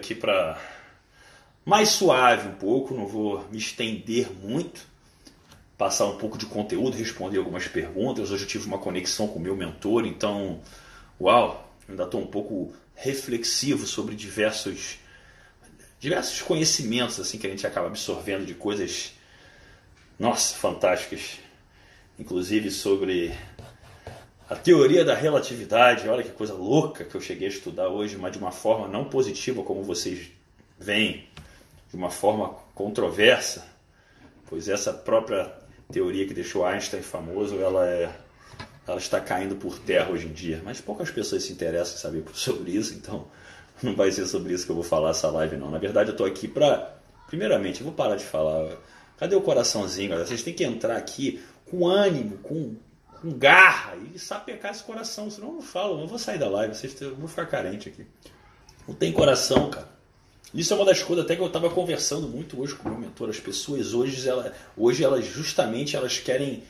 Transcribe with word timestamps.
aqui 0.00 0.14
para 0.14 0.58
mais 1.64 1.90
suave 1.90 2.48
um 2.48 2.54
pouco, 2.54 2.94
não 2.94 3.06
vou 3.06 3.46
me 3.52 3.58
estender 3.58 4.32
muito, 4.32 4.80
passar 5.76 6.06
um 6.06 6.16
pouco 6.16 6.36
de 6.36 6.46
conteúdo, 6.46 6.96
responder 6.96 7.38
algumas 7.38 7.68
perguntas. 7.68 8.30
Hoje 8.30 8.44
eu 8.44 8.48
tive 8.48 8.66
uma 8.66 8.78
conexão 8.78 9.28
com 9.28 9.38
o 9.38 9.42
meu 9.42 9.54
mentor, 9.54 10.06
então, 10.06 10.60
uau, 11.20 11.72
ainda 11.88 12.04
estou 12.04 12.20
um 12.20 12.26
pouco 12.26 12.72
reflexivo 12.96 13.86
sobre 13.86 14.16
diversos 14.16 14.98
diversos 15.98 16.40
conhecimentos 16.40 17.20
assim 17.20 17.36
que 17.36 17.46
a 17.46 17.50
gente 17.50 17.66
acaba 17.66 17.86
absorvendo 17.86 18.46
de 18.46 18.54
coisas 18.54 19.12
nossa, 20.18 20.54
fantásticas. 20.54 21.38
Inclusive 22.18 22.70
sobre 22.70 23.34
a 24.50 24.56
teoria 24.56 25.04
da 25.04 25.14
relatividade, 25.14 26.08
olha 26.08 26.24
que 26.24 26.30
coisa 26.30 26.54
louca 26.54 27.04
que 27.04 27.14
eu 27.14 27.20
cheguei 27.20 27.46
a 27.46 27.50
estudar 27.50 27.88
hoje, 27.88 28.16
mas 28.16 28.32
de 28.32 28.38
uma 28.38 28.50
forma 28.50 28.88
não 28.88 29.04
positiva 29.04 29.62
como 29.62 29.84
vocês 29.84 30.28
veem, 30.76 31.24
de 31.88 31.94
uma 31.94 32.10
forma 32.10 32.56
controversa, 32.74 33.64
pois 34.48 34.68
essa 34.68 34.92
própria 34.92 35.52
teoria 35.92 36.26
que 36.26 36.34
deixou 36.34 36.66
Einstein 36.66 37.00
famoso, 37.00 37.60
ela 37.60 37.86
é 37.86 38.10
ela 38.88 38.98
está 38.98 39.20
caindo 39.20 39.54
por 39.54 39.78
terra 39.78 40.10
hoje 40.10 40.26
em 40.26 40.32
dia, 40.32 40.60
mas 40.64 40.80
poucas 40.80 41.12
pessoas 41.12 41.44
se 41.44 41.52
interessam 41.52 41.94
em 41.94 41.98
saber 41.98 42.24
sobre 42.32 42.72
isso, 42.72 42.92
então 42.94 43.28
não 43.80 43.94
vai 43.94 44.10
ser 44.10 44.26
sobre 44.26 44.52
isso 44.52 44.66
que 44.66 44.72
eu 44.72 44.76
vou 44.76 44.82
falar 44.82 45.10
essa 45.10 45.30
live 45.30 45.56
não. 45.56 45.70
Na 45.70 45.78
verdade, 45.78 46.08
eu 46.08 46.12
estou 46.14 46.26
aqui 46.26 46.48
para 46.48 46.96
primeiramente, 47.28 47.82
eu 47.82 47.84
vou 47.84 47.94
parar 47.94 48.16
de 48.16 48.24
falar. 48.24 48.76
Cadê 49.16 49.36
o 49.36 49.40
coraçãozinho? 49.40 50.18
Vocês 50.18 50.42
têm 50.42 50.52
que 50.52 50.64
entrar 50.64 50.96
aqui 50.96 51.40
com 51.66 51.86
ânimo, 51.86 52.38
com 52.38 52.74
com 53.20 53.30
garra 53.30 53.96
e 54.14 54.18
sapecar 54.18 54.70
esse 54.70 54.82
coração, 54.82 55.30
senão 55.30 55.48
eu 55.48 55.54
não 55.54 55.62
falo, 55.62 55.98
não 55.98 56.06
vou 56.06 56.18
sair 56.18 56.38
da 56.38 56.48
live, 56.48 56.74
vocês 56.74 56.94
vão 56.98 57.28
ficar 57.28 57.46
carente 57.46 57.88
aqui. 57.88 58.06
Não 58.88 58.94
tem 58.94 59.12
coração, 59.12 59.70
cara. 59.70 59.88
Isso 60.52 60.72
é 60.72 60.76
uma 60.76 60.84
das 60.84 61.02
coisas 61.02 61.24
até 61.24 61.36
que 61.36 61.42
eu 61.42 61.46
estava 61.46 61.70
conversando 61.70 62.26
muito 62.26 62.60
hoje 62.60 62.74
com 62.74 62.88
o 62.88 62.92
meu 62.92 63.00
mentor. 63.00 63.28
As 63.28 63.38
pessoas 63.38 63.94
hoje, 63.94 64.28
ela, 64.28 64.52
hoje 64.76 65.04
elas 65.04 65.24
justamente 65.24 65.94
elas 65.94 66.18
querem, 66.18 66.64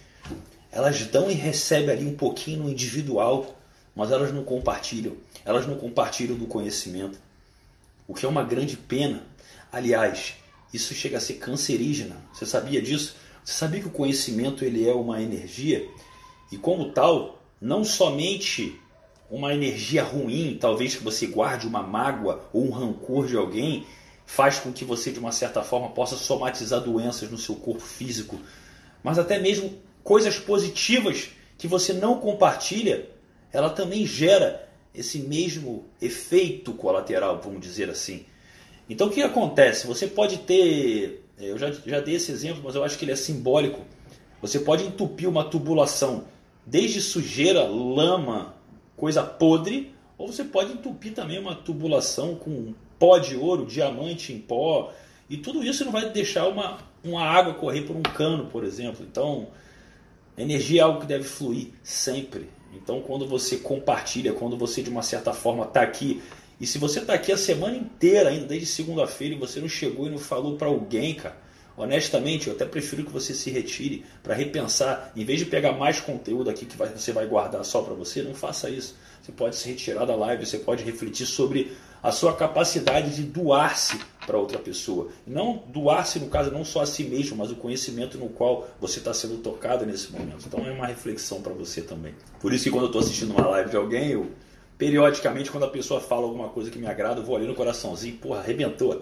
elas 0.71 1.01
dão 1.07 1.31
e 1.31 1.35
recebem 1.35 1.91
ali 1.91 2.05
um 2.05 2.15
pouquinho 2.15 2.65
no 2.65 2.71
individual, 2.71 3.59
mas 3.95 4.11
elas 4.11 4.33
não 4.35 4.45
compartilham. 4.45 5.17
Elas 5.45 5.67
não 5.67 5.77
compartilham 5.77 6.37
do 6.37 6.47
conhecimento, 6.47 7.19
o 8.07 8.13
que 8.13 8.27
é 8.27 8.29
uma 8.29 8.45
grande 8.45 8.77
pena. 8.77 9.23
Aliás, 9.73 10.35
isso 10.75 10.93
chega 10.93 11.17
a 11.17 11.21
ser 11.21 11.35
cancerígena. 11.35 12.17
Você 12.35 12.45
sabia 12.45 12.83
disso? 12.83 13.17
Você 13.43 13.55
sabia 13.55 13.81
que 13.81 13.89
o 13.89 13.93
conhecimento 13.93 14.63
ele 14.63 14.87
é 14.87 14.93
uma 14.93 15.23
energia 15.23 15.89
e 16.51 16.57
como 16.57 16.91
tal, 16.91 17.43
não 17.61 17.85
somente 17.85 18.79
uma 19.31 19.55
energia 19.55 20.03
ruim, 20.03 20.59
talvez 20.61 20.97
que 20.97 21.05
você 21.05 21.27
guarde 21.27 21.67
uma 21.67 21.83
mágoa 21.83 22.49
ou 22.53 22.67
um 22.67 22.71
rancor 22.71 23.27
de 23.27 23.37
alguém, 23.37 23.87
faz 24.27 24.59
com 24.59 24.73
que 24.73 24.85
você, 24.85 25.13
de 25.13 25.19
uma 25.19 25.33
certa 25.33 25.63
forma, 25.63 25.91
possa 25.91 26.17
somatizar 26.17 26.81
doenças 26.81 27.31
no 27.31 27.39
seu 27.39 27.55
corpo 27.55 27.81
físico, 27.81 28.41
mas 29.03 29.19
até 29.19 29.39
mesmo 29.39 29.73
coisas 30.03 30.39
positivas 30.39 31.31
que 31.57 31.69
você 31.69 31.93
não 31.93 32.19
compartilha, 32.19 33.09
ela 33.53 33.71
também 33.71 34.07
gera 34.07 34.69
esse 34.95 35.21
mesmo 35.21 35.85
efeito 36.01 36.73
colateral, 36.73 37.41
vamos 37.43 37.61
dizer 37.61 37.89
assim. 37.89 38.25
Então 38.89 39.07
o 39.07 39.11
que 39.11 39.23
acontece? 39.23 39.87
Você 39.87 40.07
pode 40.07 40.39
ter, 40.39 41.25
eu 41.39 41.57
já, 41.57 41.71
já 41.71 42.01
dei 42.01 42.17
esse 42.17 42.33
exemplo, 42.33 42.63
mas 42.65 42.75
eu 42.75 42.83
acho 42.83 42.99
que 42.99 43.05
ele 43.05 43.13
é 43.13 43.17
simbólico. 43.17 43.85
Você 44.43 44.59
pode 44.59 44.85
entupir 44.85 45.29
uma 45.29 45.45
tubulação 45.45 46.25
desde 46.71 47.01
sujeira, 47.01 47.65
lama, 47.65 48.55
coisa 48.97 49.25
podre, 49.25 49.93
ou 50.17 50.29
você 50.29 50.45
pode 50.45 50.73
entupir 50.73 51.13
também 51.13 51.39
uma 51.39 51.55
tubulação 51.55 52.37
com 52.37 52.73
pó 52.97 53.19
de 53.19 53.37
ouro, 53.37 53.67
diamante 53.67 54.33
em 54.33 54.39
pó, 54.39 54.93
e 55.29 55.37
tudo 55.37 55.65
isso 55.65 55.85
não 55.85 55.91
vai 55.91 56.09
deixar 56.11 56.47
uma, 56.47 56.79
uma 57.03 57.23
água 57.23 57.55
correr 57.55 57.83
por 57.83 57.97
um 57.97 58.03
cano, 58.03 58.47
por 58.47 58.63
exemplo. 58.63 59.05
Então, 59.09 59.49
energia 60.39 60.83
é 60.83 60.85
algo 60.85 61.01
que 61.01 61.07
deve 61.07 61.25
fluir 61.25 61.69
sempre. 61.83 62.49
Então, 62.73 63.01
quando 63.01 63.27
você 63.27 63.57
compartilha, 63.57 64.33
quando 64.33 64.57
você 64.57 64.81
de 64.81 64.91
uma 64.91 65.03
certa 65.03 65.33
forma 65.33 65.65
está 65.65 65.83
aqui, 65.83 66.23
e 66.61 66.67
se 66.67 66.79
você 66.79 67.01
está 67.01 67.15
aqui 67.15 67.33
a 67.33 67.37
semana 67.37 67.77
inteira, 67.77 68.29
ainda 68.29 68.47
desde 68.47 68.67
segunda-feira, 68.67 69.35
e 69.35 69.39
você 69.39 69.61
não 69.61 69.69
chegou 69.69 70.07
e 70.07 70.11
não 70.11 70.19
falou 70.19 70.57
para 70.57 70.69
alguém, 70.69 71.15
cara, 71.15 71.37
honestamente, 71.81 72.49
eu 72.49 72.55
até 72.55 72.65
prefiro 72.65 73.05
que 73.05 73.13
você 73.13 73.35
se 73.35 73.51
retire 73.51 74.05
para 74.23 74.35
repensar. 74.35 75.13
Em 75.17 75.25
vez 75.25 75.39
de 75.39 75.47
pegar 75.47 75.73
mais 75.73 76.01
conteúdo 76.01 76.51
aqui 76.51 76.67
que 76.67 76.77
você 76.77 77.13
vai 77.13 77.27
guardar 77.27 77.65
só 77.65 77.83
para 77.83 77.95
você, 77.95 78.23
não 78.23 78.35
faça 78.35 78.69
isso. 78.69 78.95
Você 79.23 79.33
pode 79.33 79.57
se 79.57 79.69
retirar 79.69 80.05
da 80.05 80.15
live, 80.15 80.47
você 80.47 80.59
pode 80.59 80.85
refletir 80.85 81.27
sobre 81.27 81.73
a 82.03 82.11
sua 82.11 82.35
capacidade 82.35 83.15
de 83.15 83.23
doar-se 83.23 83.99
para 84.27 84.39
outra 84.39 84.59
pessoa. 84.59 85.09
Não 85.27 85.65
doar-se, 85.69 86.19
no 86.19 86.29
caso, 86.29 86.51
não 86.51 86.65
só 86.65 86.83
a 86.83 86.87
si 86.87 87.05
mesmo, 87.05 87.37
mas 87.37 87.51
o 87.51 87.57
conhecimento 87.57 88.17
no 88.17 88.29
qual 88.29 88.69
você 88.81 88.99
está 88.99 89.13
sendo 89.13 89.39
tocado 89.39 89.85
nesse 89.85 90.11
momento. 90.13 90.45
Então 90.47 90.67
é 90.67 90.71
uma 90.71 90.87
reflexão 90.87 91.43
para 91.43 91.53
você 91.53 91.83
também. 91.83 92.15
Por 92.41 92.53
isso 92.53 92.65
que 92.65 92.71
quando 92.71 92.85
eu 92.85 92.87
estou 92.87 93.03
assistindo 93.03 93.33
uma 93.33 93.47
live 93.49 93.71
de 93.71 93.77
alguém, 93.77 94.13
eu 94.13 94.31
periodicamente, 94.79 95.51
quando 95.51 95.65
a 95.65 95.69
pessoa 95.69 96.01
fala 96.01 96.23
alguma 96.23 96.49
coisa 96.49 96.71
que 96.71 96.79
me 96.79 96.87
agrada, 96.87 97.21
eu 97.21 97.25
vou 97.25 97.37
ali 97.37 97.47
no 97.47 97.55
coraçãozinho, 97.55 98.17
porra, 98.17 98.41
arrebentou. 98.41 98.99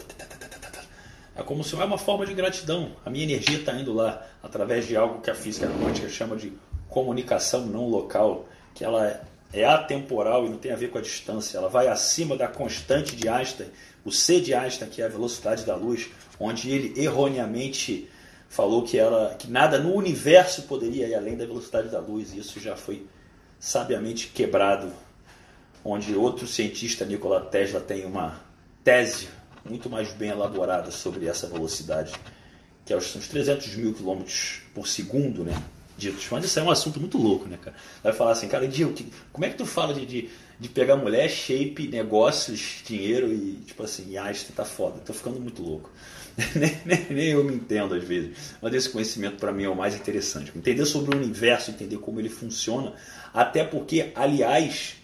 É 1.38 1.43
como 1.44 1.62
se 1.62 1.76
é 1.76 1.84
uma 1.84 1.97
forma 1.97 2.26
de 2.26 2.34
gratidão. 2.34 2.97
A 3.06 3.10
minha 3.10 3.22
energia 3.22 3.59
está 3.59 3.72
indo 3.72 3.94
lá 3.94 4.26
através 4.43 4.88
de 4.88 4.97
algo 4.97 5.21
que 5.21 5.31
a 5.31 5.34
física 5.37 5.69
quântica 5.69 6.09
chama 6.09 6.34
de 6.34 6.53
comunicação 6.88 7.65
não 7.65 7.88
local, 7.88 8.49
que 8.75 8.84
ela 8.84 9.22
é, 9.53 9.65
atemporal 9.65 10.44
e 10.44 10.49
não 10.49 10.59
tem 10.59 10.72
a 10.72 10.76
ver 10.76 10.91
com 10.91 10.99
a 10.99 11.00
distância. 11.00 11.56
Ela 11.56 11.69
vai 11.69 11.87
acima 11.87 12.37
da 12.37 12.49
constante 12.49 13.15
de 13.15 13.28
Einstein, 13.28 13.69
o 14.04 14.10
c 14.10 14.41
de 14.41 14.53
Einstein, 14.53 14.91
que 14.91 15.00
é 15.00 15.04
a 15.04 15.09
velocidade 15.09 15.65
da 15.65 15.76
luz, 15.76 16.10
onde 16.41 16.72
ele 16.72 17.00
erroneamente 17.00 18.10
falou 18.49 18.82
que, 18.82 18.99
ela, 18.99 19.37
que 19.38 19.49
nada 19.49 19.78
no 19.78 19.94
universo 19.94 20.62
poderia 20.62 21.06
ir 21.06 21.15
além 21.15 21.37
da 21.37 21.47
velocidade 21.47 21.88
da 21.88 22.00
luz. 22.00 22.32
E 22.32 22.41
isso 22.41 22.59
já 22.59 22.75
foi 22.75 23.06
sabiamente 23.60 24.26
quebrado, 24.26 24.93
onde 25.84 26.16
outro 26.16 26.49
cientista, 26.49 27.05
Nikola 27.05 27.43
Tesla, 27.43 27.78
tem 27.78 28.05
uma 28.05 28.41
tese 28.82 29.38
muito 29.69 29.91
mais 29.91 30.12
bem 30.12 30.31
elaborada 30.31 30.91
sobre 30.91 31.27
essa 31.27 31.47
velocidade, 31.47 32.12
que 32.84 32.93
é 32.93 32.97
os 32.97 33.12
300 33.12 33.77
mil 33.77 33.93
quilômetros 33.93 34.62
por 34.75 34.87
segundo, 34.87 35.45
né? 35.45 35.61
Ditos. 35.97 36.29
Mas 36.31 36.45
isso 36.45 36.61
é 36.61 36.62
um 36.62 36.71
assunto 36.71 37.01
muito 37.01 37.19
louco, 37.19 37.49
né, 37.49 37.59
cara? 37.61 37.77
Vai 38.03 38.12
falar 38.12 38.31
assim, 38.31 38.47
cara, 38.47 38.69
Dio, 38.69 38.95
como 39.33 39.45
é 39.45 39.51
que 39.51 39.56
tu 39.56 39.67
fala 39.67 39.93
de, 39.93 40.06
de, 40.06 40.31
de, 40.59 40.69
pegar 40.69 40.97
mulher, 40.97 41.29
shape, 41.29 41.89
negócios, 41.89 42.83
dinheiro 42.87 43.33
e, 43.33 43.56
tipo 43.67 43.83
assim, 43.83 44.17
Einstein 44.17 44.55
tá 44.55 44.65
foda, 44.65 45.01
tô 45.01 45.12
ficando 45.12 45.41
muito 45.41 45.61
louco. 45.61 45.91
nem, 46.55 46.79
nem, 46.85 47.06
nem, 47.11 47.27
eu 47.31 47.43
me 47.43 47.53
entendo 47.53 47.97
às 47.97 48.05
vezes, 48.05 48.55
mas 48.62 48.73
esse 48.73 48.89
conhecimento 48.89 49.39
para 49.39 49.50
mim 49.50 49.65
é 49.65 49.69
o 49.69 49.75
mais 49.75 49.97
interessante. 49.97 50.53
Entender 50.56 50.87
sobre 50.87 51.17
o 51.17 51.19
universo, 51.19 51.73
entender 51.73 51.99
como 51.99 52.21
ele 52.21 52.29
funciona, 52.29 52.93
até 53.35 53.65
porque, 53.65 54.12
aliás, 54.15 54.99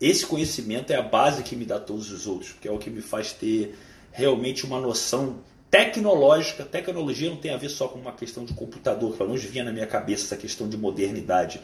esse 0.00 0.26
conhecimento 0.26 0.92
é 0.92 0.96
a 0.96 1.02
base 1.02 1.42
que 1.42 1.56
me 1.56 1.64
dá 1.64 1.80
todos 1.80 2.10
os 2.10 2.26
outros, 2.26 2.54
que 2.60 2.68
é 2.68 2.70
o 2.70 2.78
que 2.78 2.90
me 2.90 3.00
faz 3.00 3.32
ter 3.32 3.74
realmente 4.16 4.64
uma 4.64 4.80
noção 4.80 5.40
tecnológica. 5.70 6.64
Tecnologia 6.64 7.28
não 7.28 7.36
tem 7.36 7.52
a 7.52 7.56
ver 7.58 7.68
só 7.68 7.86
com 7.86 7.98
uma 7.98 8.12
questão 8.12 8.46
de 8.46 8.54
computador, 8.54 9.14
pelo 9.14 9.28
menos 9.28 9.44
vinha 9.44 9.62
na 9.62 9.72
minha 9.72 9.86
cabeça 9.86 10.24
essa 10.24 10.36
questão 10.36 10.68
de 10.68 10.76
modernidade. 10.76 11.60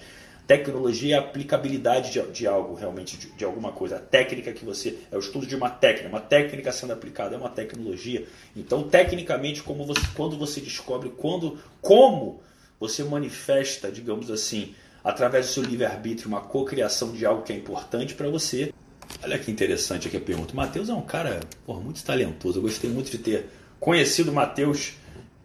Tecnologia 0.46 1.14
é 1.14 1.18
a 1.18 1.22
aplicabilidade 1.22 2.12
de, 2.12 2.20
de 2.30 2.46
algo, 2.46 2.74
realmente, 2.74 3.16
de, 3.16 3.30
de, 3.30 3.44
alguma 3.44 3.72
coisa. 3.72 3.96
A 3.96 4.00
técnica 4.00 4.52
que 4.52 4.66
você. 4.66 4.98
É 5.10 5.16
o 5.16 5.20
estudo 5.20 5.46
de 5.46 5.56
uma 5.56 5.70
técnica. 5.70 6.08
Uma 6.10 6.20
técnica 6.20 6.70
sendo 6.72 6.92
aplicada 6.92 7.34
é 7.34 7.38
uma 7.38 7.48
tecnologia. 7.48 8.26
Então, 8.54 8.82
tecnicamente, 8.82 9.62
como 9.62 9.86
você, 9.86 10.02
quando 10.14 10.36
você 10.36 10.60
descobre 10.60 11.10
quando, 11.10 11.58
como 11.80 12.42
você 12.78 13.02
manifesta, 13.02 13.90
digamos 13.90 14.30
assim, 14.30 14.74
através 15.02 15.46
do 15.46 15.52
seu 15.52 15.62
livre-arbítrio, 15.62 16.28
uma 16.28 16.42
cocriação 16.42 17.12
de 17.12 17.24
algo 17.24 17.42
que 17.42 17.52
é 17.52 17.56
importante 17.56 18.14
para 18.14 18.28
você, 18.28 18.74
Olha 19.22 19.38
que 19.38 19.50
interessante 19.50 20.08
aqui 20.08 20.16
a 20.16 20.20
pergunta. 20.20 20.52
O 20.52 20.56
Matheus 20.56 20.88
é 20.88 20.94
um 20.94 21.02
cara 21.02 21.40
porra, 21.64 21.80
muito 21.80 22.02
talentoso. 22.02 22.58
Eu 22.58 22.62
gostei 22.62 22.90
muito 22.90 23.10
de 23.10 23.18
ter 23.18 23.46
conhecido 23.78 24.30
o 24.30 24.34
Matheus, 24.34 24.94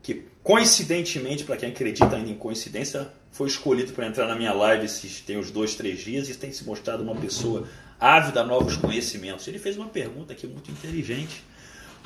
que 0.01 0.25
coincidentemente, 0.43 1.43
para 1.43 1.57
quem 1.57 1.69
acredita 1.69 2.15
ainda 2.15 2.29
em 2.29 2.35
coincidência, 2.35 3.11
foi 3.31 3.47
escolhido 3.47 3.93
para 3.93 4.07
entrar 4.07 4.27
na 4.27 4.35
minha 4.35 4.53
live 4.53 4.85
esses, 4.85 5.21
tem 5.21 5.37
uns 5.37 5.51
dois, 5.51 5.75
três 5.75 5.99
dias 5.99 6.29
e 6.29 6.33
tem 6.33 6.51
se 6.51 6.63
mostrado 6.63 7.03
uma 7.03 7.15
pessoa 7.15 7.67
ávida 7.99 8.41
a 8.41 8.43
novos 8.43 8.77
conhecimentos. 8.77 9.47
Ele 9.47 9.59
fez 9.59 9.77
uma 9.77 9.87
pergunta 9.87 10.33
aqui 10.33 10.47
muito 10.47 10.71
inteligente. 10.71 11.43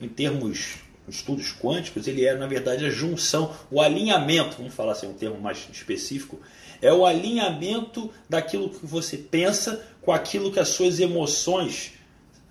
em 0.00 0.08
termos 0.08 0.78
estudos 1.08 1.52
quânticos, 1.52 2.06
ele 2.06 2.24
é 2.24 2.34
na 2.34 2.46
verdade 2.46 2.84
a 2.84 2.90
junção, 2.90 3.54
o 3.70 3.80
alinhamento, 3.80 4.56
vamos 4.58 4.74
falar 4.74 4.92
assim 4.92 5.06
um 5.06 5.14
termo 5.14 5.40
mais 5.40 5.66
específico, 5.72 6.40
é 6.80 6.92
o 6.92 7.06
alinhamento 7.06 8.10
daquilo 8.28 8.70
que 8.70 8.84
você 8.84 9.16
pensa 9.16 9.84
com 10.00 10.12
aquilo 10.12 10.50
que 10.50 10.60
as 10.60 10.68
suas 10.68 11.00
emoções 11.00 11.92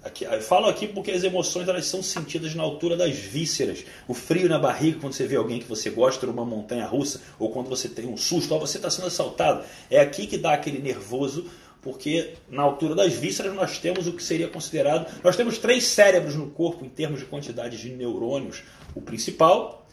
Aqui, 0.03 0.23
eu 0.23 0.41
falo 0.41 0.65
aqui 0.65 0.87
porque 0.87 1.11
as 1.11 1.23
emoções 1.23 1.67
elas 1.67 1.85
são 1.85 2.01
sentidas 2.01 2.55
na 2.55 2.63
altura 2.63 2.97
das 2.97 3.15
vísceras. 3.15 3.85
O 4.07 4.15
frio 4.15 4.49
na 4.49 4.57
barriga 4.57 4.99
quando 4.99 5.13
você 5.13 5.27
vê 5.27 5.35
alguém 5.35 5.59
que 5.59 5.67
você 5.67 5.91
gosta 5.91 6.25
numa 6.25 6.43
montanha 6.43 6.87
russa, 6.87 7.21
ou 7.37 7.51
quando 7.51 7.69
você 7.69 7.87
tem 7.87 8.07
um 8.07 8.17
susto, 8.17 8.51
ou 8.51 8.59
você 8.59 8.77
está 8.77 8.89
sendo 8.89 9.07
assaltado. 9.07 9.63
É 9.91 9.99
aqui 9.99 10.25
que 10.25 10.39
dá 10.39 10.53
aquele 10.53 10.79
nervoso, 10.79 11.45
porque 11.81 12.35
na 12.49 12.61
altura 12.61 12.93
das 12.93 13.13
vísceras 13.13 13.53
nós 13.53 13.79
temos 13.79 14.07
o 14.07 14.13
que 14.13 14.23
seria 14.23 14.47
considerado. 14.47 15.11
Nós 15.23 15.35
temos 15.35 15.57
três 15.57 15.85
cérebros 15.85 16.35
no 16.35 16.49
corpo 16.51 16.85
em 16.85 16.89
termos 16.89 17.19
de 17.19 17.25
quantidade 17.25 17.77
de 17.77 17.89
neurônios. 17.89 18.63
O 18.93 19.01
principal, 19.01 19.87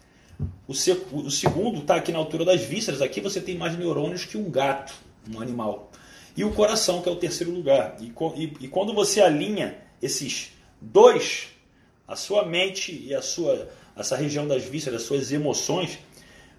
o, 0.66 0.72
o 0.72 1.30
segundo 1.30 1.80
está 1.80 1.96
aqui 1.96 2.12
na 2.12 2.18
altura 2.18 2.44
das 2.44 2.60
vísceras. 2.60 3.00
Aqui 3.00 3.20
você 3.20 3.40
tem 3.40 3.56
mais 3.56 3.76
neurônios 3.76 4.24
que 4.26 4.36
um 4.36 4.50
gato, 4.50 4.92
um 5.34 5.40
animal. 5.40 5.90
E 6.36 6.44
o 6.44 6.52
coração, 6.52 7.00
que 7.00 7.08
é 7.08 7.12
o 7.12 7.16
terceiro 7.16 7.52
lugar. 7.52 7.96
E, 8.00 8.12
e, 8.36 8.52
e 8.60 8.68
quando 8.68 8.92
você 8.92 9.22
alinha 9.22 9.78
esses 10.00 10.52
dois, 10.80 11.48
a 12.06 12.14
sua 12.14 12.44
mente 12.44 12.92
e 12.92 13.14
a 13.14 13.22
sua 13.22 13.68
essa 13.98 14.16
região 14.16 14.46
das 14.46 14.64
vísceras, 14.64 15.02
as 15.02 15.06
suas 15.06 15.32
emoções, 15.32 15.98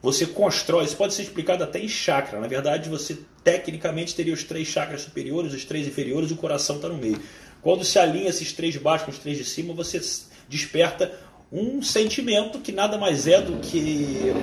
você 0.01 0.25
constrói, 0.25 0.85
isso 0.85 0.95
pode 0.95 1.13
ser 1.13 1.23
explicado 1.23 1.63
até 1.63 1.79
em 1.79 1.87
chakra. 1.87 2.39
Na 2.39 2.47
verdade, 2.47 2.89
você 2.89 3.17
tecnicamente 3.43 4.15
teria 4.15 4.33
os 4.33 4.43
três 4.43 4.67
chakras 4.67 5.01
superiores, 5.01 5.53
os 5.53 5.65
três 5.65 5.87
inferiores 5.87 6.29
e 6.29 6.33
o 6.33 6.37
coração 6.37 6.77
está 6.77 6.87
no 6.87 6.97
meio. 6.97 7.19
Quando 7.61 7.83
se 7.83 7.99
alinha 7.99 8.29
esses 8.29 8.53
três 8.53 8.77
baixos 8.77 9.05
com 9.05 9.11
os 9.11 9.19
três 9.19 9.37
de 9.37 9.43
cima, 9.43 9.73
você 9.73 9.99
desperta 10.47 11.11
um 11.51 11.81
sentimento 11.81 12.59
que 12.59 12.71
nada 12.71 12.97
mais 12.97 13.27
é 13.27 13.41
do 13.41 13.57
que 13.57 14.33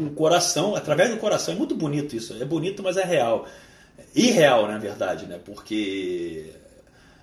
o 0.00 0.10
coração, 0.10 0.74
através 0.74 1.10
do 1.10 1.18
coração. 1.18 1.54
É 1.54 1.56
muito 1.56 1.74
bonito 1.74 2.16
isso. 2.16 2.34
É 2.40 2.44
bonito, 2.44 2.82
mas 2.82 2.96
é 2.96 3.04
real. 3.04 3.46
Irreal, 4.14 4.66
na 4.66 4.78
verdade, 4.78 5.26
né? 5.26 5.38
Porque 5.44 6.46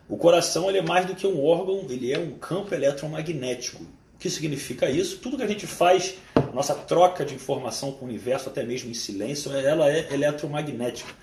o 0.07 0.15
coração 0.17 0.69
ele 0.69 0.77
é 0.77 0.81
mais 0.81 1.05
do 1.05 1.15
que 1.15 1.25
um 1.25 1.43
órgão, 1.43 1.85
ele 1.89 2.13
é 2.13 2.19
um 2.19 2.31
campo 2.31 2.73
eletromagnético. 2.73 3.83
O 3.83 4.17
que 4.19 4.29
significa 4.29 4.89
isso? 4.89 5.17
Tudo 5.17 5.37
que 5.37 5.43
a 5.43 5.47
gente 5.47 5.67
faz, 5.67 6.15
nossa 6.55 6.73
troca 6.73 7.25
de 7.25 7.35
informação 7.35 7.91
com 7.91 8.05
o 8.05 8.07
universo, 8.07 8.49
até 8.49 8.63
mesmo 8.63 8.89
em 8.89 8.93
silêncio, 8.93 9.51
ela 9.53 9.91
é 9.91 10.13
eletromagnética. 10.13 11.13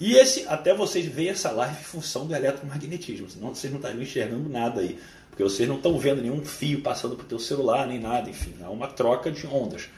E 0.00 0.16
esse, 0.16 0.46
até 0.48 0.74
vocês 0.74 1.04
veem 1.06 1.28
essa 1.28 1.50
live 1.50 1.78
em 1.78 1.84
função 1.84 2.26
do 2.26 2.34
eletromagnetismo, 2.34 3.28
senão 3.28 3.54
vocês 3.54 3.70
não 3.70 3.78
estariam 3.78 4.02
enxergando 4.02 4.48
nada 4.48 4.80
aí. 4.80 4.98
Porque 5.28 5.42
vocês 5.42 5.68
não 5.68 5.76
estão 5.76 5.98
vendo 5.98 6.22
nenhum 6.22 6.44
fio 6.44 6.82
passando 6.82 7.16
para 7.16 7.24
o 7.24 7.28
teu 7.28 7.38
celular, 7.38 7.86
nem 7.86 8.00
nada, 8.00 8.28
enfim, 8.28 8.54
é 8.60 8.66
uma 8.66 8.88
troca 8.88 9.30
de 9.30 9.46
ondas. 9.46 9.88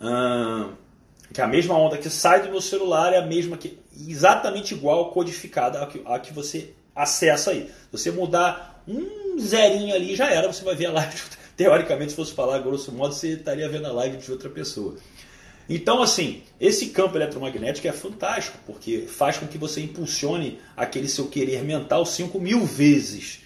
Hum, 0.00 0.72
que 1.32 1.40
a 1.40 1.46
mesma 1.46 1.76
onda 1.76 1.96
que 1.96 2.10
sai 2.10 2.42
do 2.42 2.50
meu 2.50 2.60
celular 2.60 3.12
é 3.14 3.18
a 3.18 3.26
mesma 3.26 3.56
que 3.56 3.78
exatamente 4.08 4.74
igual 4.74 5.10
codificada 5.10 5.82
à 5.82 5.86
que, 5.86 6.02
à 6.04 6.18
que 6.18 6.32
você 6.32 6.74
acesso 6.94 7.50
aí. 7.50 7.66
Se 7.66 7.92
você 7.92 8.10
mudar 8.10 8.82
um 8.86 9.38
zerinho 9.38 9.94
ali, 9.94 10.14
já 10.14 10.30
era, 10.30 10.52
você 10.52 10.62
vai 10.64 10.74
ver 10.74 10.86
a 10.86 10.92
live. 10.92 11.16
Teoricamente, 11.56 12.10
se 12.10 12.16
fosse 12.16 12.32
falar 12.32 12.58
grosso 12.60 12.90
modo, 12.92 13.14
você 13.14 13.30
estaria 13.34 13.68
vendo 13.68 13.86
a 13.86 13.92
live 13.92 14.16
de 14.16 14.30
outra 14.30 14.48
pessoa. 14.48 14.96
Então, 15.68 16.02
assim, 16.02 16.42
esse 16.60 16.86
campo 16.86 17.16
eletromagnético 17.16 17.86
é 17.86 17.92
fantástico, 17.92 18.58
porque 18.66 19.06
faz 19.06 19.38
com 19.38 19.46
que 19.46 19.58
você 19.58 19.80
impulsione 19.80 20.58
aquele 20.76 21.08
seu 21.08 21.28
querer 21.28 21.62
mental 21.62 22.04
5 22.04 22.38
mil 22.40 22.64
vezes. 22.64 23.40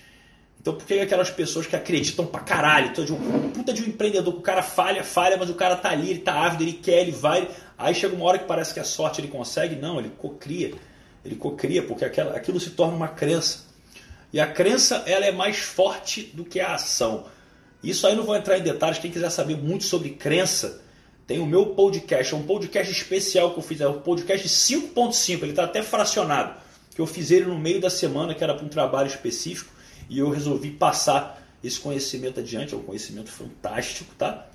Então, 0.60 0.74
por 0.74 0.84
que 0.84 0.94
aquelas 0.94 1.30
pessoas 1.30 1.66
que 1.66 1.76
acreditam 1.76 2.26
pra 2.26 2.40
caralho, 2.40 2.92
de 2.92 3.12
um 3.12 3.50
puta 3.50 3.72
de 3.72 3.82
um 3.82 3.86
empreendedor, 3.86 4.34
o 4.34 4.40
cara 4.40 4.62
falha, 4.62 5.04
falha, 5.04 5.36
mas 5.36 5.48
o 5.48 5.54
cara 5.54 5.76
tá 5.76 5.90
ali, 5.90 6.10
ele 6.10 6.18
tá 6.18 6.32
ávido, 6.32 6.64
ele 6.64 6.72
quer, 6.72 7.02
ele 7.02 7.12
vai. 7.12 7.48
Aí 7.78 7.94
chega 7.94 8.16
uma 8.16 8.24
hora 8.24 8.38
que 8.38 8.46
parece 8.46 8.74
que 8.74 8.80
a 8.80 8.84
sorte 8.84 9.20
ele 9.20 9.28
consegue, 9.28 9.76
não, 9.76 10.00
ele 10.00 10.10
cocria. 10.18 10.74
Ele 11.24 11.36
cocria, 11.36 11.82
porque 11.82 12.04
aquela, 12.04 12.36
aquilo 12.36 12.58
se 12.58 12.70
torna 12.70 12.96
uma 12.96 13.08
crença. 13.08 13.66
E 14.32 14.40
a 14.40 14.46
crença 14.46 15.04
ela 15.06 15.24
é 15.24 15.30
mais 15.30 15.58
forte 15.58 16.22
do 16.34 16.44
que 16.44 16.58
a 16.58 16.74
ação. 16.74 17.26
Isso 17.86 18.04
aí 18.04 18.16
não 18.16 18.24
vou 18.24 18.34
entrar 18.34 18.58
em 18.58 18.62
detalhes. 18.62 18.98
Quem 18.98 19.12
quiser 19.12 19.30
saber 19.30 19.56
muito 19.56 19.84
sobre 19.84 20.10
crença, 20.10 20.82
tem 21.24 21.38
o 21.38 21.46
meu 21.46 21.66
podcast. 21.66 22.34
É 22.34 22.36
um 22.36 22.42
podcast 22.42 22.92
especial 22.92 23.52
que 23.52 23.60
eu 23.60 23.62
fiz. 23.62 23.80
É 23.80 23.86
o 23.86 24.00
podcast 24.00 24.48
5.5. 24.48 25.42
Ele 25.42 25.50
está 25.50 25.62
até 25.62 25.84
fracionado. 25.84 26.56
Que 26.92 27.00
eu 27.00 27.06
fiz 27.06 27.30
ele 27.30 27.46
no 27.46 27.56
meio 27.56 27.80
da 27.80 27.88
semana, 27.88 28.34
que 28.34 28.42
era 28.42 28.54
para 28.54 28.66
um 28.66 28.68
trabalho 28.68 29.06
específico. 29.06 29.70
E 30.10 30.18
eu 30.18 30.28
resolvi 30.30 30.72
passar 30.72 31.40
esse 31.62 31.78
conhecimento 31.78 32.40
adiante. 32.40 32.74
É 32.74 32.76
um 32.76 32.82
conhecimento 32.82 33.30
fantástico, 33.30 34.12
tá? 34.18 34.48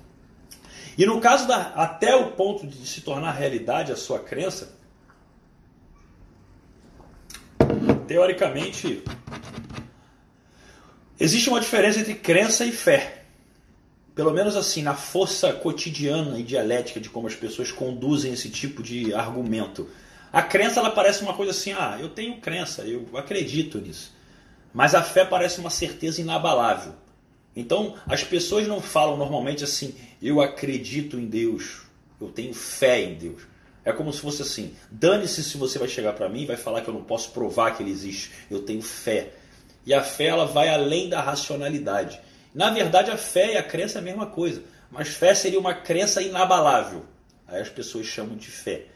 E 0.98 1.06
no 1.06 1.18
caso 1.18 1.48
da 1.48 1.68
até 1.68 2.14
o 2.14 2.32
ponto 2.32 2.66
de 2.66 2.86
se 2.86 3.00
tornar 3.00 3.32
realidade 3.32 3.92
a 3.92 3.96
sua 3.96 4.18
crença, 4.18 4.76
teoricamente, 8.06 9.02
existe 11.18 11.48
uma 11.48 11.60
diferença 11.60 12.00
entre 12.00 12.14
crença 12.14 12.66
e 12.66 12.72
fé. 12.72 13.21
Pelo 14.14 14.32
menos 14.32 14.56
assim, 14.56 14.82
na 14.82 14.94
força 14.94 15.52
cotidiana 15.52 16.38
e 16.38 16.42
dialética 16.42 17.00
de 17.00 17.08
como 17.08 17.26
as 17.26 17.34
pessoas 17.34 17.72
conduzem 17.72 18.32
esse 18.32 18.50
tipo 18.50 18.82
de 18.82 19.14
argumento. 19.14 19.88
A 20.32 20.42
crença 20.42 20.80
ela 20.80 20.90
parece 20.90 21.22
uma 21.22 21.34
coisa 21.34 21.52
assim, 21.52 21.72
ah, 21.72 21.98
eu 22.00 22.08
tenho 22.08 22.40
crença, 22.40 22.82
eu 22.82 23.06
acredito 23.16 23.78
nisso. 23.78 24.14
Mas 24.72 24.94
a 24.94 25.02
fé 25.02 25.24
parece 25.24 25.60
uma 25.60 25.70
certeza 25.70 26.20
inabalável. 26.20 26.94
Então, 27.54 27.96
as 28.06 28.24
pessoas 28.24 28.66
não 28.66 28.80
falam 28.80 29.16
normalmente 29.16 29.62
assim, 29.64 29.94
eu 30.22 30.40
acredito 30.40 31.18
em 31.18 31.26
Deus, 31.26 31.82
eu 32.20 32.28
tenho 32.28 32.54
fé 32.54 33.02
em 33.02 33.14
Deus. 33.14 33.42
É 33.84 33.92
como 33.92 34.12
se 34.12 34.20
fosse 34.20 34.42
assim: 34.42 34.74
dane-se 34.90 35.42
se 35.42 35.56
você 35.56 35.78
vai 35.78 35.88
chegar 35.88 36.12
para 36.12 36.28
mim 36.28 36.42
e 36.42 36.46
vai 36.46 36.56
falar 36.56 36.82
que 36.82 36.88
eu 36.88 36.94
não 36.94 37.02
posso 37.02 37.30
provar 37.32 37.76
que 37.76 37.82
ele 37.82 37.90
existe. 37.90 38.30
Eu 38.50 38.62
tenho 38.62 38.82
fé. 38.82 39.32
E 39.84 39.92
a 39.92 40.02
fé 40.02 40.26
ela 40.26 40.46
vai 40.46 40.68
além 40.68 41.08
da 41.08 41.20
racionalidade. 41.20 42.20
Na 42.54 42.70
verdade, 42.70 43.10
a 43.10 43.16
fé 43.16 43.54
e 43.54 43.56
a 43.56 43.62
crença 43.62 43.98
é 43.98 44.00
a 44.00 44.04
mesma 44.04 44.26
coisa. 44.26 44.62
Mas 44.90 45.08
fé 45.08 45.34
seria 45.34 45.58
uma 45.58 45.74
crença 45.74 46.20
inabalável. 46.20 47.04
Aí 47.46 47.60
as 47.60 47.68
pessoas 47.68 48.06
chamam 48.06 48.36
de 48.36 48.50
fé. 48.50 48.86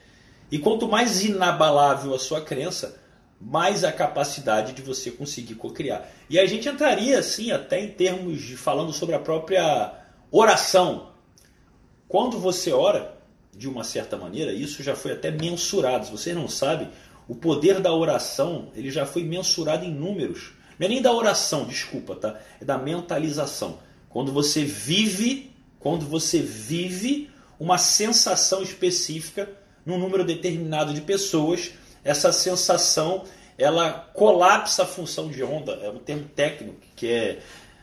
E 0.50 0.58
quanto 0.58 0.86
mais 0.86 1.24
inabalável 1.24 2.14
a 2.14 2.18
sua 2.18 2.40
crença, 2.40 3.00
mais 3.40 3.84
a 3.84 3.92
capacidade 3.92 4.72
de 4.72 4.82
você 4.82 5.10
conseguir 5.10 5.54
cocriar. 5.54 6.08
E 6.28 6.38
a 6.38 6.46
gente 6.46 6.68
entraria 6.68 7.18
assim 7.18 7.50
até 7.50 7.80
em 7.80 7.88
termos 7.88 8.42
de 8.42 8.56
falando 8.56 8.92
sobre 8.92 9.14
a 9.14 9.18
própria 9.18 9.92
oração. 10.30 11.12
Quando 12.08 12.38
você 12.38 12.72
ora, 12.72 13.16
de 13.54 13.68
uma 13.68 13.82
certa 13.82 14.16
maneira, 14.16 14.52
isso 14.52 14.82
já 14.82 14.94
foi 14.94 15.12
até 15.12 15.30
mensurado. 15.30 16.06
Se 16.06 16.12
você 16.12 16.32
não 16.32 16.48
sabe, 16.48 16.88
o 17.26 17.34
poder 17.34 17.80
da 17.80 17.92
oração 17.92 18.70
ele 18.74 18.90
já 18.90 19.04
foi 19.04 19.24
mensurado 19.24 19.84
em 19.84 19.92
números. 19.92 20.52
Não 20.78 20.86
é 20.86 20.88
nem 20.88 21.02
da 21.02 21.12
oração, 21.12 21.64
desculpa, 21.64 22.14
tá? 22.14 22.38
É 22.60 22.64
da 22.64 22.78
mentalização. 22.78 23.78
Quando 24.08 24.32
você 24.32 24.64
vive, 24.64 25.50
quando 25.78 26.06
você 26.06 26.40
vive 26.40 27.30
uma 27.58 27.78
sensação 27.78 28.62
específica 28.62 29.48
num 29.84 29.98
número 29.98 30.24
determinado 30.24 30.92
de 30.92 31.00
pessoas, 31.00 31.72
essa 32.04 32.32
sensação 32.32 33.24
ela 33.58 33.90
colapsa 34.12 34.82
a 34.82 34.86
função 34.86 35.28
de 35.28 35.42
onda, 35.42 35.72
é 35.82 35.88
um 35.88 35.98
termo 35.98 36.28
técnico 36.34 36.76
que 36.94 37.08
é 37.08 37.38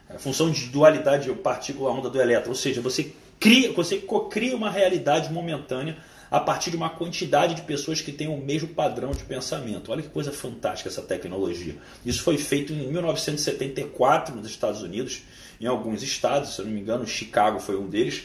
a 0.08 0.20
função 0.20 0.52
de 0.52 0.68
dualidade 0.68 1.32
partícula-onda 1.34 2.10
do 2.10 2.22
elétron, 2.22 2.52
ou 2.52 2.56
seja, 2.56 2.80
você 2.80 3.12
cria, 3.40 3.72
você 3.74 4.04
cria 4.30 4.56
uma 4.56 4.70
realidade 4.70 5.34
momentânea 5.34 5.98
a 6.34 6.40
partir 6.40 6.72
de 6.72 6.76
uma 6.76 6.90
quantidade 6.90 7.54
de 7.54 7.62
pessoas 7.62 8.02
que 8.02 8.12
têm 8.12 8.28
o 8.28 8.36
mesmo 8.36 8.70
padrão 8.70 9.12
de 9.12 9.24
pensamento. 9.24 9.92
Olha 9.92 10.02
que 10.02 10.10
coisa 10.10 10.32
fantástica 10.32 10.90
essa 10.90 11.04
tecnologia. 11.04 11.76
Isso 12.04 12.24
foi 12.24 12.40
feito 12.40 12.74
em 12.74 12.92
1974 12.92 14.36
nos 14.36 14.48
Estados 14.48 14.82
Unidos, 14.82 15.22
em 15.62 15.68
alguns 15.68 16.02
estados, 16.02 16.56
se 16.56 16.60
eu 16.60 16.66
não 16.66 16.72
me 16.74 16.82
engano, 16.82 17.06
Chicago 17.06 17.60
foi 17.60 17.78
um 17.78 17.88
deles, 17.88 18.24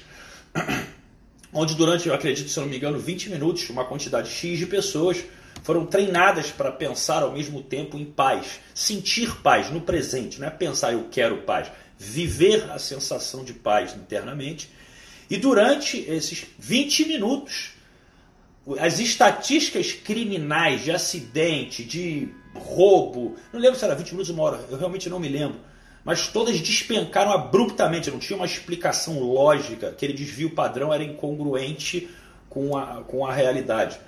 onde 1.53 1.75
durante, 1.75 2.09
eu 2.09 2.15
acredito, 2.15 2.49
se 2.49 2.59
eu 2.59 2.63
não 2.63 2.71
me 2.71 2.79
engano, 2.79 2.99
20 2.99 3.29
minutos, 3.29 3.69
uma 3.69 3.85
quantidade 3.85 4.31
X 4.31 4.59
de 4.59 4.65
pessoas 4.65 5.23
foram 5.63 5.85
treinadas 5.85 6.51
para 6.51 6.73
pensar 6.73 7.23
ao 7.23 7.33
mesmo 7.33 7.63
tempo 7.63 7.99
em 7.99 8.07
paz, 8.07 8.59
sentir 8.75 9.37
paz 9.43 9.71
no 9.71 9.83
presente, 9.83 10.41
não 10.41 10.49
é 10.49 10.51
pensar 10.51 10.95
eu 10.95 11.09
quero 11.11 11.43
paz, 11.43 11.71
viver 11.99 12.71
a 12.71 12.79
sensação 12.79 13.45
de 13.45 13.53
paz 13.53 13.95
internamente. 13.95 14.71
E 15.29 15.37
durante 15.37 15.99
esses 16.09 16.47
20 16.59 17.05
minutos, 17.05 17.77
as 18.79 18.99
estatísticas 18.99 19.93
criminais 19.93 20.83
de 20.83 20.91
acidente, 20.91 21.83
de 21.85 22.29
roubo, 22.55 23.37
não 23.53 23.61
lembro 23.61 23.79
se 23.79 23.85
era 23.85 23.95
20 23.95 24.11
minutos 24.11 24.31
ou 24.31 24.37
uma 24.37 24.45
hora, 24.45 24.61
eu 24.71 24.77
realmente 24.77 25.09
não 25.09 25.19
me 25.19 25.29
lembro, 25.29 25.59
mas 26.05 26.29
todas 26.29 26.61
despencaram 26.61 27.33
abruptamente, 27.33 28.11
não 28.11 28.19
tinha 28.19 28.37
uma 28.37 28.47
explicação 28.47 29.21
lógica, 29.21 29.89
aquele 29.89 30.13
desvio 30.13 30.51
padrão 30.51 30.93
era 30.93 31.03
incongruente 31.03 32.09
com 32.49 32.77
a, 32.77 33.03
com 33.05 33.27
a 33.27 33.33
realidade. 33.33 33.99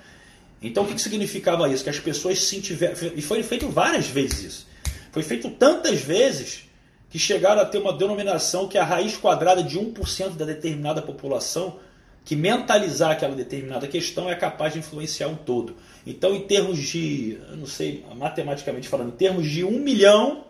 Então 0.61 0.83
o 0.83 0.87
que, 0.87 0.95
que 0.95 1.01
significava 1.01 1.67
isso? 1.69 1.83
Que 1.83 1.89
as 1.89 1.99
pessoas 1.99 2.43
se 2.43 2.61
tiveram. 2.61 2.95
E 3.15 3.21
foi 3.21 3.41
feito 3.41 3.67
várias 3.67 4.07
vezes 4.07 4.43
isso. 4.43 4.67
Foi 5.11 5.23
feito 5.23 5.49
tantas 5.49 6.01
vezes 6.01 6.69
que 7.09 7.17
chegaram 7.19 7.61
a 7.61 7.65
ter 7.65 7.79
uma 7.79 7.91
denominação 7.91 8.67
que 8.67 8.77
é 8.77 8.81
a 8.81 8.85
raiz 8.85 9.17
quadrada 9.17 9.63
de 9.63 9.77
1% 9.77 10.31
da 10.31 10.45
determinada 10.45 11.01
população 11.01 11.79
que 12.23 12.35
mentalizar 12.35 13.11
aquela 13.11 13.35
determinada 13.35 13.87
questão 13.87 14.29
é 14.29 14.35
capaz 14.35 14.73
de 14.73 14.79
influenciar 14.79 15.27
um 15.27 15.35
todo. 15.35 15.75
Então, 16.05 16.35
em 16.35 16.41
termos 16.41 16.79
de, 16.79 17.39
não 17.57 17.65
sei, 17.65 18.05
matematicamente 18.15 18.87
falando, 18.87 19.09
em 19.09 19.17
termos 19.17 19.49
de 19.49 19.63
um 19.63 19.79
milhão 19.79 20.45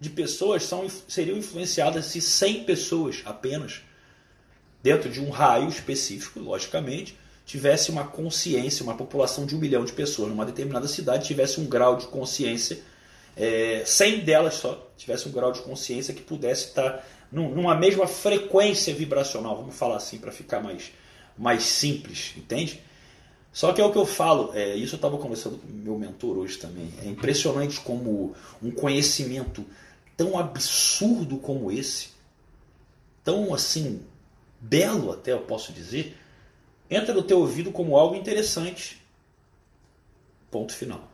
de 0.00 0.10
pessoas 0.10 0.64
são, 0.64 0.86
seriam 1.08 1.36
influenciadas 1.36 2.06
se 2.06 2.20
100 2.20 2.64
pessoas 2.64 3.22
apenas, 3.24 3.82
dentro 4.82 5.10
de 5.10 5.20
um 5.20 5.30
raio 5.30 5.68
específico, 5.68 6.38
logicamente, 6.38 7.18
tivesse 7.44 7.90
uma 7.90 8.04
consciência, 8.04 8.82
uma 8.82 8.96
população 8.96 9.46
de 9.46 9.56
um 9.56 9.58
milhão 9.58 9.84
de 9.84 9.92
pessoas 9.92 10.28
numa 10.28 10.44
determinada 10.44 10.88
cidade 10.88 11.26
tivesse 11.26 11.60
um 11.60 11.66
grau 11.66 11.96
de 11.96 12.06
consciência, 12.06 12.78
é, 13.36 13.82
100 13.84 14.20
delas 14.20 14.54
só, 14.54 14.90
tivesse 14.96 15.28
um 15.28 15.32
grau 15.32 15.52
de 15.52 15.60
consciência 15.60 16.12
que 16.12 16.22
pudesse 16.22 16.66
estar 16.66 17.06
numa 17.30 17.74
mesma 17.74 18.06
frequência 18.06 18.94
vibracional, 18.94 19.56
vamos 19.56 19.76
falar 19.76 19.96
assim 19.96 20.18
para 20.18 20.30
ficar 20.30 20.60
mais 20.60 20.92
mais 21.36 21.64
simples, 21.64 22.34
entende? 22.36 22.82
Só 23.52 23.72
que 23.72 23.80
é 23.80 23.84
o 23.84 23.90
que 23.90 23.98
eu 23.98 24.04
falo, 24.04 24.52
é, 24.54 24.74
isso 24.76 24.94
eu 24.94 24.98
estava 24.98 25.16
conversando 25.16 25.58
com 25.58 25.66
meu 25.66 25.98
mentor 25.98 26.36
hoje 26.36 26.58
também. 26.58 26.92
É 27.02 27.06
impressionante 27.06 27.80
como 27.80 28.34
um 28.62 28.70
conhecimento 28.70 29.64
tão 30.16 30.38
absurdo 30.38 31.38
como 31.38 31.70
esse, 31.72 32.10
tão 33.24 33.54
assim, 33.54 34.02
belo 34.60 35.12
até 35.12 35.32
eu 35.32 35.40
posso 35.40 35.72
dizer, 35.72 36.16
entra 36.90 37.14
no 37.14 37.22
teu 37.22 37.38
ouvido 37.38 37.72
como 37.72 37.96
algo 37.96 38.14
interessante. 38.14 39.02
Ponto 40.50 40.74
final. 40.74 41.10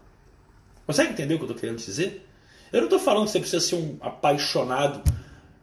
Consegue 0.87 1.13
entender 1.13 1.35
o 1.35 1.39
que 1.39 1.45
eu 1.45 1.49
estou 1.49 1.61
querendo 1.61 1.79
dizer? 1.79 2.27
Eu 2.73 2.81
não 2.81 2.87
estou 2.87 2.99
falando 2.99 3.27
que 3.27 3.33
você 3.33 3.41
precisa 3.41 3.65
ser 3.65 3.77
um 3.77 3.97
apaixonado, 4.01 5.03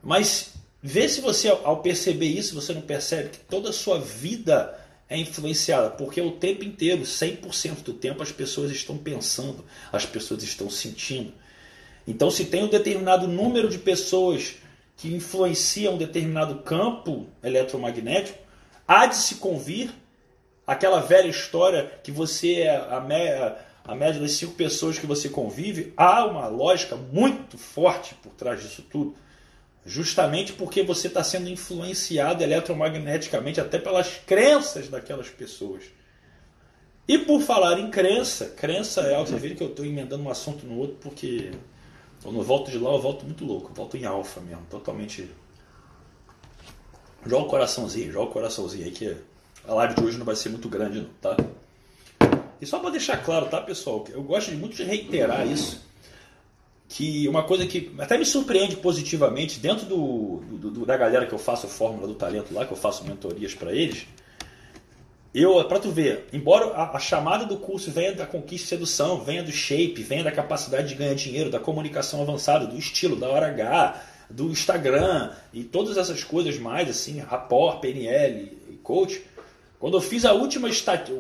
mas 0.01 0.53
Vê 0.81 1.09
se 1.09 1.19
você, 1.19 1.49
ao 1.49 1.81
perceber 1.81 2.27
isso, 2.27 2.55
você 2.55 2.73
não 2.73 2.81
percebe 2.81 3.29
que 3.29 3.39
toda 3.39 3.69
a 3.69 3.73
sua 3.73 3.99
vida 3.99 4.79
é 5.09 5.17
influenciada, 5.17 5.89
porque 5.89 6.21
o 6.21 6.31
tempo 6.31 6.63
inteiro, 6.63 7.01
100% 7.01 7.83
do 7.83 7.93
tempo, 7.93 8.23
as 8.23 8.31
pessoas 8.31 8.71
estão 8.71 8.97
pensando, 8.97 9.65
as 9.91 10.05
pessoas 10.05 10.41
estão 10.43 10.69
sentindo. 10.69 11.33
Então, 12.07 12.31
se 12.31 12.45
tem 12.45 12.63
um 12.63 12.69
determinado 12.69 13.27
número 13.27 13.67
de 13.67 13.77
pessoas 13.77 14.55
que 14.95 15.13
influenciam 15.13 15.95
um 15.95 15.97
determinado 15.97 16.59
campo 16.59 17.27
eletromagnético, 17.43 18.37
há 18.87 19.05
de 19.05 19.17
se 19.17 19.35
convir 19.35 19.89
aquela 20.65 21.01
velha 21.01 21.27
história 21.27 21.91
que 22.03 22.11
você 22.11 22.61
é 22.61 22.77
a, 22.77 22.97
a 23.85 23.95
média 23.95 24.21
das 24.21 24.31
cinco 24.31 24.53
pessoas 24.53 24.97
que 24.97 25.07
você 25.07 25.27
convive, 25.27 25.93
há 25.97 26.23
uma 26.25 26.47
lógica 26.47 26.95
muito 26.95 27.57
forte 27.57 28.15
por 28.15 28.31
trás 28.33 28.61
disso 28.61 28.83
tudo 28.89 29.15
justamente 29.85 30.53
porque 30.53 30.83
você 30.83 31.07
está 31.07 31.23
sendo 31.23 31.49
influenciado 31.49 32.43
eletromagneticamente 32.43 33.59
até 33.59 33.79
pelas 33.79 34.21
crenças 34.25 34.87
daquelas 34.87 35.29
pessoas. 35.29 35.83
E 37.07 37.17
por 37.17 37.41
falar 37.41 37.79
em 37.79 37.89
crença, 37.89 38.49
crença 38.49 39.01
é 39.01 39.15
algo, 39.15 39.31
que 39.39 39.63
eu 39.63 39.69
estou 39.69 39.85
emendando 39.85 40.23
um 40.23 40.29
assunto 40.29 40.65
no 40.65 40.77
outro, 40.77 40.97
porque 41.01 41.51
eu 42.23 42.43
volto 42.43 42.69
de 42.69 42.77
lá 42.77 42.91
eu 42.91 43.01
volto 43.01 43.25
muito 43.25 43.43
louco, 43.45 43.71
eu 43.71 43.73
volto 43.73 43.97
em 43.97 44.05
alfa 44.05 44.39
mesmo, 44.41 44.65
totalmente. 44.69 45.29
Joga 47.25 47.45
o 47.45 47.49
coraçãozinho, 47.49 48.11
joga 48.11 48.29
o 48.29 48.33
coraçãozinho 48.33 48.85
aí 48.85 48.91
que 48.91 49.17
a 49.67 49.73
live 49.73 49.95
de 49.95 50.03
hoje 50.03 50.17
não 50.17 50.25
vai 50.25 50.35
ser 50.35 50.49
muito 50.49 50.69
grande, 50.69 51.01
não, 51.01 51.09
tá? 51.19 51.35
E 52.61 52.65
só 52.65 52.77
para 52.79 52.91
deixar 52.91 53.17
claro, 53.23 53.47
tá, 53.47 53.59
pessoal? 53.61 54.05
Eu 54.09 54.21
gosto 54.21 54.51
muito 54.51 54.75
de 54.75 54.83
reiterar 54.83 55.47
isso 55.47 55.88
que 56.89 57.27
uma 57.27 57.43
coisa 57.43 57.67
que 57.67 57.93
até 57.99 58.17
me 58.17 58.25
surpreende 58.25 58.75
positivamente 58.75 59.59
dentro 59.59 59.85
do, 59.85 60.41
do, 60.49 60.71
do 60.71 60.85
da 60.87 60.97
galera 60.97 61.27
que 61.27 61.33
eu 61.33 61.37
faço 61.37 61.67
fórmula 61.67 62.07
do 62.07 62.15
talento 62.15 62.51
lá, 62.51 62.65
que 62.65 62.73
eu 62.73 62.77
faço 62.77 63.05
mentorias 63.05 63.53
para 63.53 63.71
eles, 63.71 64.07
eu 65.31 65.63
para 65.65 65.79
tu 65.79 65.91
ver, 65.91 66.25
embora 66.33 66.65
a, 66.73 66.97
a, 66.97 66.99
chamada 66.99 67.45
do 67.45 67.57
curso 67.57 67.91
venha 67.91 68.11
da 68.13 68.25
conquista 68.25 68.65
e 68.65 68.69
sedução, 68.69 69.23
venha 69.23 69.43
do 69.43 69.51
shape, 69.51 70.01
venha 70.01 70.23
da 70.23 70.31
capacidade 70.31 70.89
de 70.89 70.95
ganhar 70.95 71.13
dinheiro, 71.13 71.51
da 71.51 71.59
comunicação 71.59 72.23
avançada, 72.23 72.65
do 72.65 72.75
estilo, 72.75 73.15
da 73.15 73.29
hora 73.29 73.49
H, 73.49 74.03
do 74.27 74.49
Instagram 74.49 75.31
e 75.53 75.63
todas 75.63 75.95
essas 75.95 76.23
coisas 76.23 76.57
mais 76.57 76.89
assim, 76.89 77.19
rapport, 77.19 77.79
PNL 77.79 78.57
e 78.67 78.77
coach, 78.77 79.21
quando 79.79 79.95
eu 79.95 80.01
fiz 80.01 80.25
a 80.25 80.33
última, 80.33 80.67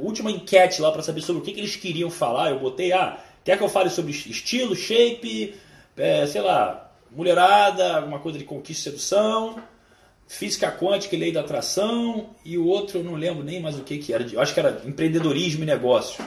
última 0.01 0.31
enquete 0.31 0.81
lá 0.81 0.91
para 0.91 1.03
saber 1.03 1.21
sobre 1.21 1.43
o 1.43 1.45
que, 1.45 1.53
que 1.53 1.59
eles 1.59 1.75
queriam 1.75 2.09
falar, 2.09 2.49
eu 2.49 2.59
botei 2.59 2.91
ah 2.91 3.23
Quer 3.49 3.57
que 3.57 3.63
eu 3.63 3.69
fale 3.69 3.89
sobre 3.89 4.11
estilo, 4.11 4.75
shape, 4.75 5.55
é, 5.97 6.27
sei 6.27 6.39
lá, 6.39 6.91
mulherada, 7.09 7.95
alguma 7.95 8.19
coisa 8.19 8.37
de 8.37 8.43
conquista 8.43 8.89
e 8.89 8.91
sedução, 8.91 9.59
física 10.27 10.71
quântica 10.71 11.15
e 11.15 11.19
lei 11.19 11.31
da 11.31 11.39
atração, 11.39 12.29
e 12.45 12.59
o 12.59 12.67
outro 12.67 12.99
eu 12.99 13.03
não 13.03 13.15
lembro 13.15 13.43
nem 13.43 13.59
mais 13.59 13.75
o 13.75 13.81
que, 13.81 13.97
que 13.97 14.13
era. 14.13 14.23
Eu 14.31 14.39
acho 14.39 14.53
que 14.53 14.59
era 14.59 14.83
empreendedorismo 14.85 15.63
e 15.63 15.65
negócio. 15.65 16.23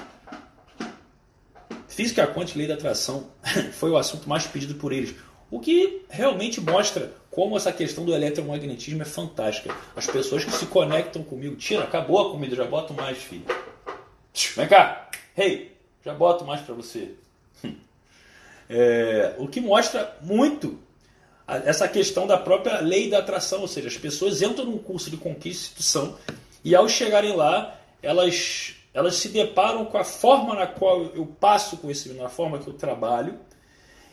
Física 1.86 2.26
quântica 2.26 2.58
e 2.58 2.62
lei 2.62 2.66
da 2.66 2.74
atração 2.74 3.30
foi 3.70 3.92
o 3.92 3.96
assunto 3.96 4.28
mais 4.28 4.44
pedido 4.48 4.74
por 4.74 4.92
eles. 4.92 5.14
O 5.48 5.60
que 5.60 6.02
realmente 6.10 6.60
mostra 6.60 7.12
como 7.30 7.56
essa 7.56 7.72
questão 7.72 8.04
do 8.04 8.12
eletromagnetismo 8.12 9.00
é 9.00 9.04
fantástica. 9.04 9.72
As 9.94 10.08
pessoas 10.08 10.44
que 10.44 10.50
se 10.50 10.66
conectam 10.66 11.22
comigo, 11.22 11.54
tira, 11.54 11.84
acabou 11.84 12.18
a 12.18 12.32
comida, 12.32 12.56
já 12.56 12.64
boto 12.64 12.92
mais, 12.92 13.18
filho. 13.18 13.46
Vem 14.56 14.66
cá, 14.66 15.08
hey, 15.38 15.71
já 16.04 16.14
boto 16.14 16.44
mais 16.44 16.60
para 16.60 16.74
você. 16.74 17.14
É, 18.74 19.34
o 19.38 19.48
que 19.48 19.60
mostra 19.60 20.16
muito 20.22 20.78
essa 21.46 21.86
questão 21.86 22.26
da 22.26 22.38
própria 22.38 22.80
lei 22.80 23.10
da 23.10 23.18
atração, 23.18 23.60
ou 23.60 23.68
seja, 23.68 23.88
as 23.88 23.98
pessoas 23.98 24.40
entram 24.40 24.64
num 24.64 24.78
curso 24.78 25.10
de 25.10 25.18
conquista 25.18 25.48
e 25.48 25.50
instituição 25.50 26.16
e 26.64 26.74
ao 26.74 26.88
chegarem 26.88 27.34
lá, 27.34 27.76
elas, 28.02 28.74
elas 28.94 29.16
se 29.16 29.28
deparam 29.28 29.84
com 29.84 29.98
a 29.98 30.04
forma 30.04 30.54
na 30.54 30.66
qual 30.66 31.02
eu 31.06 31.26
passo 31.26 31.76
conhecimento, 31.76 32.22
na 32.22 32.28
forma 32.28 32.58
que 32.58 32.68
eu 32.68 32.72
trabalho, 32.72 33.38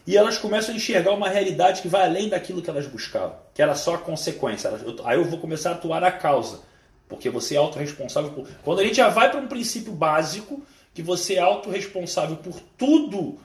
e 0.05 0.17
elas 0.17 0.38
começam 0.38 0.74
a 0.74 0.77
enxergar 0.77 1.12
uma 1.12 1.29
realidade 1.29 1.81
que 1.81 1.88
vai 1.88 2.03
além 2.03 2.27
daquilo 2.27 2.62
que 2.62 2.69
elas 2.69 2.88
buscavam, 2.88 3.36
que 3.53 3.62
era 3.62 3.75
só 3.75 3.96
a 3.96 3.98
consequência. 4.00 4.72
Aí 5.05 5.17
eu 5.17 5.25
vou 5.25 5.39
começar 5.39 5.69
a 5.69 5.74
atuar 5.74 6.01
na 6.01 6.12
causa, 6.12 6.62
porque 7.08 7.29
você 7.29 7.53
é 7.53 7.60
autorresponsável. 7.60 8.46
Quando 8.63 8.79
a 8.79 8.84
gente 8.84 8.96
já 8.96 9.10
vai 9.10 9.29
para 9.29 9.39
um 9.39 9.48
princípio 9.48 9.93
básico, 9.93 10.63
que 11.00 11.03
você 11.03 11.36
é 11.36 11.39
autorresponsável 11.39 12.36
por 12.36 12.60
tudo 12.77 13.38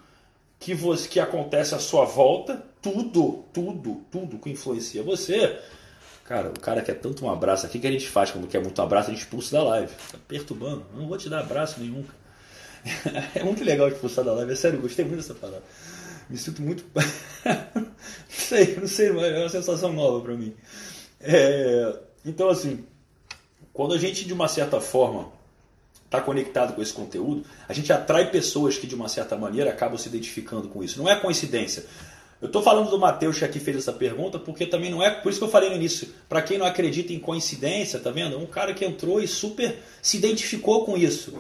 que, 0.59 0.75
você, 0.75 1.09
que 1.09 1.21
acontece 1.21 1.73
à 1.73 1.79
sua 1.79 2.05
volta, 2.05 2.61
tudo, 2.83 3.45
tudo, 3.53 4.03
tudo 4.11 4.41
que 4.41 4.51
influencia 4.51 5.05
você. 5.05 5.57
Cara, 6.25 6.49
o 6.49 6.59
cara 6.59 6.83
quer 6.83 6.95
tanto 6.95 7.25
um 7.25 7.31
abraço 7.31 7.65
aqui 7.65 7.79
que 7.79 7.87
a 7.87 7.93
gente 7.93 8.09
faz 8.09 8.33
quando 8.33 8.49
quer 8.49 8.61
muito 8.61 8.83
abraço, 8.83 9.11
a 9.11 9.13
gente 9.13 9.23
expulsa 9.23 9.57
da 9.57 9.63
live. 9.63 9.93
Tá 10.11 10.19
perturbando. 10.27 10.85
Não 10.97 11.07
vou 11.07 11.17
te 11.17 11.29
dar 11.29 11.41
abraço 11.41 11.79
nenhum. 11.79 12.05
É 13.37 13.45
muito 13.45 13.63
legal 13.63 13.87
expulsar 13.87 14.25
da 14.25 14.33
live, 14.33 14.53
é 14.53 14.57
sério, 14.57 14.81
gostei 14.81 15.05
muito 15.05 15.19
dessa 15.19 15.35
parada. 15.35 15.63
Me 16.29 16.37
sinto 16.37 16.61
muito. 16.61 16.85
não 16.93 17.87
sei, 18.29 18.77
não 18.77 18.89
sei, 18.89 19.13
mas 19.13 19.33
é 19.33 19.39
uma 19.39 19.49
sensação 19.49 19.93
nova 19.93 20.21
para 20.21 20.35
mim. 20.35 20.53
É... 21.21 22.01
Então, 22.27 22.49
assim, 22.49 22.85
quando 23.73 23.95
a 23.95 23.99
gente, 23.99 24.25
de 24.25 24.33
uma 24.33 24.49
certa 24.49 24.81
forma, 24.81 25.31
está 26.15 26.21
conectado 26.21 26.75
com 26.75 26.83
esse 26.83 26.93
conteúdo, 26.93 27.45
a 27.69 27.73
gente 27.73 27.93
atrai 27.93 28.31
pessoas 28.31 28.79
que 28.79 28.87
de 28.87 28.95
uma 28.95 29.09
certa 29.09 29.37
maneira 29.37 29.71
acabam 29.71 29.99
se 29.99 30.09
identificando 30.09 30.69
com 30.69 30.83
isso. 30.83 30.99
Não 30.99 31.09
é 31.09 31.17
coincidência. 31.17 31.85
Eu 32.41 32.47
estou 32.47 32.63
falando 32.63 32.91
do 32.91 32.99
Matheus 32.99 33.39
que 33.39 33.45
aqui 33.45 33.59
fez 33.59 33.79
essa 33.79 33.93
pergunta, 33.93 34.39
porque 34.39 34.67
também 34.67 34.91
não 34.91 35.03
é. 35.03 35.11
Por 35.11 35.31
isso 35.31 35.39
que 35.39 35.45
eu 35.45 35.51
falei 35.51 35.71
no 35.71 35.77
início. 35.77 36.09
Para 36.29 36.43
quem 36.43 36.59
não 36.59 36.67
acredita 36.67 37.13
em 37.13 37.19
coincidência, 37.19 37.99
tá 37.99 38.11
vendo? 38.11 38.39
Um 38.39 38.47
cara 38.47 38.75
que 38.75 38.85
entrou 38.85 39.21
e 39.21 39.27
super 39.27 39.79
se 40.03 40.19
identificou 40.19 40.85
com 40.85 40.97
isso. 40.97 41.33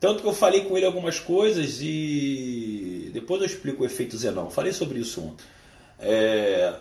Tanto 0.00 0.22
que 0.22 0.28
eu 0.28 0.32
falei 0.32 0.62
com 0.64 0.76
ele 0.76 0.86
algumas 0.86 1.18
coisas 1.18 1.78
e 1.80 3.10
depois 3.12 3.40
eu 3.40 3.46
explico 3.46 3.82
o 3.82 3.86
efeito 3.86 4.16
Zenão. 4.16 4.50
Falei 4.50 4.72
sobre 4.72 4.98
isso 4.98 5.20
ontem. 5.20 5.44
É... 6.00 6.74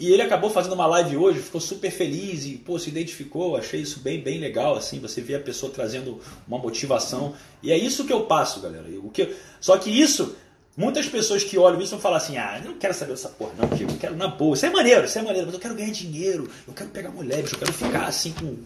E 0.00 0.10
ele 0.10 0.22
acabou 0.22 0.48
fazendo 0.48 0.72
uma 0.72 0.86
live 0.86 1.18
hoje, 1.18 1.40
ficou 1.40 1.60
super 1.60 1.90
feliz 1.90 2.46
e 2.46 2.52
pô, 2.52 2.78
se 2.78 2.88
identificou. 2.88 3.56
Achei 3.56 3.82
isso 3.82 4.00
bem, 4.00 4.20
bem 4.22 4.40
legal. 4.40 4.74
assim 4.74 4.98
Você 4.98 5.20
vê 5.20 5.34
a 5.34 5.40
pessoa 5.40 5.70
trazendo 5.70 6.18
uma 6.48 6.58
motivação. 6.58 7.34
E 7.62 7.70
é 7.70 7.76
isso 7.76 8.06
que 8.06 8.12
eu 8.12 8.24
passo, 8.24 8.60
galera. 8.60 8.88
O 9.02 9.10
que... 9.10 9.36
Só 9.60 9.76
que 9.76 9.90
isso 9.90 10.34
Muitas 10.76 11.06
pessoas 11.06 11.44
que 11.44 11.58
olham 11.58 11.80
isso 11.82 11.90
vão 11.90 12.00
falar 12.00 12.18
assim: 12.18 12.38
ah, 12.38 12.58
não 12.64 12.78
quero 12.78 12.94
saber 12.94 13.10
dessa 13.12 13.28
porra, 13.28 13.52
não, 13.58 13.76
eu 13.76 13.98
quero 13.98 14.16
na 14.16 14.28
boa. 14.28 14.54
Isso 14.54 14.64
é 14.64 14.70
maneiro, 14.70 15.04
isso 15.04 15.18
é 15.18 15.22
maneiro, 15.22 15.46
mas 15.46 15.54
eu 15.54 15.60
quero 15.60 15.74
ganhar 15.74 15.90
dinheiro, 15.90 16.50
eu 16.66 16.72
quero 16.72 16.88
pegar 16.88 17.10
mulher, 17.10 17.40
eu 17.40 17.58
quero 17.58 17.72
ficar 17.72 18.06
assim 18.06 18.32
com 18.32 18.46
um 18.46 18.64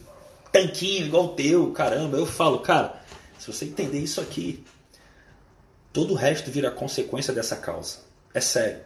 tanquinho 0.53 1.07
igual 1.07 1.25
o 1.25 1.29
teu, 1.29 1.73
caramba. 1.73 2.17
Eu 2.17 2.27
falo, 2.27 2.61
cara, 2.61 3.03
se 3.39 3.51
você 3.51 3.65
entender 3.65 3.99
isso 3.99 4.21
aqui, 4.21 4.63
todo 5.93 6.13
o 6.13 6.17
resto 6.17 6.51
vira 6.51 6.71
consequência 6.71 7.33
dessa 7.33 7.57
causa. 7.57 7.99
É 8.33 8.41
sério. 8.41 8.83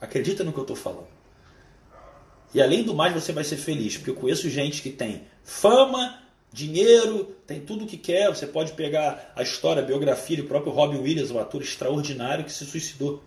Acredita 0.00 0.44
no 0.44 0.52
que 0.52 0.58
eu 0.58 0.62
estou 0.64 0.76
falando. 0.76 1.17
E 2.54 2.62
além 2.62 2.82
do 2.82 2.94
mais, 2.94 3.12
você 3.12 3.32
vai 3.32 3.44
ser 3.44 3.56
feliz, 3.56 3.96
porque 3.96 4.10
eu 4.10 4.14
conheço 4.14 4.48
gente 4.48 4.80
que 4.80 4.90
tem 4.90 5.22
fama, 5.42 6.18
dinheiro, 6.52 7.36
tem 7.46 7.60
tudo 7.60 7.84
o 7.84 7.86
que 7.86 7.96
quer. 7.96 8.28
Você 8.28 8.46
pode 8.46 8.72
pegar 8.72 9.32
a 9.36 9.42
história, 9.42 9.82
a 9.82 9.86
biografia 9.86 10.36
do 10.36 10.44
próprio 10.44 10.72
Robin 10.72 10.98
Williams, 10.98 11.30
um 11.30 11.38
ator 11.38 11.62
extraordinário 11.62 12.44
que 12.44 12.52
se 12.52 12.64
suicidou. 12.64 13.22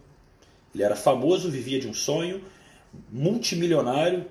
Ele 0.74 0.84
era 0.84 0.96
famoso, 0.96 1.52
vivia 1.52 1.80
de 1.80 1.88
um 1.88 1.94
sonho, 1.94 2.42
multimilionário, 3.12 4.26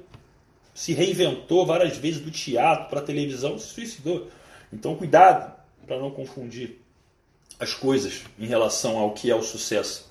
se 0.75 0.93
reinventou 0.93 1.67
várias 1.67 1.97
vezes 1.97 2.21
do 2.21 2.31
teatro 2.31 2.89
para 2.89 3.01
a 3.01 3.03
televisão, 3.03 3.59
se 3.59 3.69
suicidou. 3.69 4.29
Então, 4.73 4.95
cuidado 4.97 5.55
para 5.87 5.99
não 5.99 6.11
confundir 6.11 6.79
as 7.59 7.75
coisas 7.75 8.23
em 8.39 8.47
relação 8.47 8.97
ao 8.97 9.13
que 9.13 9.31
é 9.31 9.35
o 9.35 9.43
sucesso. 9.43 10.10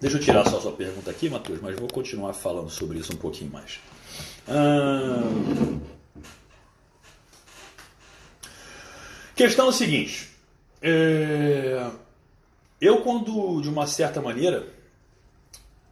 Deixa 0.00 0.16
eu 0.16 0.20
tirar 0.20 0.48
só 0.48 0.60
sua 0.60 0.72
pergunta 0.72 1.10
aqui, 1.10 1.28
Matheus, 1.28 1.60
mas 1.60 1.78
vou 1.78 1.88
continuar 1.88 2.32
falando 2.32 2.70
sobre 2.70 2.98
isso 2.98 3.12
um 3.12 3.16
pouquinho 3.16 3.50
mais. 3.50 3.80
Hum... 4.48 5.80
Questão 9.34 9.66
é 9.66 9.68
o 9.68 9.72
seguinte. 9.72 10.30
É... 10.80 11.90
Eu, 12.80 13.00
quando, 13.02 13.60
de 13.60 13.68
uma 13.68 13.86
certa 13.88 14.20
maneira, 14.22 14.66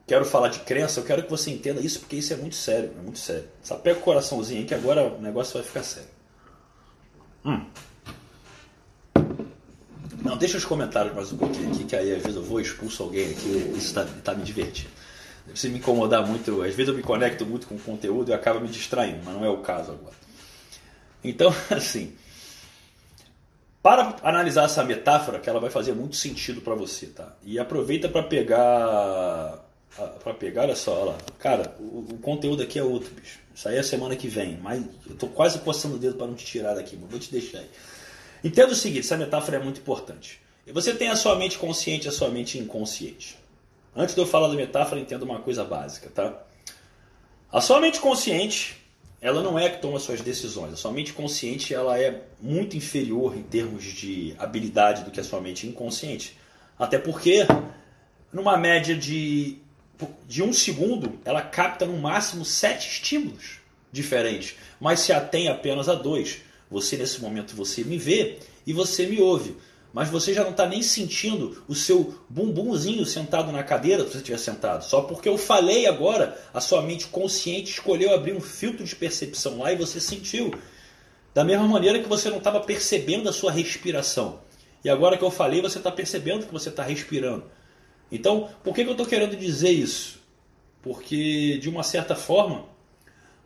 quero 0.06 0.24
falar 0.24 0.48
de 0.48 0.60
crença, 0.60 1.00
eu 1.00 1.04
quero 1.04 1.24
que 1.24 1.30
você 1.30 1.50
entenda 1.50 1.80
isso, 1.80 1.98
porque 2.00 2.16
isso 2.16 2.32
é 2.32 2.36
muito 2.36 2.54
sério. 2.54 2.92
É 2.96 3.02
muito 3.02 3.18
sério. 3.18 3.48
Só 3.62 3.76
pega 3.76 3.98
o 3.98 4.02
coraçãozinho 4.02 4.60
aí, 4.60 4.66
que 4.66 4.74
agora 4.74 5.02
o 5.02 5.20
negócio 5.20 5.54
vai 5.54 5.64
ficar 5.64 5.82
sério. 5.82 6.08
Hum. 7.44 7.64
Não, 10.26 10.36
deixa 10.36 10.58
os 10.58 10.64
comentários 10.64 11.14
mais 11.14 11.32
um 11.32 11.36
pouquinho 11.36 11.72
aqui, 11.72 11.84
que 11.84 11.94
aí 11.94 12.12
às 12.12 12.20
vezes 12.20 12.34
eu 12.34 12.42
vou 12.42 12.60
expulso 12.60 13.00
alguém 13.04 13.30
aqui, 13.30 13.72
isso 13.76 13.86
está 13.86 14.04
tá 14.24 14.34
me 14.34 14.42
divertindo. 14.42 14.90
Se 15.54 15.68
me 15.68 15.78
incomodar 15.78 16.26
muito, 16.26 16.62
às 16.62 16.74
vezes 16.74 16.88
eu 16.88 16.96
me 16.96 17.02
conecto 17.02 17.46
muito 17.46 17.68
com 17.68 17.76
o 17.76 17.78
conteúdo 17.78 18.32
e 18.32 18.34
acaba 18.34 18.58
me 18.58 18.66
distraindo, 18.66 19.20
mas 19.24 19.32
não 19.32 19.44
é 19.44 19.48
o 19.48 19.58
caso 19.58 19.92
agora. 19.92 20.16
Então, 21.22 21.54
assim, 21.70 22.12
para 23.80 24.16
analisar 24.20 24.64
essa 24.64 24.82
metáfora, 24.82 25.38
que 25.38 25.48
ela 25.48 25.60
vai 25.60 25.70
fazer 25.70 25.92
muito 25.92 26.16
sentido 26.16 26.60
para 26.60 26.74
você, 26.74 27.06
tá? 27.06 27.36
E 27.44 27.56
aproveita 27.56 28.08
para 28.08 28.24
pegar 28.24 29.64
para 30.24 30.34
pegar, 30.34 30.62
olha 30.62 30.74
só, 30.74 31.02
olha 31.02 31.04
lá. 31.12 31.18
Cara, 31.38 31.76
o, 31.78 32.00
o, 32.10 32.18
conteúdo 32.18 32.64
aqui 32.64 32.80
é 32.80 32.82
outro, 32.82 33.14
bicho. 33.14 33.38
Isso 33.54 33.68
aí 33.68 33.76
é 33.76 33.82
semana 33.82 34.16
que 34.16 34.26
vem, 34.26 34.58
mas 34.60 34.84
eu 35.08 35.14
tô 35.14 35.28
quase 35.28 35.60
postando 35.60 35.94
o 35.94 35.98
dedo 35.98 36.16
para 36.16 36.26
não 36.26 36.34
te 36.34 36.44
tirar 36.44 36.74
daqui, 36.74 36.98
mas 37.00 37.08
vou 37.08 37.20
te 37.20 37.30
deixar 37.30 37.58
aí. 37.58 37.70
Entenda 38.42 38.72
o 38.72 38.76
seguinte, 38.76 39.06
essa 39.06 39.16
metáfora 39.16 39.56
é 39.56 39.60
muito 39.60 39.80
importante. 39.80 40.40
Você 40.72 40.94
tem 40.94 41.08
a 41.08 41.16
sua 41.16 41.36
mente 41.36 41.58
consciente 41.58 42.06
e 42.06 42.08
a 42.08 42.12
sua 42.12 42.28
mente 42.28 42.58
inconsciente. 42.58 43.38
Antes 43.94 44.14
de 44.14 44.20
eu 44.20 44.26
falar 44.26 44.48
da 44.48 44.54
metáfora, 44.54 45.00
entenda 45.00 45.24
uma 45.24 45.40
coisa 45.40 45.64
básica, 45.64 46.10
tá? 46.10 46.42
A 47.52 47.60
sua 47.60 47.80
mente 47.80 48.00
consciente 48.00 48.76
ela 49.20 49.42
não 49.42 49.58
é 49.58 49.68
que 49.68 49.80
toma 49.80 49.98
suas 49.98 50.20
decisões. 50.20 50.72
A 50.72 50.76
sua 50.76 50.92
mente 50.92 51.12
consciente 51.12 51.74
ela 51.74 51.98
é 51.98 52.22
muito 52.40 52.76
inferior 52.76 53.36
em 53.36 53.42
termos 53.42 53.82
de 53.82 54.34
habilidade 54.38 55.04
do 55.04 55.10
que 55.10 55.20
a 55.20 55.24
sua 55.24 55.40
mente 55.40 55.66
inconsciente. 55.66 56.36
Até 56.78 56.98
porque, 56.98 57.46
numa 58.32 58.56
média 58.56 58.94
de, 58.94 59.56
de 60.28 60.42
um 60.42 60.52
segundo, 60.52 61.18
ela 61.24 61.42
capta 61.42 61.86
no 61.86 61.98
máximo 61.98 62.44
sete 62.44 62.88
estímulos 62.88 63.58
diferentes, 63.90 64.54
mas 64.78 65.00
se 65.00 65.12
atém 65.12 65.48
apenas 65.48 65.88
a 65.88 65.94
dois. 65.94 66.42
Você, 66.70 66.96
nesse 66.96 67.20
momento, 67.20 67.54
você 67.54 67.84
me 67.84 67.98
vê 67.98 68.38
e 68.66 68.72
você 68.72 69.06
me 69.06 69.20
ouve 69.20 69.56
mas 69.96 70.10
você 70.10 70.34
já 70.34 70.42
não 70.42 70.50
está 70.50 70.66
nem 70.66 70.82
sentindo 70.82 71.64
o 71.66 71.74
seu 71.74 72.14
bumbumzinho 72.28 73.06
sentado 73.06 73.50
na 73.50 73.62
cadeira 73.62 74.04
se 74.04 74.10
você 74.10 74.18
estiver 74.18 74.38
sentado. 74.38 74.84
Só 74.84 75.00
porque 75.00 75.26
eu 75.26 75.38
falei 75.38 75.86
agora, 75.86 76.38
a 76.52 76.60
sua 76.60 76.82
mente 76.82 77.06
consciente 77.06 77.70
escolheu 77.70 78.14
abrir 78.14 78.34
um 78.34 78.40
filtro 78.42 78.84
de 78.84 78.94
percepção 78.94 79.60
lá 79.60 79.72
e 79.72 79.76
você 79.76 79.98
sentiu. 79.98 80.52
Da 81.32 81.42
mesma 81.42 81.66
maneira 81.66 81.98
que 81.98 82.10
você 82.10 82.28
não 82.28 82.36
estava 82.36 82.60
percebendo 82.60 83.26
a 83.26 83.32
sua 83.32 83.50
respiração. 83.50 84.40
E 84.84 84.90
agora 84.90 85.16
que 85.16 85.24
eu 85.24 85.30
falei, 85.30 85.62
você 85.62 85.78
está 85.78 85.90
percebendo 85.90 86.44
que 86.44 86.52
você 86.52 86.68
está 86.68 86.82
respirando. 86.82 87.44
Então, 88.12 88.50
por 88.62 88.74
que, 88.74 88.84
que 88.84 88.90
eu 88.90 88.92
estou 88.92 89.06
querendo 89.06 89.34
dizer 89.34 89.70
isso? 89.70 90.20
Porque, 90.82 91.56
de 91.56 91.70
uma 91.70 91.82
certa 91.82 92.14
forma, 92.14 92.66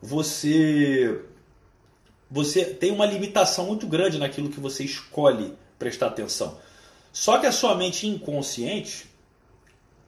você, 0.03 1.17
você 2.31 2.65
tem 2.65 2.93
uma 2.93 3.05
limitação 3.05 3.67
muito 3.67 3.87
grande 3.87 4.19
naquilo 4.19 4.51
que 4.51 4.61
você 4.61 4.85
escolhe 4.85 5.53
prestar 5.79 6.07
atenção. 6.07 6.59
Só 7.13 7.39
que 7.39 7.47
a 7.47 7.53
sua 7.53 7.75
mente 7.75 8.07
inconsciente, 8.07 9.07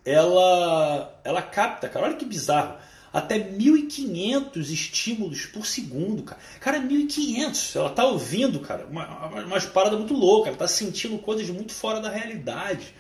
ela, 0.04 1.20
ela 1.24 1.42
capta, 1.42 1.88
cara, 1.88 2.06
olha 2.06 2.16
que 2.16 2.24
bizarro, 2.24 2.76
até 3.12 3.38
1500 3.38 4.70
estímulos 4.70 5.46
por 5.46 5.66
segundo, 5.66 6.22
cara. 6.22 6.40
Cara, 6.60 6.80
1500, 6.80 7.76
ela 7.76 7.90
tá 7.90 8.06
ouvindo, 8.06 8.60
cara, 8.60 8.86
uma, 8.86 9.26
umas 9.44 9.66
paradas 9.66 9.98
muito 9.98 10.14
loucas, 10.14 10.48
ela 10.48 10.56
tá 10.56 10.68
sentindo 10.68 11.18
coisas 11.18 11.48
muito 11.50 11.72
fora 11.72 12.00
da 12.00 12.08
realidade. 12.08 12.94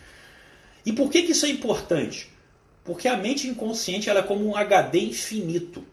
E 0.84 0.92
por 0.92 1.10
que, 1.10 1.22
que 1.22 1.32
isso 1.32 1.46
é 1.46 1.48
importante? 1.48 2.28
Porque 2.84 3.06
a 3.06 3.16
mente 3.16 3.46
inconsciente 3.46 4.10
ela 4.10 4.20
é 4.20 4.24
como 4.24 4.44
um 4.44 4.56
HD 4.56 4.98
infinito. 4.98 5.84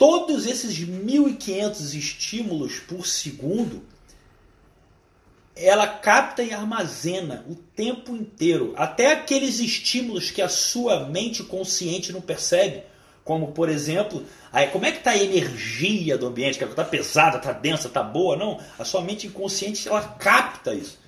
Todos 0.00 0.46
esses 0.46 0.78
1500 0.78 1.92
estímulos 1.92 2.78
por 2.78 3.06
segundo 3.06 3.82
ela 5.54 5.86
capta 5.86 6.42
e 6.42 6.54
armazena 6.54 7.44
o 7.46 7.54
tempo 7.54 8.16
inteiro, 8.16 8.72
até 8.78 9.12
aqueles 9.12 9.60
estímulos 9.60 10.30
que 10.30 10.40
a 10.40 10.48
sua 10.48 11.00
mente 11.00 11.42
consciente 11.42 12.14
não 12.14 12.22
percebe, 12.22 12.82
como 13.22 13.52
por 13.52 13.68
exemplo, 13.68 14.24
aí, 14.50 14.68
como 14.68 14.86
é 14.86 14.90
que 14.90 15.00
está 15.00 15.10
a 15.10 15.22
energia 15.22 16.16
do 16.16 16.28
ambiente, 16.28 16.64
está 16.64 16.82
pesada, 16.82 17.36
está 17.36 17.52
densa, 17.52 17.88
está 17.88 18.02
boa, 18.02 18.36
não, 18.36 18.58
a 18.78 18.86
sua 18.86 19.02
mente 19.02 19.26
inconsciente 19.26 19.86
ela 19.86 20.00
capta 20.00 20.72
isso. 20.72 20.98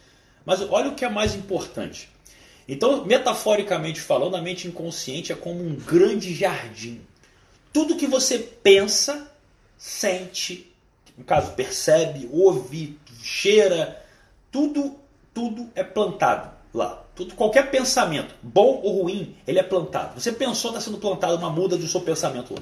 Mas 0.45 0.61
olha 0.61 0.91
o 0.91 0.95
que 0.95 1.07
é 1.07 1.09
mais 1.09 1.35
importante. 1.35 2.11
Então, 2.69 3.07
metaforicamente 3.07 4.03
falando, 4.03 4.37
a 4.37 4.43
mente 4.43 4.69
inconsciente 4.69 5.33
é 5.33 5.35
como 5.35 5.65
um 5.65 5.77
grande 5.77 6.35
jardim. 6.35 7.01
Tudo 7.73 7.97
que 7.97 8.07
você 8.07 8.39
pensa, 8.39 9.31
sente, 9.79 10.73
no 11.17 11.25
caso 11.25 11.53
percebe, 11.53 12.29
ouve, 12.33 12.99
cheira, 13.23 14.05
tudo, 14.51 14.97
tudo 15.33 15.71
é 15.75 15.83
plantado 15.83 16.51
lá. 16.73 17.03
Tudo, 17.15 17.35
qualquer 17.35 17.71
pensamento, 17.71 18.35
bom 18.43 18.81
ou 18.83 19.03
ruim, 19.03 19.37
ele 19.47 19.59
é 19.59 19.63
plantado. 19.63 20.21
Você 20.21 20.33
pensou, 20.33 20.71
está 20.71 20.81
sendo 20.81 20.99
plantado 20.99 21.37
uma 21.37 21.51
muda 21.51 21.77
do 21.77 21.87
seu 21.87 22.01
pensamento 22.01 22.55
lá. 22.55 22.61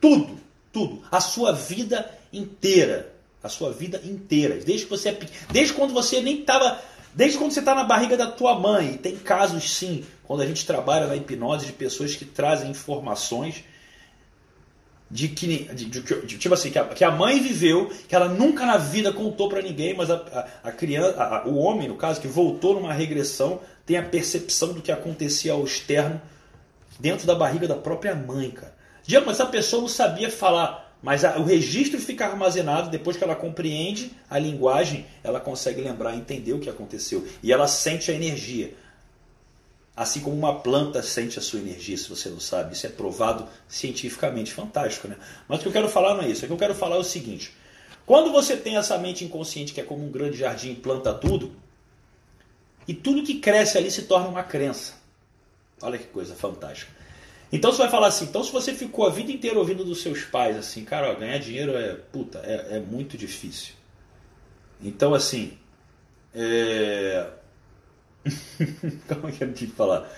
Tudo, 0.00 0.38
tudo. 0.72 1.02
A 1.10 1.20
sua 1.20 1.52
vida 1.52 2.08
inteira. 2.32 3.12
A 3.42 3.48
sua 3.48 3.72
vida 3.72 4.00
inteira. 4.04 4.56
Desde 4.56 4.84
que 4.84 4.90
você 4.90 5.10
é 5.10 5.18
Desde 5.50 5.74
quando 5.74 5.94
você 5.94 6.20
nem 6.20 6.40
estava. 6.40 6.80
Desde 7.14 7.38
quando 7.38 7.52
você 7.52 7.60
está 7.60 7.74
na 7.74 7.84
barriga 7.84 8.16
da 8.16 8.26
tua 8.26 8.58
mãe. 8.58 8.96
Tem 8.96 9.16
casos 9.16 9.76
sim, 9.76 10.04
quando 10.24 10.42
a 10.42 10.46
gente 10.46 10.66
trabalha 10.66 11.06
na 11.06 11.16
hipnose 11.16 11.66
de 11.66 11.72
pessoas 11.72 12.16
que 12.16 12.24
trazem 12.24 12.70
informações 12.70 13.64
de 15.10 15.28
que, 15.28 15.46
de, 15.46 15.84
de, 15.86 16.00
de, 16.00 16.38
tipo 16.38 16.54
assim, 16.54 16.70
que 16.70 16.78
a, 16.78 16.84
que 16.84 17.04
a, 17.04 17.10
mãe 17.10 17.40
viveu, 17.40 17.90
que 18.08 18.14
ela 18.14 18.28
nunca 18.28 18.66
na 18.66 18.76
vida 18.76 19.12
contou 19.12 19.48
para 19.48 19.62
ninguém, 19.62 19.94
mas 19.94 20.10
a, 20.10 20.16
a, 20.16 20.68
a 20.68 20.72
criança, 20.72 21.22
a, 21.22 21.46
o 21.48 21.56
homem, 21.56 21.88
no 21.88 21.96
caso, 21.96 22.20
que 22.20 22.28
voltou 22.28 22.74
numa 22.74 22.92
regressão, 22.92 23.60
tem 23.86 23.96
a 23.96 24.02
percepção 24.02 24.72
do 24.72 24.82
que 24.82 24.92
acontecia 24.92 25.52
ao 25.52 25.64
externo 25.64 26.20
dentro 27.00 27.26
da 27.26 27.34
barriga 27.34 27.66
da 27.66 27.76
própria 27.76 28.14
mãe, 28.14 28.50
cara. 28.50 28.76
Diego, 29.02 29.24
mas 29.26 29.40
a 29.40 29.46
pessoa 29.46 29.80
não 29.80 29.88
sabia 29.88 30.30
falar 30.30 30.88
mas 31.02 31.22
o 31.22 31.44
registro 31.44 32.00
fica 32.00 32.26
armazenado 32.26 32.90
depois 32.90 33.16
que 33.16 33.22
ela 33.22 33.36
compreende 33.36 34.10
a 34.28 34.38
linguagem, 34.38 35.06
ela 35.22 35.38
consegue 35.38 35.80
lembrar, 35.80 36.16
entender 36.16 36.52
o 36.52 36.58
que 36.58 36.68
aconteceu 36.68 37.24
e 37.42 37.52
ela 37.52 37.68
sente 37.68 38.10
a 38.10 38.14
energia. 38.14 38.74
Assim 39.98 40.20
como 40.20 40.36
uma 40.36 40.60
planta 40.60 41.02
sente 41.02 41.40
a 41.40 41.42
sua 41.42 41.58
energia, 41.58 41.98
se 41.98 42.08
você 42.08 42.28
não 42.28 42.38
sabe, 42.38 42.72
isso 42.72 42.86
é 42.86 42.88
provado 42.88 43.48
cientificamente, 43.66 44.52
fantástico, 44.52 45.08
né? 45.08 45.16
Mas 45.48 45.58
o 45.58 45.62
que 45.62 45.68
eu 45.68 45.72
quero 45.72 45.88
falar 45.88 46.14
não 46.14 46.22
é 46.22 46.28
isso, 46.28 46.44
o 46.44 46.46
que 46.46 46.52
eu 46.52 46.56
quero 46.56 46.72
falar 46.72 46.94
é 46.94 47.00
o 47.00 47.04
seguinte: 47.04 47.52
quando 48.06 48.30
você 48.30 48.56
tem 48.56 48.76
essa 48.76 48.96
mente 48.96 49.24
inconsciente 49.24 49.72
que 49.72 49.80
é 49.80 49.82
como 49.82 50.06
um 50.06 50.12
grande 50.12 50.36
jardim, 50.36 50.72
planta 50.76 51.12
tudo, 51.12 51.50
e 52.86 52.94
tudo 52.94 53.24
que 53.24 53.40
cresce 53.40 53.76
ali 53.76 53.90
se 53.90 54.02
torna 54.02 54.28
uma 54.28 54.44
crença. 54.44 54.94
Olha 55.82 55.98
que 55.98 56.06
coisa 56.06 56.36
fantástica. 56.36 56.92
Então 57.50 57.72
você 57.72 57.78
vai 57.78 57.90
falar 57.90 58.06
assim, 58.06 58.26
então 58.26 58.44
se 58.44 58.52
você 58.52 58.72
ficou 58.72 59.04
a 59.04 59.10
vida 59.10 59.32
inteira 59.32 59.58
ouvindo 59.58 59.84
dos 59.84 60.00
seus 60.00 60.22
pais 60.22 60.56
assim, 60.56 60.84
cara, 60.84 61.10
ó, 61.10 61.14
ganhar 61.16 61.38
dinheiro 61.38 61.76
é 61.76 61.94
puta, 61.94 62.38
é, 62.44 62.76
é 62.76 62.78
muito 62.78 63.18
difícil. 63.18 63.74
Então 64.80 65.12
assim, 65.12 65.58
é... 66.32 67.26
como 69.08 69.28
é 69.28 69.32
que 69.32 69.44
eu 69.44 69.52
tive 69.52 69.70
que 69.70 69.76
falar? 69.76 70.10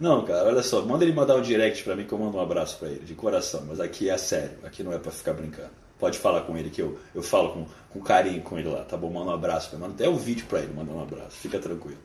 Não, 0.00 0.24
cara, 0.24 0.44
olha 0.44 0.62
só, 0.62 0.82
manda 0.82 1.04
ele 1.04 1.12
mandar 1.12 1.36
um 1.36 1.42
direct 1.42 1.82
pra 1.84 1.96
mim 1.96 2.04
que 2.04 2.12
eu 2.12 2.18
mando 2.18 2.36
um 2.36 2.40
abraço 2.40 2.78
pra 2.78 2.88
ele, 2.88 3.04
de 3.04 3.14
coração, 3.14 3.64
mas 3.66 3.80
aqui 3.80 4.08
é 4.08 4.16
sério, 4.16 4.58
aqui 4.64 4.82
não 4.82 4.92
é 4.92 4.98
pra 4.98 5.10
ficar 5.10 5.32
brincando. 5.32 5.70
Pode 5.98 6.18
falar 6.18 6.42
com 6.42 6.56
ele 6.56 6.70
que 6.70 6.82
eu, 6.82 6.98
eu 7.14 7.22
falo 7.22 7.52
com, 7.52 7.66
com 7.90 8.00
carinho 8.00 8.42
com 8.42 8.58
ele 8.58 8.68
lá, 8.68 8.84
tá 8.84 8.96
bom? 8.96 9.10
Manda 9.10 9.30
um 9.30 9.34
abraço, 9.34 9.76
manda 9.78 9.94
até 9.94 10.08
o 10.08 10.12
um 10.12 10.16
vídeo 10.16 10.46
pra 10.46 10.60
ele, 10.60 10.72
manda 10.74 10.92
um 10.92 11.02
abraço, 11.02 11.36
fica 11.36 11.58
tranquilo. 11.58 11.98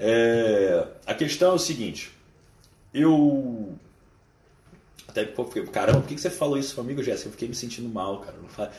É... 0.00 0.86
A 1.06 1.14
questão 1.14 1.52
é 1.52 1.54
o 1.54 1.58
seguinte, 1.58 2.10
eu 2.92 3.76
até 5.08 5.24
porque, 5.24 5.62
caramba, 5.62 6.00
por 6.00 6.08
que 6.08 6.18
você 6.18 6.30
falou 6.30 6.58
isso 6.58 6.74
comigo, 6.74 7.02
Jéssica? 7.02 7.28
Eu 7.28 7.32
fiquei 7.32 7.48
me 7.48 7.54
sentindo 7.54 7.88
mal, 7.88 8.20
cara. 8.20 8.70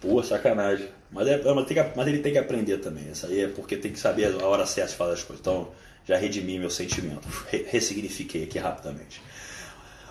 Pô, 0.00 0.22
sacanagem. 0.22 0.88
Mas, 1.10 1.26
é, 1.26 1.42
mas, 1.42 1.66
que, 1.66 1.74
mas, 1.96 2.06
ele 2.06 2.18
tem 2.18 2.32
que 2.32 2.38
aprender 2.38 2.78
também. 2.78 3.10
Isso 3.10 3.26
aí 3.26 3.42
é 3.42 3.48
porque 3.48 3.76
tem 3.76 3.92
que 3.92 3.98
saber 3.98 4.40
a 4.40 4.46
hora 4.46 4.66
certa 4.66 4.90
de 4.90 4.96
falar 4.96 5.12
as 5.12 5.22
coisas. 5.22 5.40
Então, 5.40 5.68
já 6.06 6.16
redimi 6.16 6.58
meu 6.58 6.70
sentimento. 6.70 7.26
Re 7.50 7.66
ressignifiquei 7.68 8.44
aqui 8.44 8.58
rapidamente. 8.58 9.22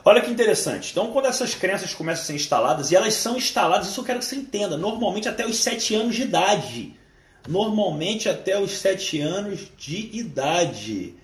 Olha 0.04 0.22
que 0.22 0.32
interessante. 0.32 0.92
Então, 0.92 1.12
quando 1.12 1.26
essas 1.26 1.54
crenças 1.54 1.94
começam 1.94 2.24
a 2.24 2.26
ser 2.28 2.34
instaladas, 2.34 2.92
e 2.92 2.96
elas 2.96 3.14
são 3.14 3.38
instaladas, 3.38 3.88
isso 3.88 4.00
eu 4.00 4.06
quero 4.06 4.20
que 4.20 4.26
você 4.26 4.36
entenda, 4.36 4.78
normalmente 4.78 5.28
até 5.28 5.46
os 5.46 5.58
7 5.58 5.96
anos 5.96 6.16
de 6.16 6.22
idade. 6.24 6.94
Normalmente 7.48 8.30
até 8.30 8.60
os 8.60 8.72
7 8.72 9.22
anos 9.22 9.68
de 9.78 10.18
idade. 10.18 11.16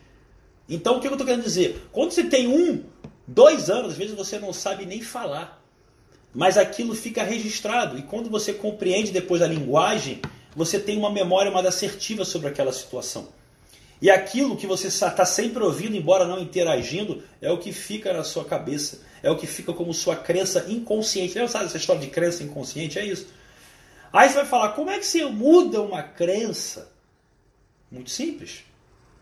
Então, 0.70 0.98
o 0.98 1.02
que 1.02 1.08
eu 1.08 1.12
estou 1.12 1.26
querendo 1.26 1.44
dizer? 1.44 1.88
Quando 1.92 2.12
você 2.12 2.24
tem 2.24 2.48
um 2.48 2.84
Dois 3.28 3.70
anos, 3.70 3.94
às 3.94 3.98
vezes 3.98 4.16
você 4.16 4.38
não 4.38 4.52
sabe 4.52 4.86
nem 4.86 5.02
falar. 5.02 5.63
Mas 6.34 6.58
aquilo 6.58 6.96
fica 6.96 7.24
registrado. 7.24 7.98
E 7.98 8.02
quando 8.02 8.30
você 8.30 8.54
compreende 8.54 9.12
depois 9.12 9.42
a 9.42 9.48
linguagem, 9.48 10.22
você 10.56 10.80
tem 10.80 10.98
uma 10.98 11.12
memória 11.12 11.52
mais 11.52 11.66
assertiva 11.66 12.26
sobre 12.26 12.48
aquela 12.48 12.74
situação. 12.74 13.28
E 14.02 14.10
aquilo 14.10 14.58
que 14.58 14.68
você 14.68 14.88
está 14.88 15.24
sempre 15.24 15.64
ouvindo, 15.64 15.96
embora 15.96 16.26
não 16.26 16.40
interagindo, 16.40 17.24
é 17.42 17.50
o 17.50 17.58
que 17.58 17.72
fica 17.72 18.12
na 18.12 18.24
sua 18.24 18.44
cabeça. 18.44 19.02
É 19.22 19.32
o 19.32 19.38
que 19.38 19.48
fica 19.48 19.72
como 19.72 19.94
sua 19.94 20.16
crença 20.16 20.66
inconsciente. 20.68 21.36
Lembra 21.36 21.50
sabe, 21.50 21.66
essa 21.66 21.78
história 21.78 22.02
de 22.02 22.10
crença 22.10 22.44
inconsciente? 22.44 23.00
É 23.00 23.06
isso. 23.06 23.28
Aí 24.12 24.28
você 24.28 24.36
vai 24.36 24.46
falar, 24.46 24.70
como 24.74 24.90
é 24.90 25.00
que 25.00 25.06
você 25.06 25.24
muda 25.26 25.82
uma 25.82 26.04
crença? 26.04 26.92
Muito 27.90 28.12
simples. 28.12 28.64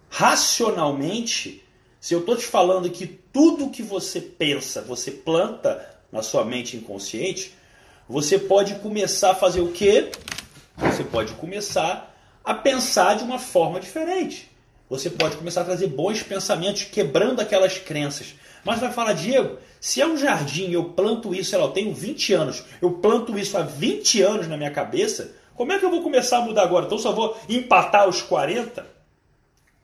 Racionalmente, 0.09 1.63
se 1.99 2.13
eu 2.13 2.21
estou 2.21 2.35
te 2.35 2.45
falando 2.45 2.89
que 2.89 3.05
tudo 3.05 3.69
que 3.69 3.83
você 3.83 4.19
pensa, 4.19 4.81
você 4.81 5.11
planta 5.11 6.00
na 6.11 6.21
sua 6.21 6.43
mente 6.43 6.75
inconsciente, 6.75 7.53
você 8.07 8.37
pode 8.37 8.75
começar 8.75 9.31
a 9.31 9.35
fazer 9.35 9.61
o 9.61 9.71
quê? 9.71 10.11
Você 10.77 11.03
pode 11.03 11.33
começar 11.33 12.13
a 12.43 12.53
pensar 12.53 13.15
de 13.15 13.23
uma 13.23 13.39
forma 13.39 13.79
diferente. 13.79 14.49
Você 14.89 15.09
pode 15.09 15.37
começar 15.37 15.61
a 15.61 15.65
trazer 15.65 15.87
bons 15.87 16.21
pensamentos, 16.21 16.83
quebrando 16.83 17.39
aquelas 17.39 17.77
crenças. 17.77 18.35
Mas 18.65 18.79
vai 18.79 18.91
falar, 18.91 19.13
Diego, 19.13 19.57
se 19.79 20.01
é 20.01 20.05
um 20.05 20.17
jardim 20.17 20.71
eu 20.71 20.85
planto 20.89 21.33
isso, 21.33 21.55
eu 21.55 21.69
tenho 21.69 21.93
20 21.93 22.33
anos, 22.33 22.63
eu 22.81 22.91
planto 22.91 23.37
isso 23.39 23.57
há 23.57 23.61
20 23.61 24.21
anos 24.21 24.47
na 24.47 24.57
minha 24.57 24.71
cabeça, 24.71 25.33
como 25.55 25.71
é 25.71 25.79
que 25.79 25.85
eu 25.85 25.91
vou 25.91 26.01
começar 26.03 26.39
a 26.39 26.41
mudar 26.41 26.63
agora? 26.63 26.85
Então 26.85 26.97
só 26.97 27.11
vou 27.11 27.37
empatar 27.47 28.07
os 28.07 28.21
40? 28.21 28.85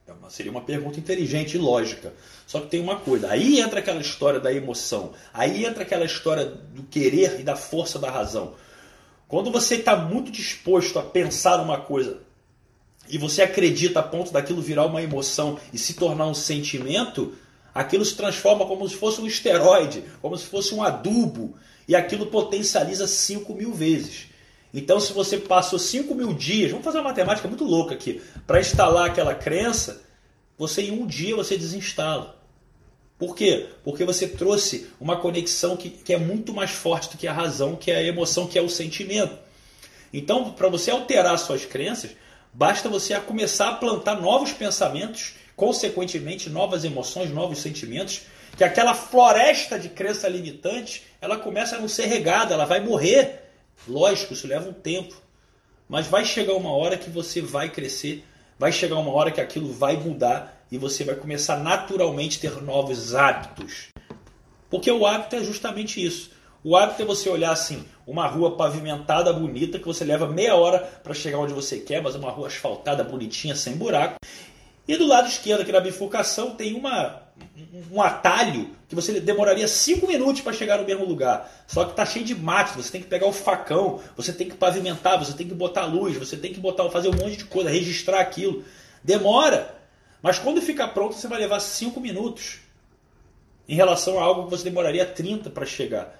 É 0.08 0.30
seria 0.30 0.50
uma 0.50 0.62
pergunta 0.62 0.98
inteligente 0.98 1.56
e 1.56 1.58
lógica. 1.58 2.13
Só 2.46 2.62
que 2.62 2.67
tem 2.67 2.80
uma 2.80 2.96
coisa, 2.96 3.30
aí 3.30 3.60
entra 3.60 3.80
aquela 3.80 4.00
história 4.00 4.39
da 4.39 4.54
emoção, 4.54 5.12
aí 5.34 5.65
entra 5.65 5.84
aquela 5.84 6.06
história 6.06 6.46
do 6.46 6.84
querer 6.84 7.41
e 7.41 7.43
da 7.43 7.58
força 7.58 8.00
da 8.00 8.10
razão. 8.10 8.54
Quando 9.28 9.52
você 9.52 9.76
está 9.76 9.98
muito 9.98 10.32
disposto 10.32 10.98
a 10.98 11.04
pensar 11.04 11.62
uma 11.62 11.82
coisa 11.82 12.20
e 13.10 13.17
você 13.17 13.41
acredita 13.41 14.00
a 14.00 14.04
ponto 14.04 14.32
daquilo 14.32 14.62
virar 14.62 14.86
uma 14.86 15.02
emoção 15.02 15.60
e 15.74 15.78
se 15.78 15.96
tornar 15.96 16.28
um 16.28 16.34
sentimento, 16.34 17.36
aquilo 17.76 18.06
se 18.06 18.15
transforma 18.15 18.65
como 18.65 18.88
se 18.88 18.96
fosse 18.96 19.20
um 19.20 19.28
esteroide, 19.28 20.06
como 20.22 20.38
se 20.38 20.46
fosse 20.46 20.74
um 20.74 20.82
adubo, 20.82 21.56
e 21.86 21.93
aquilo 21.93 22.28
potencializa 22.28 23.06
5 23.08 23.54
mil 23.54 23.74
vezes. 23.74 24.28
Então, 24.78 25.00
se 25.00 25.12
você 25.12 25.40
passou 25.40 25.80
5 25.80 26.13
mil 26.13 26.36
dias, 26.36 26.70
vamos 26.70 26.86
fazer 26.86 27.00
uma 27.00 27.06
matemática 27.06 27.48
muito 27.48 27.63
louca 27.63 27.96
aqui, 27.96 28.22
para 28.46 28.60
instalar 28.60 29.08
aquela 29.08 29.34
crença, 29.34 30.04
você 30.56 30.84
em 30.84 30.92
um 30.92 31.08
dia 31.08 31.36
você 31.36 31.58
desinstala. 31.58 32.40
Por 33.18 33.36
quê? 33.36 33.70
Porque 33.84 34.06
você 34.06 34.28
trouxe 34.28 34.88
uma 35.02 35.16
conexão 35.16 35.76
que, 35.76 35.90
que 35.90 36.13
é 36.13 36.20
muito 36.20 36.54
mais 36.54 36.70
forte 36.70 37.10
do 37.10 37.18
que 37.18 37.28
a 37.28 37.34
razão, 37.34 37.76
que 37.76 37.90
é 37.90 37.96
a 37.96 38.04
emoção, 38.04 38.46
que 38.46 38.60
é 38.60 38.62
o 38.62 38.70
sentimento. 38.70 39.36
Então, 40.13 40.52
para 40.52 40.70
você 40.70 40.92
alterar 40.92 41.40
suas 41.40 41.66
crenças, 41.66 42.12
basta 42.54 42.88
você 42.88 43.20
começar 43.20 43.70
a 43.70 43.76
plantar 43.78 44.22
novos 44.22 44.54
pensamentos, 44.54 45.34
consequentemente 45.56 46.52
novas 46.52 46.86
emoções, 46.86 47.32
novos 47.32 47.58
sentimentos, 47.58 48.22
que 48.56 48.63
aquela 48.63 48.94
floresta 48.94 49.80
de 49.80 49.90
crença 49.90 50.30
limitante, 50.30 51.02
ela 51.20 51.36
começa 51.36 51.78
a 51.78 51.80
não 51.80 51.88
ser 51.88 52.06
regada, 52.06 52.54
ela 52.54 52.66
vai 52.66 52.80
morrer 52.80 53.47
Lógico, 53.88 54.34
isso 54.34 54.48
leva 54.48 54.70
um 54.70 54.74
tempo. 54.74 55.16
Mas 55.90 56.08
vai 56.08 56.26
chegar 56.26 56.54
uma 56.54 56.72
hora 56.72 56.98
que 56.98 57.10
você 57.10 57.42
vai 57.42 57.70
crescer, 57.70 58.24
vai 58.60 58.72
chegar 58.72 58.98
uma 58.98 59.12
hora 59.12 59.32
que 59.32 59.42
aquilo 59.42 59.72
vai 59.72 59.96
mudar 59.96 60.66
e 60.72 60.78
você 60.78 61.04
vai 61.04 61.16
começar 61.16 61.58
naturalmente 61.58 62.38
a 62.38 62.50
ter 62.50 62.62
novos 62.62 63.16
hábitos. 63.16 63.90
Porque 64.70 64.92
o 64.92 65.06
hábito 65.06 65.36
é 65.36 65.44
justamente 65.44 66.06
isso. 66.06 66.32
O 66.63 66.76
hábito 66.76 67.02
é 67.02 67.06
você 67.06 67.30
olhar 67.30 67.52
assim, 67.52 67.86
uma 68.06 68.28
rua 68.28 68.58
pavimentada, 68.58 69.32
bonita, 69.32 69.80
que 69.80 69.86
você 69.86 70.04
leva 70.04 70.28
meia 70.28 70.56
hora 70.56 70.80
para 70.80 71.13
chegar 71.13 71.38
onde 71.38 71.54
você 71.54 71.80
quer, 71.80 72.02
mas 72.02 72.16
uma 72.16 72.32
rua 72.32 72.48
asfaltada, 72.48 73.04
bonitinha, 73.04 73.56
sem 73.56 73.78
buraco. 73.78 74.18
E 74.88 74.98
do 74.98 75.08
lado 75.08 75.28
esquerdo, 75.28 75.62
aqui 75.62 75.72
na 75.72 75.80
bifurcação, 75.80 76.56
tem 76.56 76.74
uma 76.74 77.27
um 77.91 78.02
atalho 78.02 78.69
que 78.88 78.95
você 78.95 79.19
demoraria 79.19 79.67
5 79.67 80.08
minutos 80.08 80.41
para 80.41 80.54
chegar 80.54 80.78
no 80.78 80.86
mesmo 80.86 81.06
lugar. 81.06 81.52
Só 81.67 81.84
que 81.84 81.91
está 81.91 82.06
cheio 82.06 82.26
de 82.26 82.36
matos, 82.36 82.76
você 82.76 82.91
tem 82.91 83.02
que 83.02 83.08
pegar 83.08 83.28
o 83.28 83.34
facão, 83.34 84.02
você 84.15 84.32
tem 84.32 84.47
que 84.47 84.56
pavimentar, 84.56 85.17
você 85.19 85.34
tem 85.34 85.47
que 85.47 85.54
botar 85.54 85.86
luz, 85.86 86.15
você 86.15 86.38
tem 86.38 86.54
que 86.54 86.60
botar, 86.60 86.89
fazer 86.89 87.10
um 87.10 87.15
monte 87.15 87.38
de 87.38 87.45
coisa, 87.45 87.69
registrar 87.69 88.19
aquilo. 88.19 88.63
Demora. 89.04 89.76
Mas 90.21 90.39
quando 90.39 90.62
ficar 90.62 90.89
pronto, 90.89 91.15
você 91.15 91.28
vai 91.28 91.39
levar 91.39 91.60
5 91.60 92.00
minutos. 92.00 92.60
Em 93.67 93.76
relação 93.76 94.17
a 94.17 94.23
algo 94.23 94.45
que 94.45 94.52
você 94.52 94.63
demoraria 94.63 95.06
30 95.06 95.50
para 95.50 95.65
chegar. 95.65 96.17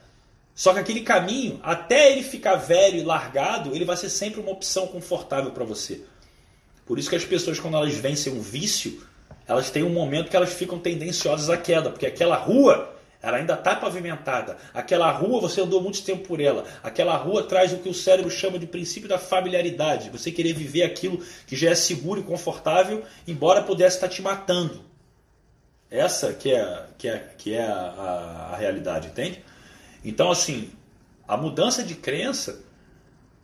Só 0.54 0.74
que 0.74 0.80
aquele 0.80 1.02
caminho, 1.02 1.60
até 1.64 2.12
ele 2.12 2.24
ficar 2.24 2.56
velho 2.56 2.98
e 2.98 3.04
largado, 3.04 3.76
ele 3.76 3.86
vai 3.86 3.96
ser 3.96 4.10
sempre 4.10 4.42
uma 4.42 4.52
opção 4.52 4.88
confortável 4.88 5.52
para 5.52 5.64
você. 5.64 6.02
Por 6.86 6.98
isso 6.98 7.10
que 7.10 7.16
as 7.16 7.24
pessoas, 7.24 7.60
quando 7.60 7.78
elas 7.78 7.94
vencem 7.94 8.34
um 8.34 8.42
vício, 8.42 9.06
elas 9.48 9.70
têm 9.70 9.84
um 9.84 9.90
momento 9.90 10.30
que 10.30 10.36
elas 10.36 10.54
ficam 10.54 10.78
tendenciosas 10.78 11.50
à 11.50 11.58
queda, 11.58 11.90
porque 11.90 12.06
aquela 12.06 12.36
rua 12.36 12.96
ela 13.22 13.38
ainda 13.38 13.54
está 13.56 13.76
pavimentada. 13.76 14.58
Aquela 14.74 15.12
rua 15.12 15.42
você 15.42 15.62
andou 15.62 15.82
muito 15.82 16.04
tempo 16.04 16.28
por 16.28 16.40
ela. 16.40 16.66
Aquela 16.84 17.16
rua 17.16 17.44
traz 17.44 17.74
o 17.74 17.78
que 17.78 17.90
o 17.90 17.94
cérebro 17.94 18.30
chama 18.30 18.60
de 18.60 18.68
princípio 18.68 19.10
da 19.10 19.18
familiaridade. 19.18 20.10
Você 20.12 20.32
querer 20.32 20.54
viver 20.54 20.84
aquilo 20.84 21.24
que 21.48 21.56
já 21.56 21.72
é 21.72 21.76
seguro 21.76 22.20
e 22.22 22.24
confortável, 22.24 23.04
embora 23.28 23.64
pudesse 23.64 23.98
estar 23.98 24.08
te 24.08 24.22
matando. 24.22 24.86
Essa 25.90 26.34
que 26.34 26.54
é, 26.54 26.86
que 26.98 27.08
é, 27.08 27.18
que 27.38 27.54
é 27.54 27.66
a, 27.66 27.74
a, 27.74 28.54
a 28.54 28.58
realidade, 28.58 29.08
entende? 29.08 29.44
Então, 30.04 30.30
assim, 30.30 30.70
a 31.28 31.36
mudança 31.36 31.84
de 31.84 31.96
crença 31.96 32.62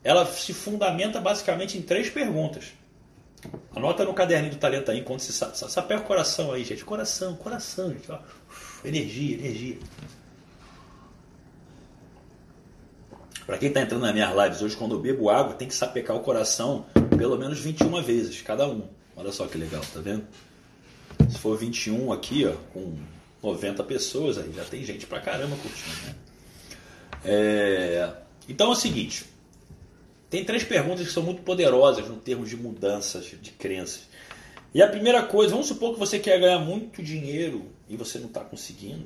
ela 0.04 0.26
se 0.26 0.54
fundamenta 0.54 1.20
basicamente 1.20 1.78
em 1.78 1.82
três 1.82 2.10
perguntas. 2.10 2.74
Anota 3.76 4.06
no 4.06 4.14
caderninho 4.14 4.54
do 4.54 4.60
talento 4.60 4.92
aí, 4.92 5.02
quando 5.04 5.20
você 5.20 5.32
sapeia 5.32 6.00
o 6.00 6.04
coração 6.04 6.52
aí, 6.52 6.64
gente. 6.64 6.84
Coração, 6.86 7.36
coração, 7.36 7.92
gente. 7.92 8.08
Energia, 8.84 9.36
energia. 9.36 9.78
Para 13.46 13.58
quem 13.58 13.68
está 13.68 13.82
entrando 13.82 14.02
nas 14.02 14.14
minhas 14.14 14.34
lives 14.36 14.62
hoje, 14.62 14.76
quando 14.76 14.96
eu 14.96 15.00
bebo 15.00 15.30
água, 15.30 15.54
tem 15.54 15.68
que 15.68 15.76
sapecar 15.76 16.16
o 16.16 16.22
coração 16.22 16.86
pelo 17.18 17.38
menos 17.38 17.60
21 17.60 18.02
vezes, 18.02 18.42
cada 18.42 18.68
um. 18.68 18.88
Olha 19.16 19.32
só 19.32 19.48
que 19.48 19.58
legal, 19.58 19.82
tá 19.94 20.00
vendo? 20.00 20.26
Se 21.30 21.38
for 21.38 21.58
21 21.58 22.12
aqui, 22.12 22.46
ó, 22.46 22.54
com 22.74 22.98
90 23.42 23.84
pessoas, 23.84 24.38
aí 24.38 24.52
já 24.54 24.64
tem 24.64 24.84
gente 24.84 25.06
pra 25.06 25.20
caramba 25.20 25.56
curtindo, 25.58 26.08
né? 26.08 26.16
É... 27.26 28.14
Então 28.48 28.70
é 28.70 28.72
o 28.72 28.76
seguinte: 28.76 29.26
tem 30.34 30.44
três 30.44 30.64
perguntas 30.64 31.06
que 31.06 31.14
são 31.14 31.22
muito 31.22 31.44
poderosas 31.44 32.10
no 32.10 32.16
termos 32.16 32.50
de 32.50 32.58
mudanças 32.58 33.26
de 33.40 33.52
crenças. 33.52 34.08
E 34.74 34.82
a 34.82 34.88
primeira 34.88 35.22
coisa, 35.22 35.52
vamos 35.52 35.68
supor 35.68 35.94
que 35.94 36.00
você 36.00 36.18
quer 36.18 36.40
ganhar 36.40 36.58
muito 36.58 37.04
dinheiro 37.04 37.68
e 37.88 37.96
você 37.96 38.18
não 38.18 38.26
está 38.26 38.40
conseguindo. 38.40 39.06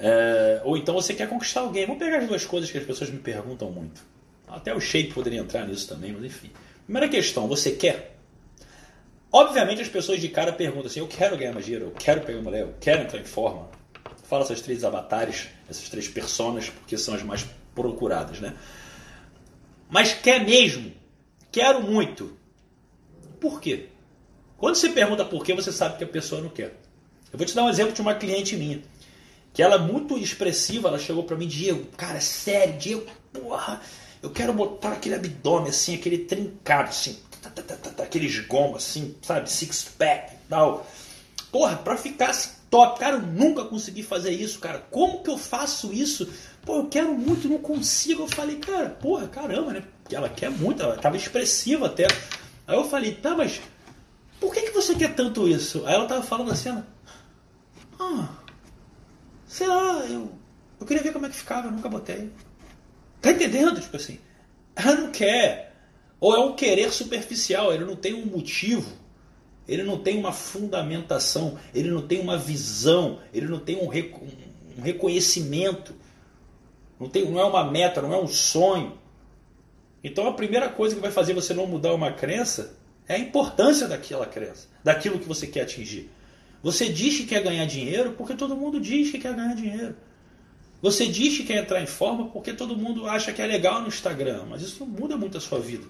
É, 0.00 0.62
ou 0.64 0.78
então 0.78 0.94
você 0.94 1.12
quer 1.12 1.28
conquistar 1.28 1.60
alguém. 1.60 1.84
Vamos 1.84 2.02
pegar 2.02 2.20
as 2.20 2.26
duas 2.26 2.46
coisas 2.46 2.70
que 2.70 2.78
as 2.78 2.86
pessoas 2.86 3.10
me 3.10 3.18
perguntam 3.18 3.70
muito. 3.70 4.00
Até 4.48 4.74
o 4.74 4.80
shape 4.80 5.12
poderia 5.12 5.40
entrar 5.40 5.68
nisso 5.68 5.88
também, 5.88 6.10
mas 6.10 6.24
enfim. 6.24 6.50
Primeira 6.86 7.06
questão, 7.06 7.46
você 7.46 7.72
quer? 7.72 8.16
Obviamente 9.30 9.82
as 9.82 9.88
pessoas 9.88 10.22
de 10.22 10.28
cara 10.30 10.54
perguntam 10.54 10.86
assim: 10.86 11.00
eu 11.00 11.06
quero 11.06 11.36
ganhar 11.36 11.52
mais 11.52 11.66
dinheiro, 11.66 11.88
eu 11.88 11.90
quero 11.90 12.22
pegar 12.22 12.40
mulher, 12.40 12.62
eu 12.62 12.74
quero 12.80 13.02
entrar 13.02 13.20
em 13.20 13.24
forma. 13.24 13.68
Fala 14.22 14.42
essas 14.42 14.62
três 14.62 14.84
avatares, 14.84 15.48
essas 15.68 15.86
três 15.90 16.08
personas, 16.08 16.70
porque 16.70 16.96
são 16.96 17.12
as 17.12 17.22
mais 17.22 17.44
procuradas, 17.74 18.40
né? 18.40 18.54
Mas 19.94 20.12
quer 20.12 20.44
mesmo? 20.44 20.90
Quero 21.52 21.80
muito. 21.80 22.36
Por 23.40 23.60
quê? 23.60 23.90
Quando 24.58 24.74
você 24.74 24.88
pergunta 24.88 25.24
por 25.24 25.44
quê, 25.44 25.54
você 25.54 25.70
sabe 25.70 25.96
que 25.96 26.02
a 26.02 26.08
pessoa 26.08 26.42
não 26.42 26.48
quer. 26.48 26.76
Eu 27.32 27.38
vou 27.38 27.46
te 27.46 27.54
dar 27.54 27.62
um 27.62 27.68
exemplo 27.68 27.92
de 27.92 28.00
uma 28.00 28.16
cliente 28.16 28.56
minha 28.56 28.82
que 29.52 29.62
ela 29.62 29.76
é 29.76 29.78
muito 29.78 30.18
expressiva, 30.18 30.88
ela 30.88 30.98
chegou 30.98 31.22
para 31.22 31.36
mim, 31.36 31.46
Diego, 31.46 31.86
cara, 31.96 32.20
sério, 32.20 32.76
Diego, 32.76 33.06
porra, 33.32 33.80
eu 34.20 34.30
quero 34.30 34.52
botar 34.52 34.94
aquele 34.94 35.14
abdômen 35.14 35.68
assim, 35.68 35.94
aquele 35.94 36.18
trincado 36.18 36.88
assim, 36.88 37.16
aqueles 38.02 38.36
gomos 38.40 38.78
assim, 38.78 39.14
sabe, 39.22 39.48
six 39.48 39.84
pack 39.96 40.34
e 40.34 40.48
tal. 40.48 40.84
Porra, 41.52 41.76
pra 41.76 41.96
ficar 41.96 42.32
top, 42.68 42.98
cara, 42.98 43.14
eu 43.14 43.22
nunca 43.22 43.64
consegui 43.64 44.02
fazer 44.02 44.32
isso, 44.32 44.58
cara. 44.58 44.80
Como 44.90 45.22
que 45.22 45.30
eu 45.30 45.38
faço 45.38 45.92
isso? 45.92 46.28
Pô, 46.64 46.76
eu 46.76 46.86
quero 46.86 47.14
muito, 47.14 47.48
não 47.48 47.58
consigo. 47.58 48.22
Eu 48.22 48.28
falei, 48.28 48.56
cara, 48.56 48.90
porra, 48.90 49.28
caramba, 49.28 49.72
né? 49.72 49.84
Ela 50.10 50.28
quer 50.28 50.50
muito, 50.50 50.82
ela 50.82 50.96
tava 50.96 51.16
expressiva 51.16 51.86
até. 51.86 52.06
Aí 52.66 52.76
eu 52.76 52.88
falei, 52.88 53.14
tá, 53.14 53.34
mas 53.36 53.60
por 54.40 54.52
que, 54.52 54.62
que 54.62 54.70
você 54.70 54.94
quer 54.94 55.14
tanto 55.14 55.48
isso? 55.48 55.84
Aí 55.86 55.94
ela 55.94 56.06
tava 56.06 56.22
falando 56.22 56.50
assim, 56.50 56.70
ah, 57.98 58.28
sei 59.46 59.66
lá, 59.66 60.04
eu, 60.06 60.32
eu 60.80 60.86
queria 60.86 61.02
ver 61.02 61.12
como 61.12 61.26
é 61.26 61.28
que 61.28 61.36
ficava, 61.36 61.68
eu 61.68 61.72
nunca 61.72 61.88
botei. 61.88 62.30
Tá 63.20 63.30
entendendo? 63.30 63.80
Tipo 63.80 63.96
assim, 63.96 64.18
ela 64.74 64.94
não 64.96 65.10
quer. 65.10 65.74
Ou 66.20 66.34
é 66.34 66.38
um 66.38 66.54
querer 66.54 66.90
superficial, 66.92 67.72
ele 67.72 67.84
não 67.84 67.96
tem 67.96 68.14
um 68.14 68.26
motivo, 68.26 68.90
ele 69.68 69.82
não 69.82 69.98
tem 69.98 70.18
uma 70.18 70.32
fundamentação, 70.32 71.58
ele 71.74 71.90
não 71.90 72.06
tem 72.06 72.20
uma 72.20 72.38
visão, 72.38 73.20
ele 73.32 73.46
não 73.46 73.58
tem 73.58 73.76
um, 73.76 73.88
um 74.78 74.82
reconhecimento, 74.82 75.94
não, 76.98 77.08
tem, 77.08 77.28
não 77.30 77.40
é 77.40 77.44
uma 77.44 77.70
meta, 77.70 78.00
não 78.00 78.12
é 78.12 78.18
um 78.18 78.26
sonho. 78.26 78.98
Então 80.02 80.26
a 80.26 80.32
primeira 80.32 80.68
coisa 80.68 80.94
que 80.94 81.00
vai 81.00 81.10
fazer 81.10 81.32
você 81.32 81.54
não 81.54 81.66
mudar 81.66 81.94
uma 81.94 82.12
crença 82.12 82.76
é 83.08 83.14
a 83.14 83.18
importância 83.18 83.88
daquela 83.88 84.26
crença, 84.26 84.68
daquilo 84.82 85.18
que 85.18 85.28
você 85.28 85.46
quer 85.46 85.62
atingir. 85.62 86.10
Você 86.62 86.88
diz 86.88 87.16
que 87.16 87.26
quer 87.26 87.42
ganhar 87.42 87.66
dinheiro 87.66 88.12
porque 88.12 88.34
todo 88.34 88.56
mundo 88.56 88.80
diz 88.80 89.10
que 89.10 89.18
quer 89.18 89.34
ganhar 89.34 89.54
dinheiro. 89.54 89.96
Você 90.80 91.06
diz 91.06 91.36
que 91.36 91.44
quer 91.44 91.56
entrar 91.56 91.80
em 91.80 91.86
forma 91.86 92.28
porque 92.28 92.52
todo 92.52 92.76
mundo 92.76 93.06
acha 93.06 93.32
que 93.32 93.40
é 93.40 93.46
legal 93.46 93.80
no 93.80 93.88
Instagram, 93.88 94.44
mas 94.48 94.62
isso 94.62 94.80
não 94.80 94.86
muda 94.86 95.16
muito 95.16 95.38
a 95.38 95.40
sua 95.40 95.58
vida. 95.58 95.86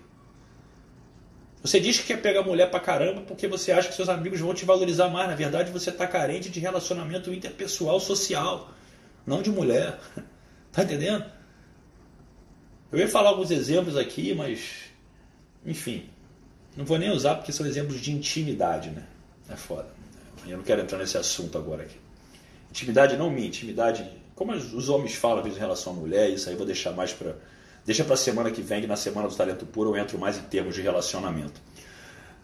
Você 1.62 1.81
diz 1.81 1.99
que 1.99 2.09
quer 2.09 2.21
pegar 2.21 2.43
mulher 2.43 2.71
pra 2.71 2.79
caramba 2.79 3.23
porque 3.23 3.49
você 3.49 3.73
acha 3.73 3.88
que 3.88 3.95
seus 3.95 4.09
amigos 4.09 4.38
vão 4.38 4.53
te 4.53 4.64
valorizar 4.64 5.09
mais. 5.09 5.29
Na 5.29 5.35
verdade, 5.35 5.73
você 5.73 5.90
está 5.90 6.07
carente 6.07 6.51
de 6.51 6.61
relacionamento 6.61 7.33
interpessoal 7.33 7.99
social, 7.99 8.71
não 9.27 9.40
de 9.40 9.51
mulher. 9.51 9.99
Tá 10.75 10.83
entendendo? 10.83 11.25
Eu 12.93 12.99
ia 12.99 13.09
falar 13.09 13.31
alguns 13.31 13.51
exemplos 13.51 13.97
aqui, 13.97 14.35
mas 14.35 14.85
enfim, 15.65 16.09
não 16.77 16.85
vou 16.85 16.99
nem 16.99 17.11
usar 17.11 17.37
porque 17.37 17.53
são 17.53 17.67
exemplos 17.67 18.01
de 18.01 18.13
intimidade, 18.13 18.91
né? 18.91 19.05
É 19.49 19.57
foda. 19.57 19.89
Eu 20.47 20.59
não 20.59 20.65
quero 20.65 20.83
entrar 20.83 20.99
nesse 20.99 21.17
assunto 21.17 21.57
agora 21.57 21.85
aqui. 21.85 21.97
Intimidade 22.71 23.17
não 23.17 23.31
minha, 23.31 23.47
intimidade, 23.47 24.09
como 24.35 24.53
os 24.53 24.89
homens 24.89 25.15
falam 25.15 25.39
às 25.39 25.45
vezes, 25.45 25.59
em 25.59 25.61
relação 25.61 25.93
à 25.93 25.97
mulher, 25.97 26.29
isso 26.31 26.49
aí 26.49 26.55
eu 26.55 26.59
vou 26.59 26.67
deixar 26.67 26.93
mais 26.93 27.13
para 27.13 27.35
Deixa 27.85 28.03
para 28.03 28.17
semana 28.17 28.51
que 28.51 28.63
vem, 28.63 28.81
que 28.81 28.87
na 28.87 28.97
semana 28.97 29.29
do 29.29 29.35
talento 29.35 29.67
puro 29.67 29.91
eu 29.91 29.97
entro 29.97 30.19
mais 30.19 30.39
em 30.39 30.43
termos 30.43 30.75
de 30.75 30.81
relacionamento. 30.81 31.61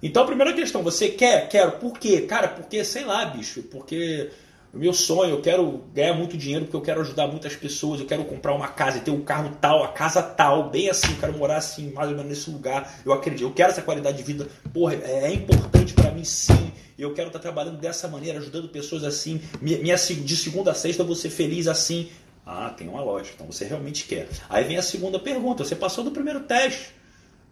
Então, 0.02 0.26
primeira 0.26 0.52
questão, 0.52 0.82
você 0.82 1.08
quer? 1.08 1.48
Quero. 1.48 1.72
Por 1.72 1.98
quê? 1.98 2.22
Cara, 2.22 2.48
porque, 2.48 2.84
sei 2.84 3.04
lá, 3.04 3.24
bicho, 3.24 3.62
porque 3.64 4.30
o 4.72 4.78
meu 4.78 4.92
sonho, 4.92 5.30
eu 5.30 5.40
quero 5.40 5.84
ganhar 5.92 6.14
muito 6.14 6.36
dinheiro 6.36 6.64
porque 6.64 6.76
eu 6.76 6.80
quero 6.80 7.00
ajudar 7.00 7.26
muitas 7.26 7.56
pessoas, 7.56 8.00
eu 8.00 8.06
quero 8.06 8.24
comprar 8.24 8.54
uma 8.54 8.68
casa 8.68 8.98
e 8.98 9.00
ter 9.00 9.10
um 9.10 9.22
carro 9.22 9.56
tal, 9.60 9.82
a 9.82 9.88
casa 9.88 10.22
tal, 10.22 10.70
bem 10.70 10.88
assim, 10.88 11.10
eu 11.10 11.18
quero 11.18 11.36
morar 11.36 11.56
assim, 11.56 11.92
mais 11.92 12.08
ou 12.08 12.16
menos 12.16 12.30
nesse 12.30 12.50
lugar. 12.50 13.00
Eu 13.04 13.12
acredito, 13.12 13.42
eu 13.42 13.52
quero 13.52 13.70
essa 13.70 13.82
qualidade 13.82 14.18
de 14.18 14.22
vida. 14.22 14.48
Porra, 14.72 14.94
é, 14.94 15.24
é 15.24 15.32
importante 15.32 15.92
para 15.92 16.10
mim 16.12 16.24
sim 16.24 16.72
eu 17.02 17.14
quero 17.14 17.28
estar 17.28 17.38
trabalhando 17.38 17.78
dessa 17.78 18.06
maneira, 18.08 18.38
ajudando 18.38 18.68
pessoas 18.68 19.04
assim. 19.04 19.40
Minha, 19.60 19.96
de 19.96 20.36
segunda 20.36 20.72
a 20.72 20.74
sexta 20.74 21.02
eu 21.02 21.06
vou 21.06 21.16
ser 21.16 21.30
feliz 21.30 21.66
assim. 21.66 22.10
Ah, 22.44 22.70
tem 22.70 22.88
uma 22.88 23.02
lógica, 23.02 23.36
então 23.36 23.50
você 23.50 23.64
realmente 23.64 24.04
quer. 24.04 24.28
Aí 24.48 24.64
vem 24.64 24.76
a 24.76 24.82
segunda 24.82 25.18
pergunta: 25.18 25.64
você 25.64 25.74
passou 25.74 26.04
do 26.04 26.10
primeiro 26.10 26.40
teste. 26.40 26.94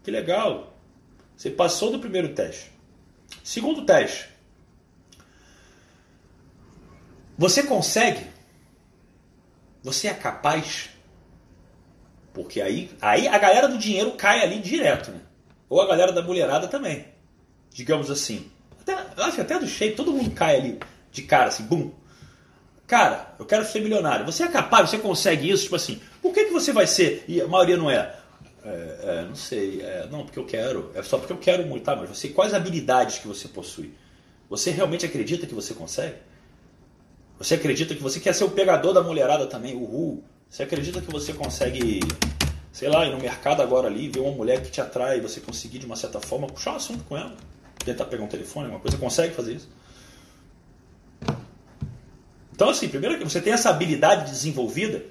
Que 0.02 0.10
legal. 0.10 0.76
Você 1.36 1.50
passou 1.50 1.90
do 1.90 1.98
primeiro 1.98 2.34
teste. 2.34 2.70
Segundo 3.42 3.86
teste. 3.86 4.28
Você 7.38 7.62
consegue? 7.62 8.26
Você 9.82 10.08
é 10.08 10.14
capaz? 10.14 10.90
Porque 12.34 12.60
aí, 12.60 12.90
aí 13.00 13.26
a 13.26 13.38
galera 13.38 13.68
do 13.68 13.78
dinheiro 13.78 14.12
cai 14.12 14.42
ali 14.42 14.58
direto, 14.58 15.10
né? 15.10 15.20
Ou 15.70 15.80
a 15.80 15.86
galera 15.86 16.12
da 16.12 16.22
mulherada 16.22 16.68
também. 16.68 17.06
Digamos 17.70 18.10
assim 18.10 18.50
até, 18.92 19.22
acho 19.22 19.34
que 19.34 19.40
até 19.40 19.58
do 19.58 19.66
shape, 19.66 19.96
todo 19.96 20.12
mundo 20.12 20.30
cai 20.30 20.56
ali 20.56 20.78
de 21.12 21.22
cara, 21.22 21.48
assim, 21.48 21.64
bum. 21.64 21.90
Cara, 22.86 23.34
eu 23.38 23.44
quero 23.44 23.66
ser 23.66 23.80
milionário. 23.80 24.24
Você 24.24 24.44
é 24.44 24.48
capaz, 24.48 24.88
você 24.88 24.98
consegue 24.98 25.50
isso? 25.50 25.64
Tipo 25.64 25.76
assim, 25.76 26.00
por 26.22 26.32
que, 26.32 26.46
que 26.46 26.52
você 26.52 26.72
vai 26.72 26.86
ser? 26.86 27.24
E 27.28 27.40
a 27.40 27.46
maioria 27.46 27.76
não 27.76 27.90
é. 27.90 28.14
é, 28.64 28.98
é 29.02 29.24
não 29.28 29.34
sei, 29.34 29.82
é, 29.82 30.06
não, 30.10 30.24
porque 30.24 30.38
eu 30.38 30.46
quero. 30.46 30.90
É 30.94 31.02
só 31.02 31.18
porque 31.18 31.32
eu 31.32 31.38
quero 31.38 31.66
muito. 31.66 31.84
Tá, 31.84 31.94
mas 31.94 32.08
você, 32.08 32.28
quais 32.28 32.54
habilidades 32.54 33.18
que 33.18 33.28
você 33.28 33.46
possui? 33.46 33.92
Você 34.48 34.70
realmente 34.70 35.04
acredita 35.04 35.46
que 35.46 35.54
você 35.54 35.74
consegue? 35.74 36.16
Você 37.38 37.54
acredita 37.54 37.94
que 37.94 38.02
você 38.02 38.18
quer 38.20 38.34
ser 38.34 38.44
o 38.44 38.50
pegador 38.50 38.92
da 38.92 39.02
mulherada 39.02 39.46
também? 39.46 39.74
Uhul. 39.74 40.22
Você 40.50 40.62
acredita 40.62 41.00
que 41.00 41.10
você 41.10 41.32
consegue, 41.32 42.00
sei 42.72 42.88
lá, 42.88 43.06
ir 43.06 43.12
no 43.12 43.18
mercado 43.18 43.62
agora 43.62 43.86
ali, 43.86 44.08
ver 44.08 44.20
uma 44.20 44.32
mulher 44.32 44.62
que 44.62 44.70
te 44.70 44.80
atrai 44.80 45.18
e 45.18 45.20
você 45.20 45.40
conseguir 45.40 45.78
de 45.78 45.86
uma 45.86 45.96
certa 45.96 46.20
forma 46.20 46.46
puxar 46.46 46.72
um 46.72 46.76
assunto 46.76 47.04
com 47.04 47.16
ela? 47.16 47.34
tentar 47.84 48.04
pegar 48.06 48.24
um 48.24 48.28
telefone, 48.28 48.66
alguma 48.66 48.82
coisa, 48.82 48.98
consegue 48.98 49.34
fazer 49.34 49.54
isso. 49.54 49.68
Então, 52.52 52.68
assim, 52.68 52.88
primeiro 52.88 53.16
que 53.16 53.24
você 53.24 53.40
tem 53.40 53.52
essa 53.52 53.70
habilidade 53.70 54.30
desenvolvida, 54.30 55.02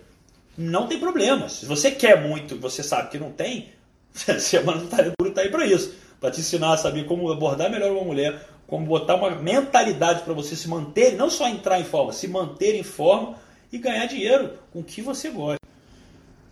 não 0.56 0.86
tem 0.86 1.00
problema. 1.00 1.50
Se 1.50 1.66
você 1.66 1.90
quer 1.90 2.22
muito 2.22 2.56
você 2.58 2.84
sabe 2.84 3.10
que 3.10 3.18
não 3.18 3.32
tem, 3.32 3.72
Semana 4.40 4.82
do 4.82 4.88
Talento 4.88 5.16
está 5.26 5.42
aí 5.42 5.50
para 5.50 5.66
isso. 5.66 5.94
Para 6.20 6.32
te 6.32 6.40
ensinar 6.40 6.74
a 6.74 6.78
saber 6.78 7.06
como 7.06 7.32
abordar 7.32 7.70
melhor 7.70 7.92
uma 7.92 8.04
mulher, 8.04 8.42
como 8.68 8.86
botar 8.86 9.16
uma 9.16 9.32
mentalidade 9.32 10.24
para 10.24 10.34
você 10.34 10.56
se 10.56 10.68
manter, 10.68 11.16
não 11.16 11.30
só 11.30 11.48
entrar 11.48 11.80
em 11.80 11.86
forma, 11.86 12.12
se 12.12 12.28
manter 12.28 12.76
em 12.76 12.84
forma 12.84 13.38
e 13.72 13.78
ganhar 13.78 14.06
dinheiro 14.06 14.60
com 14.72 14.80
o 14.80 14.84
que 14.84 15.02
você 15.02 15.30
gosta. 15.30 15.66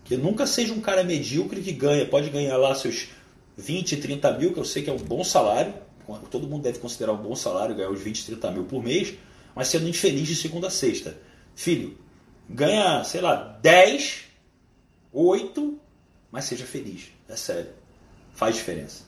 Que 0.06 0.16
nunca 0.16 0.48
seja 0.48 0.74
um 0.74 0.80
cara 0.80 1.04
medíocre 1.04 1.62
que 1.62 1.74
ganha, 1.74 2.06
pode 2.06 2.30
ganhar 2.30 2.56
lá 2.58 2.74
seus 2.74 3.10
20, 3.58 3.98
30 3.98 4.32
mil, 4.38 4.54
que 4.54 4.60
eu 4.60 4.66
sei 4.66 4.82
que 4.82 4.90
é 4.90 4.94
um 4.94 4.98
bom 4.98 5.24
salário, 5.24 5.74
todo 6.32 6.48
mundo 6.48 6.64
deve 6.64 6.80
considerar 6.80 7.14
um 7.14 7.18
bom 7.18 7.36
salário, 7.36 7.76
ganhar 7.76 7.90
uns 7.90 8.02
20, 8.02 8.26
30 8.28 8.52
mil 8.52 8.64
por 8.64 8.82
mês, 8.82 9.16
mas 9.54 9.68
sendo 9.68 9.88
infeliz 9.88 10.28
de 10.28 10.36
segunda 10.36 10.68
a 10.68 10.72
sexta. 10.72 11.18
Filho, 11.56 11.98
ganha, 12.50 13.04
sei 13.04 13.22
lá, 13.22 13.58
10, 13.62 14.26
8, 15.12 15.80
mas 16.32 16.46
seja 16.46 16.66
feliz. 16.66 17.12
É 17.28 17.36
sério. 17.36 17.70
Faz 18.34 18.56
diferença. 18.56 19.04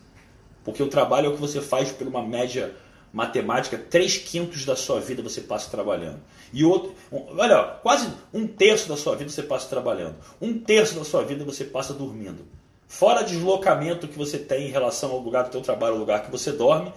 Porque 0.64 0.82
o 0.82 0.88
trabalho 0.88 1.28
é 1.28 1.30
o 1.30 1.34
que 1.34 1.40
você 1.40 1.62
faz 1.62 1.92
por 1.92 2.08
uma 2.08 2.26
média 2.26 2.74
matemática, 3.12 3.78
3 3.78 4.18
quintos 4.18 4.66
da 4.66 4.76
sua 4.76 5.00
vida 5.00 5.24
você 5.24 5.42
passa 5.42 5.70
trabalhando. 5.70 6.20
E 6.54 6.64
outro, 6.64 6.94
olha, 7.12 7.64
quase 7.82 8.12
um 8.34 8.46
terço 8.46 8.88
da 8.88 8.98
sua 8.98 9.16
vida 9.16 9.30
você 9.30 9.44
passa 9.44 9.68
trabalhando. 9.68 10.16
Um 10.42 10.58
terço 10.58 10.96
da 10.96 11.04
sua 11.04 11.24
vida 11.24 11.44
você 11.44 11.64
passa 11.64 11.94
dormindo. 11.94 12.46
Fora 12.88 13.24
deslocamento 13.24 14.08
que 14.08 14.18
você 14.18 14.38
tem 14.38 14.68
em 14.68 14.72
relação 14.72 15.12
ao 15.12 15.20
lugar 15.20 15.44
do 15.44 15.52
teu 15.52 15.62
trabalho, 15.62 15.94
ao 15.94 16.00
lugar 16.00 16.24
que 16.24 16.32
você 16.32 16.52
dorme, 16.52 16.94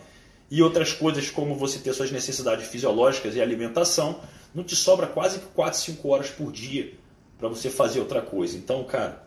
e 0.50 0.62
outras 0.62 0.92
coisas 0.92 1.30
como 1.30 1.54
você 1.54 1.78
ter 1.78 1.92
suas 1.92 2.10
necessidades 2.10 2.66
fisiológicas 2.66 3.34
e 3.34 3.40
alimentação, 3.40 4.20
não 4.54 4.64
te 4.64 4.74
sobra 4.74 5.06
quase 5.06 5.38
4, 5.54 5.78
5 5.78 6.08
horas 6.08 6.30
por 6.30 6.50
dia 6.52 6.94
para 7.38 7.48
você 7.48 7.70
fazer 7.70 8.00
outra 8.00 8.20
coisa. 8.20 8.56
Então, 8.56 8.82
cara, 8.84 9.24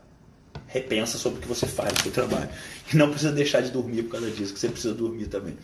repensa 0.67 1.17
sobre 1.17 1.39
o 1.39 1.41
que 1.41 1.47
você 1.47 1.65
faz 1.65 1.93
no 1.93 2.03
seu 2.03 2.11
trabalho. 2.11 2.49
E 2.93 2.97
não 2.97 3.09
precisa 3.09 3.31
deixar 3.31 3.61
de 3.61 3.71
dormir 3.71 4.03
por 4.03 4.11
causa 4.11 4.29
disso, 4.31 4.53
que 4.53 4.59
você 4.59 4.69
precisa 4.69 4.93
dormir 4.93 5.27
também. 5.27 5.57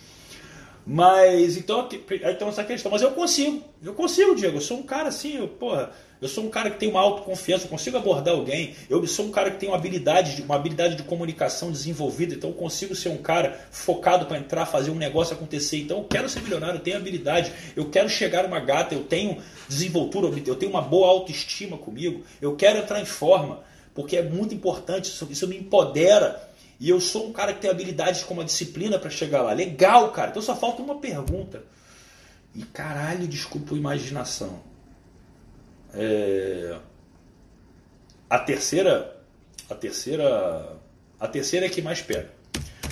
Mas 0.86 1.58
então, 1.58 1.88
então 2.10 2.50
essa 2.50 2.64
questão, 2.64 2.92
mas 2.92 3.02
eu 3.02 3.12
consigo, 3.12 3.64
eu 3.84 3.94
consigo, 3.94 4.36
Diego. 4.36 4.58
Eu 4.58 4.62
sou 4.62 4.78
um 4.78 4.84
cara 4.84 5.10
assim, 5.10 5.38
eu, 5.38 5.48
porra, 5.48 5.92
eu 6.22 6.28
sou 6.28 6.44
um 6.44 6.50
cara 6.50 6.70
que 6.70 6.78
tem 6.78 6.90
uma 6.90 7.00
autoconfiança, 7.00 7.66
eu 7.66 7.70
consigo 7.70 7.96
abordar 7.96 8.34
alguém. 8.34 8.76
Eu 8.90 9.06
sou 9.08 9.26
um 9.26 9.32
cara 9.32 9.52
que 9.52 9.58
tem 9.58 9.70
uma 9.70 9.78
habilidade, 9.78 10.42
uma 10.42 10.56
habilidade 10.56 10.96
de 10.96 11.04
comunicação 11.04 11.72
desenvolvida, 11.72 12.36
então 12.36 12.50
eu 12.50 12.56
consigo 12.56 12.94
ser 12.94 13.10
um 13.10 13.18
cara 13.18 13.58
focado 13.72 14.26
para 14.26 14.38
entrar, 14.38 14.66
fazer 14.66 14.92
um 14.92 14.96
negócio 14.96 15.34
acontecer. 15.34 15.78
Então 15.78 16.00
eu 16.00 16.04
quero 16.04 16.28
ser 16.28 16.42
milionário, 16.42 16.78
eu 16.78 16.84
tenho 16.84 16.98
habilidade, 16.98 17.54
eu 17.76 17.90
quero 17.90 18.10
chegar 18.10 18.44
numa 18.44 18.60
gata, 18.60 18.94
eu 18.94 19.04
tenho 19.04 19.38
desenvoltura, 19.68 20.28
eu 20.46 20.56
tenho 20.56 20.72
uma 20.72 20.82
boa 20.82 21.08
autoestima 21.08 21.78
comigo, 21.78 22.24
eu 22.42 22.56
quero 22.56 22.80
entrar 22.80 23.00
em 23.00 23.06
forma, 23.06 23.62
porque 23.94 24.18
é 24.18 24.24
muito 24.24 24.54
importante, 24.54 25.06
isso, 25.06 25.26
isso 25.30 25.48
me 25.48 25.58
empodera 25.58 26.49
e 26.80 26.90
eu 26.90 27.02
sou 27.02 27.28
um 27.28 27.34
cara 27.34 27.54
que 27.54 27.60
tem 27.60 27.70
habilidades 27.70 28.24
como 28.24 28.40
a 28.40 28.46
disciplina 28.46 28.98
para 28.98 29.10
chegar 29.10 29.42
lá. 29.42 29.52
Legal, 29.52 30.12
cara. 30.12 30.30
Então 30.30 30.42
só 30.42 30.56
falta 30.56 30.82
uma 30.82 31.00
pergunta. 31.00 31.64
E 32.56 32.64
caralho, 32.64 33.28
desculpa 33.28 33.76
a 33.76 33.78
imaginação. 33.78 34.62
É... 35.94 36.78
A 38.30 38.40
terceira, 38.40 39.24
a 39.70 39.76
terceira, 39.76 40.78
a 41.20 41.28
terceira 41.28 41.66
é 41.66 41.70
que 41.70 41.82
mais 41.82 42.02
pega. 42.02 42.32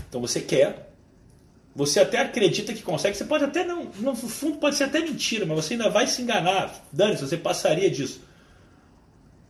Então 0.09 0.19
você 0.19 0.41
quer, 0.41 0.91
você 1.75 1.99
até 1.99 2.17
acredita 2.17 2.73
que 2.73 2.81
consegue, 2.81 3.15
você 3.15 3.23
pode 3.23 3.43
até 3.43 3.63
não, 3.63 3.85
no 3.85 4.15
fundo 4.15 4.57
pode 4.57 4.75
ser 4.75 4.85
até 4.85 4.99
mentira, 4.99 5.45
mas 5.45 5.63
você 5.63 5.75
ainda 5.75 5.89
vai 5.89 6.07
se 6.07 6.21
enganar. 6.21 6.73
Dane-se, 6.91 7.21
você 7.21 7.37
passaria 7.37 7.89
disso. 7.89 8.21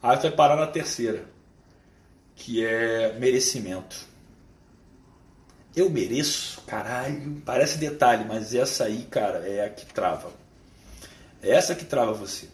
Aí 0.03 0.15
você 0.15 0.27
vai 0.27 0.37
parar 0.37 0.55
na 0.57 0.67
terceira, 0.67 1.25
que 2.35 2.63
é 2.63 3.17
merecimento. 3.17 4.05
Eu 5.77 5.91
mereço, 5.91 6.59
caralho. 6.65 7.39
Parece 7.45 7.77
detalhe, 7.77 8.25
mas 8.27 8.55
essa 8.55 8.85
aí, 8.85 9.03
cara, 9.03 9.47
é 9.47 9.63
a 9.63 9.69
que 9.69 9.85
trava. 9.85 10.31
É 11.39 11.51
essa 11.51 11.75
que 11.75 11.85
trava 11.85 12.13
você. 12.13 12.49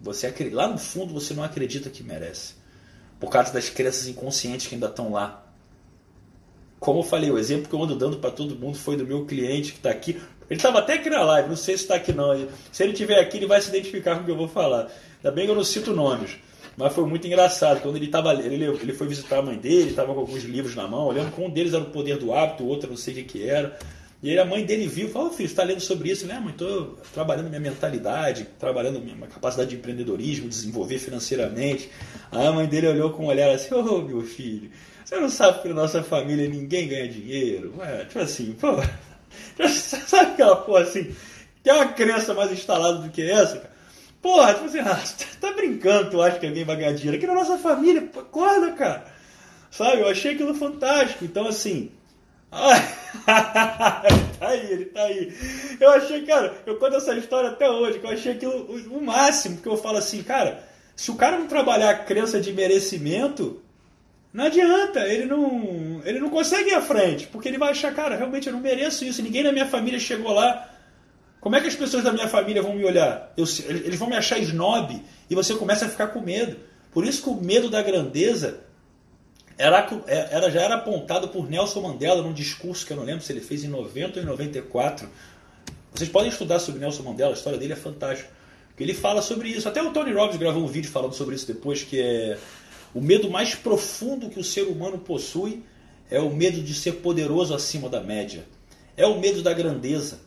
Você 0.00 0.32
lá 0.52 0.68
no 0.68 0.78
fundo 0.78 1.12
você 1.12 1.34
não 1.34 1.42
acredita 1.42 1.90
que 1.90 2.04
merece. 2.04 2.54
Por 3.18 3.30
causa 3.30 3.52
das 3.52 3.68
crenças 3.68 4.06
inconscientes 4.06 4.68
que 4.68 4.76
ainda 4.76 4.86
estão 4.86 5.10
lá. 5.10 5.44
Como 6.78 7.00
eu 7.00 7.02
falei, 7.02 7.32
o 7.32 7.36
exemplo 7.36 7.68
que 7.68 7.74
eu 7.74 7.82
ando 7.82 7.96
dando 7.96 8.18
para 8.18 8.30
todo 8.30 8.54
mundo 8.54 8.78
foi 8.78 8.96
do 8.96 9.04
meu 9.04 9.26
cliente 9.26 9.72
que 9.72 9.78
está 9.78 9.90
aqui. 9.90 10.12
Ele 10.48 10.56
estava 10.56 10.78
até 10.78 10.92
aqui 10.94 11.10
na 11.10 11.24
live, 11.24 11.48
não 11.48 11.56
sei 11.56 11.76
se 11.76 11.82
está 11.82 11.96
aqui 11.96 12.12
não. 12.12 12.48
Se 12.70 12.84
ele 12.84 12.92
estiver 12.92 13.18
aqui, 13.18 13.38
ele 13.38 13.46
vai 13.46 13.60
se 13.60 13.70
identificar 13.70 14.14
com 14.14 14.22
o 14.22 14.24
que 14.24 14.30
eu 14.30 14.36
vou 14.36 14.48
falar. 14.48 14.88
Ainda 15.16 15.32
bem 15.32 15.46
que 15.46 15.50
eu 15.50 15.56
não 15.56 15.64
cito 15.64 15.92
nomes. 15.92 16.38
Mas 16.76 16.92
foi 16.92 17.04
muito 17.06 17.26
engraçado. 17.26 17.80
Quando 17.80 17.96
ele 17.96 18.08
tava, 18.08 18.32
ele, 18.34 18.64
ele 18.64 18.92
foi 18.92 19.06
visitar 19.06 19.38
a 19.38 19.42
mãe 19.42 19.56
dele, 19.56 19.90
estava 19.90 20.14
com 20.14 20.20
alguns 20.20 20.44
livros 20.44 20.74
na 20.74 20.86
mão, 20.86 21.06
olhando 21.06 21.32
que 21.32 21.40
um 21.40 21.50
deles 21.50 21.74
era 21.74 21.82
o 21.82 21.90
poder 21.90 22.18
do 22.18 22.32
hábito, 22.32 22.64
o 22.64 22.68
outro 22.68 22.90
não 22.90 22.96
sei 22.96 23.14
o 23.14 23.16
que, 23.18 23.22
que 23.24 23.48
era. 23.48 23.78
E 24.22 24.30
aí 24.30 24.38
a 24.38 24.44
mãe 24.44 24.66
dele 24.66 24.86
viu 24.86 25.08
e 25.08 25.10
falou, 25.10 25.30
filho, 25.30 25.48
você 25.48 25.52
está 25.52 25.62
lendo 25.62 25.80
sobre 25.80 26.10
isso? 26.10 26.26
Ah, 26.30 26.40
mãe, 26.40 26.52
estou 26.52 26.98
trabalhando 27.14 27.48
minha 27.48 27.60
mentalidade, 27.60 28.46
trabalhando 28.58 29.00
minha 29.00 29.16
capacidade 29.26 29.70
de 29.70 29.76
empreendedorismo, 29.76 30.46
desenvolver 30.46 30.98
financeiramente. 30.98 31.90
Aí 32.30 32.46
a 32.46 32.52
mãe 32.52 32.66
dele 32.66 32.88
olhou 32.88 33.10
com 33.10 33.24
um 33.24 33.28
olhar 33.28 33.50
assim, 33.50 33.74
ô 33.74 33.80
oh, 33.80 34.02
meu 34.02 34.20
filho, 34.20 34.70
você 35.02 35.18
não 35.18 35.30
sabe 35.30 35.62
que 35.62 35.68
na 35.68 35.74
nossa 35.74 36.02
família 36.02 36.46
ninguém 36.46 36.86
ganha 36.86 37.08
dinheiro? 37.08 37.74
Ué, 37.78 38.04
tipo 38.04 38.18
assim, 38.18 38.52
pô, 38.60 38.76
sabe 39.66 40.32
aquela 40.32 40.56
porra 40.56 40.82
assim, 40.82 41.14
tem 41.62 41.72
uma 41.72 41.88
crença 41.88 42.34
mais 42.34 42.52
instalada 42.52 42.98
do 42.98 43.08
que 43.08 43.22
essa, 43.22 43.56
cara? 43.56 43.69
Porra, 44.22 44.54
tipo 44.54 44.66
assim, 44.66 44.80
ah, 44.80 45.02
tá 45.40 45.52
brincando, 45.52 46.10
tu 46.10 46.22
acha 46.22 46.38
que 46.38 46.46
alguém 46.46 46.64
vai 46.64 46.76
ganhar 46.76 46.92
dinheiro? 46.92 47.16
Aqui 47.16 47.26
na 47.26 47.34
nossa 47.34 47.58
família, 47.58 48.08
acorda, 48.16 48.72
cara. 48.72 49.04
Sabe, 49.70 50.02
eu 50.02 50.08
achei 50.08 50.34
aquilo 50.34 50.54
fantástico. 50.54 51.24
Então, 51.24 51.46
assim. 51.46 51.92
tá 52.50 54.02
aí, 54.40 54.72
ele 54.72 54.84
tá 54.86 55.02
aí. 55.02 55.32
Eu 55.78 55.90
achei, 55.90 56.22
cara, 56.26 56.54
eu 56.66 56.76
conto 56.78 56.96
essa 56.96 57.14
história 57.14 57.50
até 57.50 57.70
hoje, 57.70 58.00
que 58.00 58.06
eu 58.06 58.10
achei 58.10 58.32
aquilo 58.32 58.52
o, 58.52 58.98
o 58.98 59.02
máximo, 59.02 59.56
porque 59.56 59.68
eu 59.68 59.76
falo 59.76 59.98
assim, 59.98 60.22
cara, 60.22 60.64
se 60.96 61.10
o 61.10 61.14
cara 61.14 61.38
não 61.38 61.46
trabalhar 61.46 61.90
a 61.90 61.98
crença 61.98 62.40
de 62.40 62.52
merecimento, 62.52 63.62
não 64.32 64.44
adianta, 64.44 65.00
ele 65.08 65.24
não, 65.24 66.02
ele 66.04 66.18
não 66.20 66.28
consegue 66.28 66.70
ir 66.70 66.74
à 66.74 66.82
frente, 66.82 67.26
porque 67.28 67.48
ele 67.48 67.58
vai 67.58 67.70
achar, 67.70 67.94
cara, 67.94 68.16
realmente 68.16 68.48
eu 68.48 68.52
não 68.52 68.60
mereço 68.60 69.04
isso, 69.04 69.22
ninguém 69.22 69.42
na 69.42 69.52
minha 69.52 69.66
família 69.66 69.98
chegou 69.98 70.32
lá. 70.32 70.69
Como 71.40 71.56
é 71.56 71.60
que 71.60 71.68
as 71.68 71.74
pessoas 71.74 72.04
da 72.04 72.12
minha 72.12 72.28
família 72.28 72.62
vão 72.62 72.74
me 72.74 72.84
olhar? 72.84 73.32
Eu, 73.36 73.44
eles 73.66 73.98
vão 73.98 74.08
me 74.08 74.16
achar 74.16 74.38
snob 74.38 75.02
e 75.28 75.34
você 75.34 75.54
começa 75.54 75.86
a 75.86 75.88
ficar 75.88 76.08
com 76.08 76.20
medo. 76.20 76.56
Por 76.92 77.04
isso 77.04 77.22
que 77.22 77.30
o 77.30 77.34
medo 77.34 77.70
da 77.70 77.80
grandeza 77.82 78.60
era, 79.56 79.88
era, 80.06 80.50
já 80.50 80.62
era 80.62 80.74
apontado 80.74 81.28
por 81.28 81.48
Nelson 81.48 81.80
Mandela 81.80 82.22
num 82.22 82.32
discurso 82.32 82.84
que 82.84 82.92
eu 82.92 82.96
não 82.96 83.04
lembro 83.04 83.22
se 83.22 83.32
ele 83.32 83.40
fez 83.40 83.64
em 83.64 83.68
90 83.68 84.18
ou 84.18 84.24
em 84.24 84.28
94. 84.28 85.08
Vocês 85.92 86.10
podem 86.10 86.30
estudar 86.30 86.58
sobre 86.58 86.80
Nelson 86.80 87.02
Mandela, 87.02 87.30
a 87.30 87.34
história 87.34 87.58
dele 87.58 87.72
é 87.72 87.76
fantástica. 87.76 88.30
Ele 88.78 88.94
fala 88.94 89.20
sobre 89.20 89.50
isso. 89.50 89.68
Até 89.68 89.82
o 89.82 89.92
Tony 89.92 90.10
Robbins 90.10 90.38
gravou 90.38 90.62
um 90.64 90.66
vídeo 90.66 90.90
falando 90.90 91.12
sobre 91.12 91.34
isso 91.34 91.46
depois, 91.46 91.82
que 91.82 92.00
é 92.00 92.38
o 92.94 93.00
medo 93.00 93.28
mais 93.30 93.54
profundo 93.54 94.30
que 94.30 94.40
o 94.40 94.44
ser 94.44 94.62
humano 94.62 94.98
possui 94.98 95.62
é 96.10 96.18
o 96.18 96.34
medo 96.34 96.60
de 96.60 96.74
ser 96.74 96.94
poderoso 96.94 97.54
acima 97.54 97.88
da 97.88 98.00
média. 98.00 98.44
É 98.96 99.06
o 99.06 99.20
medo 99.20 99.42
da 99.42 99.52
grandeza. 99.52 100.20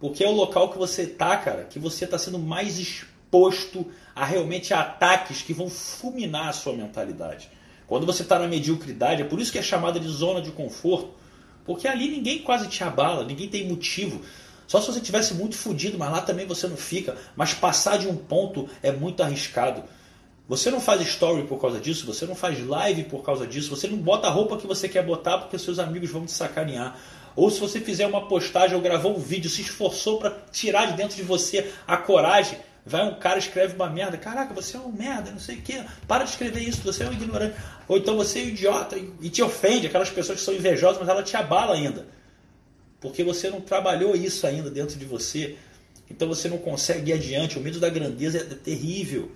Porque 0.00 0.24
é 0.24 0.28
o 0.28 0.32
local 0.32 0.70
que 0.70 0.78
você 0.78 1.02
está, 1.02 1.36
cara, 1.36 1.64
que 1.64 1.78
você 1.78 2.06
está 2.06 2.18
sendo 2.18 2.38
mais 2.38 2.78
exposto 2.78 3.86
a 4.16 4.24
realmente 4.24 4.72
ataques 4.72 5.42
que 5.42 5.52
vão 5.52 5.68
fulminar 5.68 6.48
a 6.48 6.52
sua 6.52 6.72
mentalidade. 6.72 7.50
Quando 7.86 8.06
você 8.06 8.22
está 8.22 8.38
na 8.38 8.48
mediocridade, 8.48 9.20
é 9.20 9.24
por 9.24 9.38
isso 9.38 9.52
que 9.52 9.58
é 9.58 9.62
chamada 9.62 10.00
de 10.00 10.08
zona 10.08 10.40
de 10.40 10.50
conforto. 10.52 11.10
Porque 11.66 11.86
ali 11.86 12.08
ninguém 12.08 12.38
quase 12.38 12.66
te 12.68 12.82
abala, 12.82 13.24
ninguém 13.24 13.48
tem 13.48 13.68
motivo. 13.68 14.22
Só 14.66 14.80
se 14.80 14.86
você 14.86 15.00
tivesse 15.00 15.34
muito 15.34 15.56
fodido, 15.56 15.98
mas 15.98 16.10
lá 16.10 16.22
também 16.22 16.46
você 16.46 16.66
não 16.66 16.76
fica. 16.76 17.16
Mas 17.36 17.52
passar 17.52 17.98
de 17.98 18.08
um 18.08 18.16
ponto 18.16 18.68
é 18.82 18.90
muito 18.90 19.22
arriscado. 19.22 19.82
Você 20.48 20.70
não 20.70 20.80
faz 20.80 21.00
story 21.02 21.44
por 21.44 21.60
causa 21.60 21.78
disso, 21.78 22.06
você 22.06 22.26
não 22.26 22.34
faz 22.34 22.64
live 22.66 23.04
por 23.04 23.22
causa 23.22 23.46
disso, 23.46 23.70
você 23.70 23.86
não 23.86 23.98
bota 23.98 24.26
a 24.26 24.30
roupa 24.30 24.56
que 24.56 24.66
você 24.66 24.88
quer 24.88 25.04
botar 25.04 25.38
porque 25.38 25.58
seus 25.58 25.78
amigos 25.78 26.10
vão 26.10 26.24
te 26.24 26.32
sacanear. 26.32 26.96
Ou 27.40 27.50
se 27.50 27.58
você 27.58 27.80
fizer 27.80 28.06
uma 28.06 28.28
postagem 28.28 28.76
ou 28.76 28.82
gravou 28.82 29.16
um 29.16 29.18
vídeo, 29.18 29.48
se 29.48 29.62
esforçou 29.62 30.18
para 30.18 30.30
tirar 30.52 30.84
de 30.84 30.92
dentro 30.92 31.16
de 31.16 31.22
você 31.22 31.72
a 31.86 31.96
coragem, 31.96 32.58
vai 32.84 33.02
um 33.02 33.14
cara 33.14 33.38
escreve 33.38 33.74
uma 33.74 33.88
merda, 33.88 34.18
caraca, 34.18 34.52
você 34.52 34.76
é 34.76 34.80
um 34.80 34.92
merda, 34.92 35.30
não 35.30 35.38
sei 35.38 35.56
o 35.56 35.62
que, 35.62 35.82
para 36.06 36.24
de 36.24 36.32
escrever 36.32 36.60
isso, 36.60 36.82
você 36.82 37.02
é 37.02 37.08
um 37.08 37.14
ignorante. 37.14 37.56
Ou 37.88 37.96
então 37.96 38.14
você 38.14 38.40
é 38.40 38.42
um 38.42 38.48
idiota 38.48 38.98
e 38.98 39.30
te 39.30 39.42
ofende, 39.42 39.86
aquelas 39.86 40.10
pessoas 40.10 40.38
que 40.38 40.44
são 40.44 40.52
invejosas, 40.52 41.00
mas 41.00 41.08
ela 41.08 41.22
te 41.22 41.34
abala 41.34 41.74
ainda. 41.74 42.06
Porque 43.00 43.24
você 43.24 43.48
não 43.48 43.62
trabalhou 43.62 44.14
isso 44.14 44.46
ainda 44.46 44.70
dentro 44.70 44.98
de 44.98 45.06
você. 45.06 45.56
Então 46.10 46.28
você 46.28 46.46
não 46.46 46.58
consegue 46.58 47.10
ir 47.10 47.14
adiante. 47.14 47.58
O 47.58 47.62
medo 47.62 47.80
da 47.80 47.88
grandeza 47.88 48.36
é 48.36 48.54
terrível. 48.54 49.32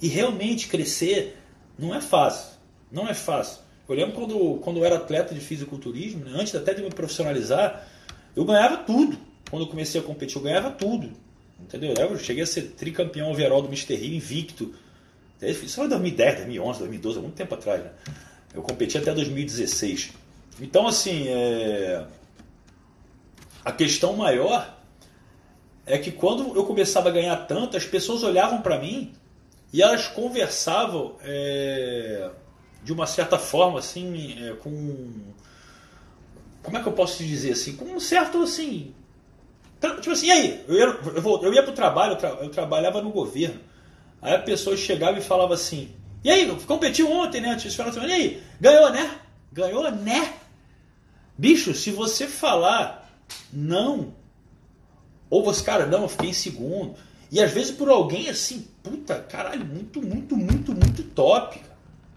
E 0.00 0.06
realmente 0.06 0.68
crescer 0.68 1.36
não 1.76 1.92
é 1.92 2.00
fácil. 2.00 2.58
Não 2.92 3.08
é 3.08 3.14
fácil. 3.14 3.58
Eu 3.90 3.96
lembro 3.96 4.12
quando, 4.12 4.60
quando 4.60 4.76
eu 4.78 4.84
era 4.84 4.96
atleta 4.96 5.34
de 5.34 5.40
fisiculturismo, 5.40 6.24
né, 6.24 6.30
antes 6.36 6.54
até 6.54 6.72
de 6.72 6.80
me 6.80 6.90
profissionalizar, 6.90 7.88
eu 8.36 8.44
ganhava 8.44 8.76
tudo. 8.76 9.18
Quando 9.50 9.62
eu 9.62 9.68
comecei 9.68 10.00
a 10.00 10.04
competir, 10.04 10.36
eu 10.36 10.42
ganhava 10.42 10.70
tudo. 10.70 11.10
Entendeu? 11.58 11.92
Eu 11.98 12.16
cheguei 12.16 12.44
a 12.44 12.46
ser 12.46 12.62
tricampeão 12.76 13.32
overall 13.32 13.60
do 13.60 13.66
Mr. 13.66 13.96
Rio, 13.96 14.14
invicto. 14.14 14.72
Isso 15.42 15.74
foi 15.74 15.86
em 15.86 15.88
2010, 15.88 16.36
2011, 16.36 16.78
2012, 16.78 17.18
há 17.18 17.22
muito 17.22 17.34
tempo 17.34 17.52
atrás. 17.52 17.82
Né? 17.82 17.90
Eu 18.54 18.62
competi 18.62 18.96
até 18.96 19.12
2016. 19.12 20.12
Então, 20.60 20.86
assim, 20.86 21.26
é... 21.26 22.04
a 23.64 23.72
questão 23.72 24.14
maior 24.14 24.72
é 25.84 25.98
que 25.98 26.12
quando 26.12 26.54
eu 26.54 26.64
começava 26.64 27.08
a 27.08 27.12
ganhar 27.12 27.36
tanto, 27.38 27.76
as 27.76 27.84
pessoas 27.84 28.22
olhavam 28.22 28.62
para 28.62 28.78
mim 28.78 29.12
e 29.72 29.82
elas 29.82 30.06
conversavam 30.06 31.16
é 31.24 32.30
de 32.82 32.92
uma 32.92 33.06
certa 33.06 33.38
forma, 33.38 33.78
assim, 33.78 34.36
é, 34.42 34.54
com. 34.54 35.10
Como 36.62 36.76
é 36.76 36.82
que 36.82 36.88
eu 36.88 36.92
posso 36.92 37.18
te 37.18 37.26
dizer 37.26 37.52
assim? 37.52 37.76
Com 37.76 37.86
um 37.86 38.00
certo, 38.00 38.42
assim. 38.42 38.94
Tipo 39.80 40.10
assim, 40.10 40.26
e 40.26 40.30
aí? 40.30 40.64
Eu 40.68 40.74
ia, 40.74 40.84
eu, 40.84 41.22
vou, 41.22 41.42
eu 41.42 41.54
ia 41.54 41.62
pro 41.62 41.72
trabalho, 41.72 42.12
eu, 42.12 42.16
tra, 42.16 42.28
eu 42.28 42.50
trabalhava 42.50 43.00
no 43.00 43.10
governo. 43.10 43.60
Aí 44.20 44.34
a 44.34 44.38
pessoa 44.38 44.76
chegava 44.76 45.18
e 45.18 45.22
falava 45.22 45.54
assim: 45.54 45.90
E 46.22 46.30
aí, 46.30 46.46
competiu 46.66 47.10
ontem, 47.10 47.40
né? 47.40 47.56
E 47.56 48.12
aí, 48.12 48.42
ganhou, 48.60 48.90
né? 48.90 49.18
Ganhou, 49.52 49.90
né? 49.90 50.34
Bicho, 51.36 51.72
se 51.72 51.90
você 51.90 52.26
falar 52.26 53.10
não, 53.52 54.14
ou 55.30 55.42
você, 55.42 55.64
cara, 55.64 55.86
não, 55.86 56.02
eu 56.02 56.08
fiquei 56.08 56.30
em 56.30 56.34
segundo. 56.34 56.94
E 57.30 57.40
às 57.40 57.52
vezes 57.52 57.70
por 57.70 57.88
alguém 57.88 58.28
assim, 58.28 58.66
puta, 58.82 59.20
caralho, 59.20 59.64
muito, 59.64 60.02
muito, 60.02 60.36
muito, 60.36 60.72
muito 60.74 61.02
top. 61.04 61.60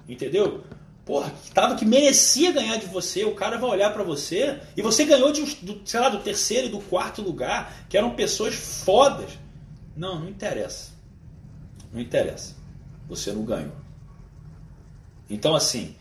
Entendeu? 0.08 0.64
Porra, 1.06 1.32
que 1.32 1.52
tava 1.52 1.76
que 1.76 1.86
merecia 1.86 2.54
ganhar 2.54 2.78
de 2.78 2.86
você, 2.86 3.26
o 3.26 3.36
cara 3.36 3.58
vai 3.58 3.70
olhar 3.70 3.92
para 3.92 4.04
você 4.04 4.60
e 4.76 4.82
você 4.82 5.04
ganhou 5.04 5.34
de, 5.34 5.44
do, 5.58 5.82
sei 5.86 6.00
lá, 6.00 6.08
do 6.08 6.20
terceiro 6.20 6.68
e 6.68 6.72
do 6.72 6.80
quarto 6.80 7.22
lugar, 7.22 7.86
que 7.90 7.98
eram 7.98 8.16
pessoas 8.16 8.56
fodas. 8.56 9.32
Não, 9.96 10.22
não 10.22 10.30
interessa. 10.30 10.92
Não 11.92 12.00
interessa. 12.00 12.56
Você 13.10 13.34
não 13.34 13.44
ganhou. 13.44 13.76
Então 15.30 15.54
assim, 15.56 15.96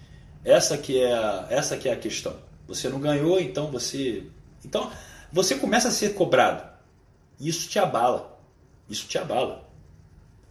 essa 0.45 0.79
que 0.79 1.01
é 1.01 1.13
a, 1.13 1.47
essa 1.51 1.77
que 1.77 1.89
é 1.89 1.93
a 1.93 1.97
questão. 1.97 2.37
Você 2.69 2.89
não 2.89 3.01
ganhou, 3.01 3.41
então 3.41 3.73
você 3.73 4.25
então 4.65 4.91
você 5.33 5.57
começa 5.57 5.89
a 5.89 5.93
ser 5.93 6.15
cobrado. 6.15 6.71
Isso 7.41 7.69
te 7.69 7.79
abala. 7.79 8.39
Isso 8.89 9.09
te 9.09 9.19
abala. 9.19 9.69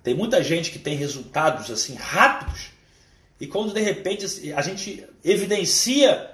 Tem 0.04 0.14
muita 0.14 0.44
gente 0.44 0.72
que 0.72 0.80
tem 0.80 0.96
resultados 0.96 1.72
assim 1.72 1.96
rápidos 1.96 2.72
e 3.42 3.48
quando 3.48 3.74
de 3.74 3.82
repente 3.82 4.54
a 4.54 4.62
gente 4.62 5.04
evidencia 5.26 6.30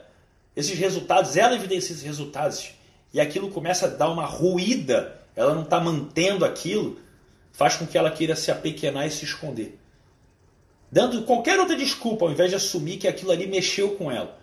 esses 0.53 0.78
resultados, 0.78 1.38
ela 1.38 1.55
evidencia 1.55 1.93
esses 1.93 2.03
resultados 2.03 2.72
e 3.14 3.22
aquilo 3.22 3.49
começa 3.49 3.86
a 3.86 3.89
dar 3.89 4.10
uma 4.10 4.26
ruída, 4.26 5.18
ela 5.34 5.55
não 5.55 5.64
está 5.64 5.80
mantendo 5.80 6.43
aquilo, 6.43 6.99
faz 7.53 7.78
com 7.78 7.88
que 7.88 7.97
ela 7.97 8.12
queira 8.12 8.36
se 8.36 8.51
apequenar 8.51 9.08
e 9.08 9.12
se 9.12 9.24
esconder. 9.24 9.80
Dando 10.91 11.24
qualquer 11.24 11.58
outra 11.58 11.78
desculpa, 11.78 12.26
ao 12.26 12.32
invés 12.32 12.49
de 12.49 12.58
assumir 12.58 12.97
que 12.97 13.08
aquilo 13.08 13.32
ali 13.32 13.47
mexeu 13.47 13.91
com 13.91 14.12
ela. 14.12 14.38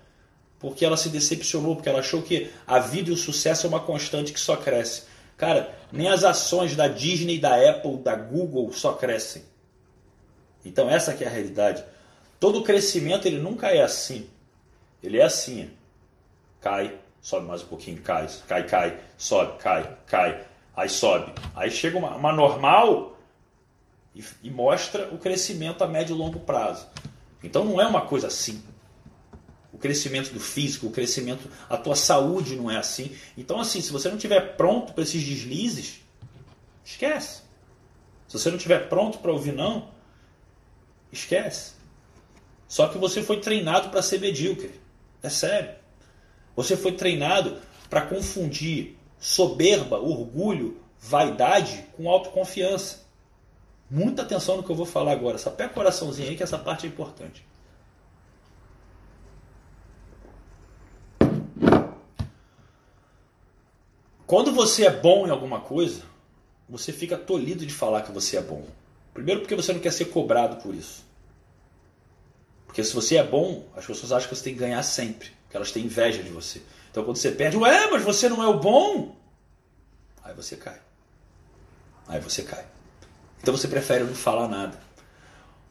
Porque 0.58 0.86
ela 0.86 0.96
se 0.96 1.10
decepcionou, 1.10 1.76
porque 1.76 1.90
ela 1.90 1.98
achou 1.98 2.22
que 2.22 2.50
a 2.66 2.78
vida 2.78 3.10
e 3.10 3.12
o 3.12 3.16
sucesso 3.16 3.66
é 3.66 3.68
uma 3.68 3.80
constante 3.80 4.32
que 4.32 4.40
só 4.40 4.56
cresce. 4.56 5.02
Cara, 5.36 5.76
nem 5.92 6.08
as 6.08 6.24
ações 6.24 6.74
da 6.74 6.88
Disney, 6.88 7.38
da 7.38 7.56
Apple, 7.56 7.98
da 7.98 8.16
Google 8.16 8.72
só 8.72 8.94
crescem. 8.94 9.42
Então 10.64 10.88
essa 10.88 11.12
é 11.12 11.26
a 11.26 11.30
realidade. 11.30 11.84
Todo 12.38 12.62
crescimento 12.62 13.26
ele 13.26 13.38
nunca 13.38 13.68
é 13.68 13.82
assim. 13.82 14.28
Ele 15.02 15.18
é 15.18 15.24
assim. 15.24 15.70
Cai, 16.60 16.98
sobe 17.20 17.46
mais 17.46 17.62
um 17.62 17.66
pouquinho, 17.66 18.00
cai, 18.02 18.28
cai, 18.48 18.66
cai, 18.66 19.00
sobe, 19.18 19.58
cai, 19.58 19.96
cai, 20.06 20.46
aí 20.76 20.88
sobe. 20.88 21.32
Aí 21.54 21.70
chega 21.70 21.98
uma, 21.98 22.16
uma 22.16 22.32
normal 22.32 23.18
e, 24.14 24.24
e 24.42 24.50
mostra 24.50 25.08
o 25.12 25.18
crescimento 25.18 25.84
a 25.84 25.86
médio 25.86 26.14
e 26.14 26.18
longo 26.18 26.40
prazo. 26.40 26.86
Então 27.42 27.64
não 27.64 27.80
é 27.80 27.86
uma 27.86 28.02
coisa 28.02 28.28
assim 28.28 28.62
o 29.74 29.78
crescimento 29.78 30.32
do 30.32 30.38
físico, 30.38 30.86
o 30.86 30.90
crescimento, 30.90 31.50
a 31.68 31.76
tua 31.76 31.96
saúde 31.96 32.54
não 32.54 32.70
é 32.70 32.76
assim. 32.76 33.14
Então, 33.36 33.58
assim, 33.58 33.80
se 33.80 33.90
você 33.90 34.08
não 34.08 34.14
estiver 34.14 34.56
pronto 34.56 34.92
para 34.92 35.02
esses 35.02 35.20
deslizes, 35.20 36.00
esquece. 36.84 37.42
Se 38.28 38.38
você 38.38 38.50
não 38.50 38.56
estiver 38.56 38.88
pronto 38.88 39.18
para 39.18 39.32
ouvir 39.32 39.52
não, 39.52 39.90
esquece. 41.10 41.73
Só 42.68 42.88
que 42.88 42.98
você 42.98 43.22
foi 43.22 43.40
treinado 43.40 43.90
para 43.90 44.02
ser 44.02 44.20
medíocre. 44.20 44.80
É 45.22 45.28
sério. 45.28 45.74
Você 46.56 46.76
foi 46.76 46.92
treinado 46.92 47.58
para 47.88 48.02
confundir 48.02 48.96
soberba, 49.18 49.98
orgulho, 49.98 50.80
vaidade 50.98 51.86
com 51.96 52.08
autoconfiança. 52.08 53.04
Muita 53.90 54.22
atenção 54.22 54.56
no 54.56 54.62
que 54.62 54.70
eu 54.70 54.76
vou 54.76 54.86
falar 54.86 55.12
agora. 55.12 55.38
Sapé 55.38 55.68
coraçãozinho 55.68 56.28
aí 56.28 56.36
que 56.36 56.42
essa 56.42 56.58
parte 56.58 56.86
é 56.86 56.88
importante. 56.88 57.46
Quando 64.26 64.52
você 64.52 64.86
é 64.86 64.90
bom 64.90 65.26
em 65.26 65.30
alguma 65.30 65.60
coisa, 65.60 66.02
você 66.68 66.92
fica 66.92 67.16
tolhido 67.16 67.64
de 67.64 67.72
falar 67.72 68.02
que 68.02 68.10
você 68.10 68.36
é 68.36 68.42
bom. 68.42 68.64
Primeiro 69.12 69.42
porque 69.42 69.54
você 69.54 69.72
não 69.72 69.80
quer 69.80 69.92
ser 69.92 70.06
cobrado 70.06 70.56
por 70.56 70.74
isso. 70.74 71.04
Porque 72.74 72.82
se 72.82 72.92
você 72.92 73.18
é 73.18 73.22
bom, 73.22 73.68
as 73.76 73.86
pessoas 73.86 74.10
acham 74.10 74.28
que 74.28 74.34
você 74.34 74.42
tem 74.42 74.54
que 74.54 74.58
ganhar 74.58 74.82
sempre. 74.82 75.28
Porque 75.44 75.56
elas 75.56 75.70
têm 75.70 75.84
inveja 75.84 76.24
de 76.24 76.28
você. 76.28 76.60
Então 76.90 77.04
quando 77.04 77.18
você 77.18 77.30
perde, 77.30 77.56
ué, 77.56 77.88
mas 77.88 78.02
você 78.02 78.28
não 78.28 78.42
é 78.42 78.48
o 78.48 78.58
bom? 78.58 79.14
Aí 80.24 80.34
você 80.34 80.56
cai. 80.56 80.80
Aí 82.08 82.18
você 82.18 82.42
cai. 82.42 82.64
Então 83.40 83.56
você 83.56 83.68
prefere 83.68 84.02
não 84.02 84.12
falar 84.12 84.48
nada. 84.48 84.76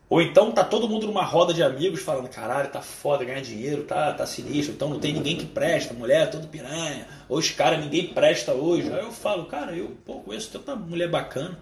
Ou 0.10 0.22
então 0.22 0.54
tá 0.54 0.64
todo 0.64 0.88
mundo 0.88 1.06
numa 1.06 1.26
roda 1.26 1.54
de 1.54 1.62
amigos 1.62 2.01
falando, 2.01 2.30
caralho, 2.30 2.70
tá 2.70 2.82
foda 2.82 3.26
ganhar 3.26 3.41
dinheiro, 3.41 3.84
tá, 3.84 4.14
tá 4.14 4.26
sinistro, 4.26 4.74
então 4.74 4.88
não 4.88 4.99
tem 4.99 5.12
ninguém 5.12 5.36
que 5.36 5.45
presta, 5.45 5.93
mulher 5.93 6.24
é 6.24 6.28
tudo 6.28 6.47
piranha, 6.47 7.06
ou 7.28 7.38
os 7.38 7.51
caras 7.51 7.82
ninguém 7.84 8.14
presta 8.14 8.54
hoje. 8.54 8.89
Aí 8.93 9.04
eu 9.04 9.12
falo, 9.12 9.45
cara, 9.47 9.76
eu 9.76 9.89
pô, 10.06 10.22
conheço 10.22 10.51
tanta 10.51 10.74
mulher 10.74 11.10
bacana, 11.10 11.60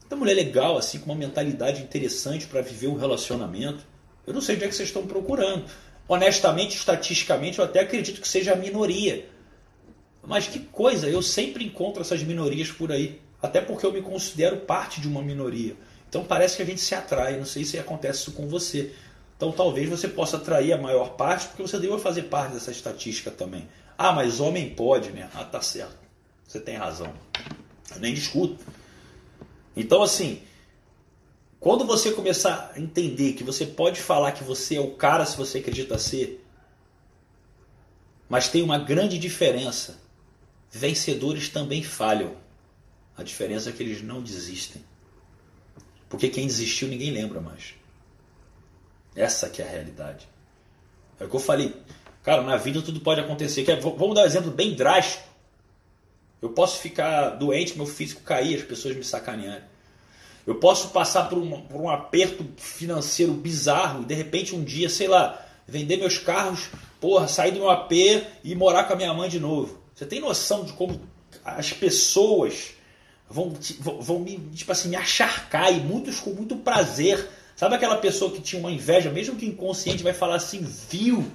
tanta 0.00 0.16
mulher 0.16 0.34
legal, 0.34 0.76
assim, 0.76 0.98
com 0.98 1.06
uma 1.12 1.14
mentalidade 1.14 1.80
interessante 1.82 2.48
para 2.48 2.62
viver 2.62 2.88
um 2.88 2.96
relacionamento. 2.96 3.89
Eu 4.30 4.34
não 4.34 4.40
sei 4.40 4.54
onde 4.54 4.64
é 4.64 4.68
que 4.68 4.74
vocês 4.74 4.88
estão 4.88 5.06
procurando. 5.06 5.64
Honestamente, 6.08 6.76
estatisticamente, 6.76 7.58
eu 7.58 7.64
até 7.64 7.80
acredito 7.80 8.20
que 8.20 8.28
seja 8.28 8.52
a 8.52 8.56
minoria. 8.56 9.28
Mas 10.22 10.46
que 10.46 10.60
coisa, 10.60 11.08
eu 11.08 11.20
sempre 11.20 11.64
encontro 11.64 12.00
essas 12.00 12.22
minorias 12.22 12.70
por 12.70 12.92
aí. 12.92 13.20
Até 13.42 13.60
porque 13.60 13.84
eu 13.84 13.92
me 13.92 14.02
considero 14.02 14.58
parte 14.58 15.00
de 15.00 15.08
uma 15.08 15.22
minoria. 15.22 15.74
Então 16.08 16.24
parece 16.24 16.56
que 16.56 16.62
a 16.62 16.66
gente 16.66 16.80
se 16.80 16.94
atrai, 16.94 17.36
não 17.36 17.44
sei 17.44 17.64
se 17.64 17.78
acontece 17.78 18.20
isso 18.20 18.32
com 18.32 18.46
você. 18.46 18.92
Então 19.36 19.50
talvez 19.50 19.88
você 19.88 20.06
possa 20.06 20.36
atrair 20.36 20.72
a 20.72 20.78
maior 20.78 21.16
parte, 21.16 21.48
porque 21.48 21.62
você 21.62 21.78
deva 21.78 21.98
fazer 21.98 22.24
parte 22.24 22.52
dessa 22.52 22.70
estatística 22.70 23.30
também. 23.30 23.68
Ah, 23.96 24.12
mas 24.12 24.40
homem 24.40 24.70
pode, 24.70 25.10
né? 25.10 25.28
Ah, 25.34 25.44
tá 25.44 25.60
certo. 25.60 25.98
Você 26.46 26.60
tem 26.60 26.76
razão. 26.76 27.12
Eu 27.94 28.00
nem 28.00 28.14
discuto. 28.14 28.58
Então, 29.76 30.02
assim, 30.02 30.42
quando 31.60 31.84
você 31.84 32.10
começar 32.10 32.72
a 32.74 32.80
entender 32.80 33.34
que 33.34 33.44
você 33.44 33.66
pode 33.66 34.00
falar 34.00 34.32
que 34.32 34.42
você 34.42 34.76
é 34.76 34.80
o 34.80 34.92
cara 34.92 35.26
se 35.26 35.36
você 35.36 35.58
acredita 35.58 35.98
ser, 35.98 36.42
mas 38.30 38.48
tem 38.48 38.62
uma 38.62 38.78
grande 38.78 39.18
diferença. 39.18 40.00
Vencedores 40.70 41.50
também 41.50 41.82
falham. 41.82 42.34
A 43.14 43.22
diferença 43.22 43.68
é 43.68 43.72
que 43.72 43.82
eles 43.82 44.00
não 44.00 44.22
desistem. 44.22 44.82
Porque 46.08 46.28
quem 46.28 46.46
desistiu 46.46 46.88
ninguém 46.88 47.10
lembra 47.10 47.40
mais. 47.40 47.74
Essa 49.14 49.50
que 49.50 49.60
é 49.60 49.66
a 49.66 49.70
realidade. 49.70 50.26
É 51.18 51.24
o 51.24 51.28
que 51.28 51.36
eu 51.36 51.40
falei. 51.40 51.76
Cara, 52.22 52.42
na 52.42 52.56
vida 52.56 52.80
tudo 52.80 53.00
pode 53.00 53.20
acontecer. 53.20 53.66
Vamos 53.80 54.14
dar 54.14 54.22
um 54.22 54.26
exemplo 54.26 54.50
bem 54.50 54.74
drástico. 54.74 55.28
Eu 56.40 56.50
posso 56.50 56.80
ficar 56.80 57.30
doente, 57.30 57.76
meu 57.76 57.84
físico 57.84 58.22
cair, 58.22 58.56
as 58.56 58.62
pessoas 58.62 58.96
me 58.96 59.04
sacanearem. 59.04 59.69
Eu 60.46 60.56
posso 60.56 60.88
passar 60.88 61.28
por 61.28 61.38
um, 61.38 61.60
por 61.62 61.80
um 61.80 61.88
aperto 61.88 62.44
financeiro 62.56 63.32
bizarro 63.32 64.02
e 64.02 64.06
de 64.06 64.14
repente 64.14 64.54
um 64.54 64.64
dia, 64.64 64.88
sei 64.88 65.06
lá, 65.08 65.46
vender 65.66 65.96
meus 65.96 66.18
carros, 66.18 66.68
porra, 67.00 67.28
sair 67.28 67.52
do 67.52 67.60
meu 67.60 67.70
AP 67.70 67.92
e 68.42 68.54
morar 68.54 68.84
com 68.84 68.92
a 68.92 68.96
minha 68.96 69.14
mãe 69.14 69.28
de 69.28 69.38
novo. 69.38 69.78
Você 69.94 70.06
tem 70.06 70.20
noção 70.20 70.64
de 70.64 70.72
como 70.72 71.00
as 71.44 71.72
pessoas 71.72 72.70
vão, 73.28 73.54
vão 74.00 74.18
me, 74.18 74.38
tipo 74.54 74.72
assim, 74.72 74.88
me 74.88 74.96
acharcar 74.96 75.72
e 75.72 75.80
muitos 75.80 76.18
com 76.20 76.30
muito 76.30 76.56
prazer. 76.56 77.28
Sabe 77.54 77.74
aquela 77.74 77.96
pessoa 77.98 78.32
que 78.32 78.40
tinha 78.40 78.58
uma 78.58 78.72
inveja, 78.72 79.10
mesmo 79.10 79.36
que 79.36 79.46
inconsciente, 79.46 80.02
vai 80.02 80.14
falar 80.14 80.36
assim, 80.36 80.66
viu? 80.90 81.30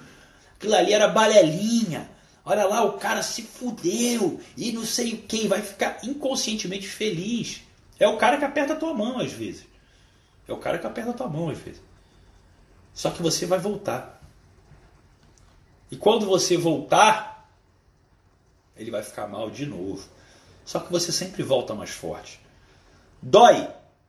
Aquilo 0.58 0.76
ali 0.76 0.94
era 0.94 1.08
balelinha. 1.08 2.10
Olha 2.44 2.66
lá, 2.66 2.84
o 2.84 2.94
cara 2.94 3.24
se 3.24 3.42
fudeu 3.42 4.40
e 4.58 4.72
não 4.72 4.86
sei 4.86 5.14
o 5.14 5.18
que, 5.18 5.48
vai 5.48 5.62
ficar 5.62 6.00
inconscientemente 6.04 6.88
feliz. 6.88 7.62
É 8.00 8.08
o 8.08 8.18
cara 8.18 8.38
que 8.38 8.46
aperta 8.46 8.74
a 8.74 8.76
tua 8.76 8.94
mão 8.94 9.20
às 9.20 9.32
vezes. 9.32 9.66
É 10.48 10.54
o 10.54 10.58
cara 10.58 10.78
que 10.78 10.86
aperta 10.86 11.12
a 11.12 11.14
tua 11.14 11.30
mão 11.30 11.50
às 11.50 11.58
vezes. 11.58 11.82
Só 12.94 13.10
que 13.12 13.22
você 13.22 13.46
vai 13.46 13.60
voltar. 13.60 14.22
E 15.92 15.96
quando 15.96 16.26
você 16.26 16.58
voltar, 16.58 17.50
ele 18.76 18.92
vai 18.92 19.04
ficar 19.04 19.28
mal 19.28 19.50
de 19.50 19.66
novo. 19.66 20.08
Só 20.66 20.80
que 20.80 20.92
você 20.92 21.12
sempre 21.12 21.44
volta 21.44 21.74
mais 21.74 21.92
forte. 21.92 22.40
Dói, 23.22 23.68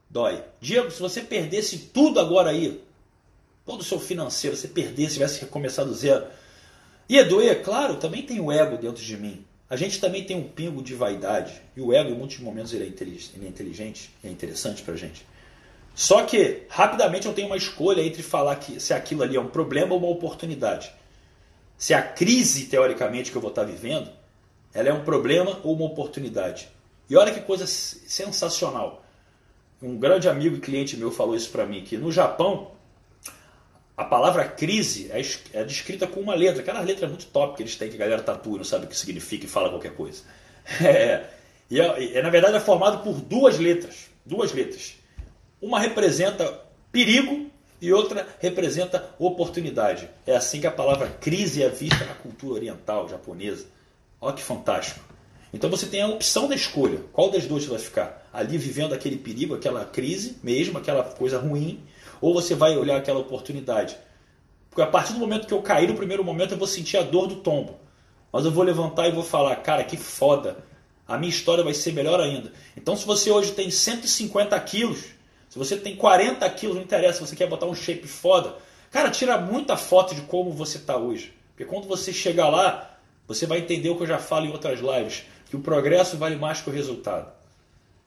dói. 0.09 0.43
Diego, 0.59 0.91
se 0.91 0.99
você 0.99 1.21
perdesse 1.21 1.77
tudo 1.93 2.19
agora 2.19 2.49
aí, 2.49 2.83
todo 3.65 3.81
o 3.81 3.83
seu 3.83 3.99
financeiro, 3.99 4.57
você 4.57 4.67
perdesse, 4.67 5.13
tivesse 5.13 5.39
que 5.39 5.45
começar 5.45 5.83
do 5.83 5.93
zero, 5.93 6.27
ia 7.07 7.23
doer? 7.23 7.63
Claro, 7.63 7.97
também 7.97 8.25
tem 8.25 8.39
o 8.39 8.51
ego 8.51 8.77
dentro 8.77 9.03
de 9.03 9.17
mim. 9.17 9.46
A 9.69 9.75
gente 9.75 9.99
também 9.99 10.23
tem 10.23 10.37
um 10.37 10.47
pingo 10.47 10.81
de 10.81 10.93
vaidade. 10.93 11.61
E 11.75 11.81
o 11.81 11.93
ego, 11.93 12.09
em 12.09 12.15
muitos 12.15 12.39
momentos, 12.39 12.73
ele 12.73 12.85
é 12.85 13.47
inteligente, 13.47 14.11
é, 14.23 14.27
é 14.27 14.31
interessante 14.31 14.81
pra 14.81 14.95
gente. 14.95 15.25
Só 15.93 16.23
que, 16.23 16.63
rapidamente, 16.69 17.27
eu 17.27 17.33
tenho 17.33 17.47
uma 17.47 17.57
escolha 17.57 18.01
entre 18.01 18.23
falar 18.23 18.55
que 18.57 18.79
se 18.79 18.93
aquilo 18.93 19.23
ali 19.23 19.35
é 19.35 19.39
um 19.39 19.47
problema 19.47 19.93
ou 19.93 19.99
uma 19.99 20.09
oportunidade. 20.09 20.91
Se 21.77 21.93
a 21.93 22.01
crise, 22.01 22.65
teoricamente, 22.65 23.31
que 23.31 23.37
eu 23.37 23.41
vou 23.41 23.49
estar 23.49 23.63
vivendo 23.63 24.09
ela 24.77 24.89
é 24.89 24.93
um 24.93 25.03
problema 25.03 25.59
ou 25.63 25.73
uma 25.73 25.85
oportunidade? 25.85 26.69
E 27.09 27.15
olha 27.15 27.33
que 27.33 27.41
coisa 27.41 27.65
sensacional. 27.65 29.03
Um 29.81 29.97
grande 29.97 30.29
amigo 30.29 30.55
e 30.55 30.59
cliente 30.59 30.95
meu 30.95 31.09
falou 31.09 31.35
isso 31.35 31.49
para 31.49 31.65
mim, 31.65 31.83
que 31.83 31.97
no 31.97 32.11
Japão 32.11 32.71
a 33.97 34.05
palavra 34.05 34.45
crise 34.45 35.09
é, 35.11 35.19
é 35.59 35.63
descrita 35.63 36.05
com 36.05 36.19
uma 36.19 36.35
letra, 36.35 36.61
aquela 36.61 36.81
letra 36.81 37.07
muito 37.07 37.25
top 37.25 37.57
que 37.57 37.63
eles 37.63 37.75
têm, 37.75 37.89
que 37.89 37.95
a 37.95 37.99
galera 37.99 38.21
tatua 38.21 38.53
e 38.53 38.57
não 38.57 38.63
sabe 38.63 38.85
o 38.85 38.87
que 38.87 38.95
significa 38.95 39.45
e 39.45 39.49
fala 39.49 39.69
qualquer 39.69 39.95
coisa. 39.95 40.21
É, 40.83 41.25
e 41.69 41.79
é, 41.79 42.17
é, 42.17 42.21
na 42.21 42.29
verdade 42.29 42.57
é 42.57 42.59
formado 42.59 43.01
por 43.01 43.21
duas 43.21 43.57
letras. 43.57 44.09
Duas 44.25 44.51
letras. 44.53 44.95
Uma 45.61 45.79
representa 45.79 46.61
perigo 46.91 47.49
e 47.81 47.91
outra 47.91 48.27
representa 48.39 49.09
oportunidade. 49.17 50.09
É 50.25 50.35
assim 50.35 50.59
que 50.59 50.67
a 50.67 50.71
palavra 50.71 51.07
crise 51.07 51.63
é 51.63 51.69
vista 51.69 52.03
na 52.03 52.13
cultura 52.13 52.55
oriental 52.55 53.07
japonesa. 53.07 53.65
Olha 54.19 54.35
que 54.35 54.43
fantástico. 54.43 54.99
Então 55.53 55.69
você 55.69 55.85
tem 55.85 56.01
a 56.01 56.07
opção 56.07 56.49
da 56.49 56.55
escolha. 56.55 56.99
Qual 57.13 57.31
das 57.31 57.45
duas 57.45 57.63
você 57.63 57.69
vai 57.69 57.79
ficar? 57.79 58.29
Ali 58.33 58.57
vivendo 58.57 58.93
aquele 58.93 59.17
perigo, 59.17 59.55
aquela 59.55 59.85
crise 59.85 60.37
mesmo, 60.43 60.77
aquela 60.77 61.03
coisa 61.03 61.39
ruim, 61.39 61.81
ou 62.21 62.33
você 62.33 62.55
vai 62.55 62.77
olhar 62.77 62.97
aquela 62.97 63.19
oportunidade? 63.19 63.97
Porque 64.69 64.81
a 64.81 64.87
partir 64.87 65.13
do 65.13 65.19
momento 65.19 65.47
que 65.47 65.53
eu 65.53 65.61
cair 65.61 65.87
no 65.87 65.95
primeiro 65.95 66.23
momento, 66.23 66.51
eu 66.51 66.57
vou 66.57 66.67
sentir 66.67 66.97
a 66.97 67.01
dor 67.01 67.27
do 67.27 67.37
tombo. 67.37 67.79
Mas 68.31 68.45
eu 68.45 68.51
vou 68.51 68.63
levantar 68.63 69.07
e 69.07 69.11
vou 69.11 69.23
falar, 69.23 69.55
cara, 69.57 69.83
que 69.83 69.97
foda. 69.97 70.57
A 71.07 71.17
minha 71.17 71.29
história 71.29 71.63
vai 71.63 71.73
ser 71.73 71.93
melhor 71.93 72.19
ainda. 72.19 72.51
Então, 72.75 72.95
se 72.95 73.05
você 73.05 73.31
hoje 73.31 73.53
tem 73.53 73.71
150 73.71 74.59
quilos, 74.59 75.05
se 75.49 75.57
você 75.57 75.77
tem 75.77 75.95
40 75.95 76.47
quilos, 76.51 76.75
não 76.75 76.83
interessa, 76.83 77.25
você 77.25 77.35
quer 77.35 77.47
botar 77.47 77.65
um 77.65 77.73
shape 77.73 78.07
foda, 78.07 78.55
cara, 78.91 79.09
tira 79.09 79.37
muita 79.37 79.77
foto 79.77 80.13
de 80.13 80.21
como 80.21 80.51
você 80.51 80.77
está 80.77 80.97
hoje. 80.97 81.33
Porque 81.55 81.65
quando 81.65 81.87
você 81.87 82.13
chegar 82.13 82.49
lá, 82.49 82.99
você 83.27 83.45
vai 83.45 83.59
entender 83.59 83.89
o 83.89 83.95
que 83.95 84.03
eu 84.03 84.07
já 84.07 84.19
falo 84.19 84.45
em 84.45 84.51
outras 84.51 84.79
lives, 84.79 85.23
que 85.49 85.55
o 85.55 85.59
progresso 85.59 86.17
vale 86.17 86.35
mais 86.35 86.61
que 86.61 86.69
o 86.69 86.73
resultado. 86.73 87.31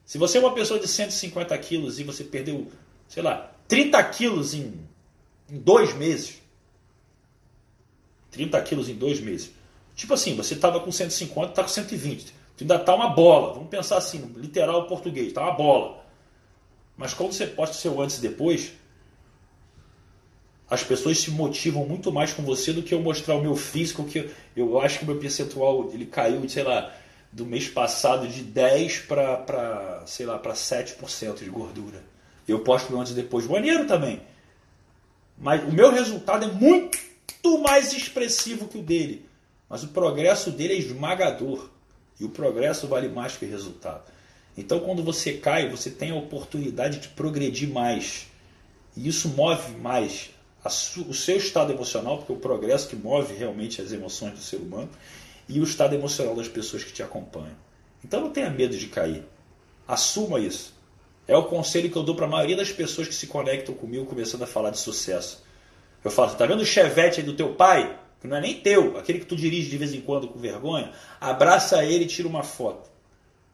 Se 0.05 0.17
você 0.17 0.37
é 0.37 0.41
uma 0.41 0.53
pessoa 0.53 0.79
de 0.79 0.87
150 0.87 1.57
quilos 1.57 1.99
e 1.99 2.03
você 2.03 2.23
perdeu, 2.23 2.67
sei 3.07 3.23
lá, 3.23 3.51
30 3.71 4.03
quilos 4.09 4.53
em, 4.53 4.73
em 5.49 5.57
dois 5.57 5.93
meses, 5.93 6.41
30 8.31 8.61
quilos 8.63 8.89
em 8.89 8.95
dois 8.95 9.21
meses, 9.21 9.51
tipo 9.95 10.13
assim, 10.13 10.35
você 10.35 10.55
estava 10.55 10.81
com 10.81 10.91
150, 10.91 11.49
está 11.49 11.63
com 11.63 11.69
120 11.69 12.41
ainda 12.61 12.75
está 12.75 12.93
uma 12.93 13.09
bola. 13.09 13.53
Vamos 13.53 13.69
pensar 13.69 13.97
assim, 13.97 14.31
literal 14.35 14.87
português, 14.87 15.27
está 15.27 15.41
uma 15.41 15.53
bola. 15.53 16.03
Mas 16.95 17.13
quando 17.13 17.33
você 17.33 17.47
posta 17.47 17.75
o 17.75 17.79
seu 17.79 17.99
antes 17.99 18.17
e 18.17 18.21
depois, 18.21 18.73
as 20.69 20.83
pessoas 20.83 21.19
se 21.19 21.31
motivam 21.31 21.85
muito 21.85 22.11
mais 22.11 22.31
com 22.33 22.43
você 22.43 22.71
do 22.71 22.83
que 22.83 22.93
eu 22.93 23.01
mostrar 23.01 23.35
o 23.35 23.41
meu 23.41 23.55
físico, 23.55 24.05
que 24.05 24.29
eu 24.55 24.79
acho 24.79 24.99
que 24.99 25.03
o 25.03 25.07
meu 25.07 25.17
percentual 25.17 25.89
ele 25.91 26.05
caiu, 26.05 26.47
sei 26.47 26.63
lá, 26.63 26.93
do 27.31 27.45
mês 27.45 27.67
passado 27.67 28.27
de 28.27 28.43
10 28.43 28.99
para, 28.99 30.03
sei 30.05 30.25
lá, 30.25 30.37
para 30.37 30.53
7% 30.53 31.39
de 31.39 31.49
gordura. 31.49 32.03
Eu 32.51 32.59
posto 32.59 32.91
meu 32.91 33.01
antes 33.01 33.13
e 33.13 33.15
depois, 33.15 33.47
maneiro 33.47 33.87
também. 33.87 34.21
Mas 35.37 35.63
o 35.63 35.71
meu 35.71 35.91
resultado 35.91 36.45
é 36.45 36.47
muito 36.47 36.97
mais 37.63 37.93
expressivo 37.93 38.67
que 38.67 38.77
o 38.77 38.83
dele. 38.83 39.25
Mas 39.69 39.83
o 39.83 39.87
progresso 39.87 40.51
dele 40.51 40.73
é 40.73 40.77
esmagador. 40.77 41.69
E 42.19 42.25
o 42.25 42.29
progresso 42.29 42.87
vale 42.87 43.09
mais 43.09 43.35
que 43.35 43.45
o 43.45 43.49
resultado. 43.49 44.03
Então, 44.55 44.79
quando 44.81 45.01
você 45.03 45.33
cai, 45.33 45.69
você 45.69 45.89
tem 45.89 46.11
a 46.11 46.15
oportunidade 46.15 46.99
de 46.99 47.07
progredir 47.07 47.69
mais. 47.69 48.27
E 48.95 49.07
isso 49.07 49.29
move 49.29 49.75
mais 49.77 50.29
o 51.07 51.13
seu 51.13 51.37
estado 51.37 51.71
emocional, 51.71 52.17
porque 52.17 52.31
é 52.31 52.35
o 52.35 52.39
progresso 52.39 52.87
que 52.87 52.95
move 52.95 53.33
realmente 53.33 53.81
as 53.81 53.91
emoções 53.91 54.33
do 54.33 54.39
ser 54.39 54.57
humano, 54.57 54.89
e 55.49 55.59
o 55.59 55.63
estado 55.63 55.95
emocional 55.95 56.35
das 56.35 56.47
pessoas 56.47 56.83
que 56.83 56.93
te 56.93 57.01
acompanham. 57.01 57.55
Então, 58.03 58.21
não 58.21 58.29
tenha 58.29 58.49
medo 58.49 58.77
de 58.77 58.87
cair. 58.87 59.23
Assuma 59.87 60.39
isso. 60.39 60.73
É 61.27 61.35
o 61.35 61.43
conselho 61.43 61.89
que 61.89 61.97
eu 61.97 62.03
dou 62.03 62.15
para 62.15 62.25
a 62.25 62.29
maioria 62.29 62.55
das 62.55 62.71
pessoas 62.71 63.07
que 63.07 63.15
se 63.15 63.27
conectam 63.27 63.73
comigo 63.75 64.05
começando 64.05 64.43
a 64.43 64.47
falar 64.47 64.71
de 64.71 64.79
sucesso. 64.79 65.43
Eu 66.03 66.11
falo, 66.11 66.33
tá 66.35 66.45
vendo 66.45 66.61
o 66.61 66.65
chevette 66.65 67.19
aí 67.19 67.25
do 67.25 67.33
teu 67.33 67.53
pai? 67.53 67.97
que 68.21 68.27
não 68.27 68.37
é 68.37 68.41
nem 68.41 68.61
teu, 68.61 68.97
aquele 68.97 69.19
que 69.19 69.25
tu 69.25 69.35
dirige 69.35 69.69
de 69.69 69.77
vez 69.77 69.93
em 69.95 70.01
quando 70.01 70.27
com 70.27 70.37
vergonha, 70.37 70.91
abraça 71.19 71.83
ele 71.83 72.03
e 72.03 72.07
tira 72.07 72.27
uma 72.27 72.43
foto. 72.43 72.89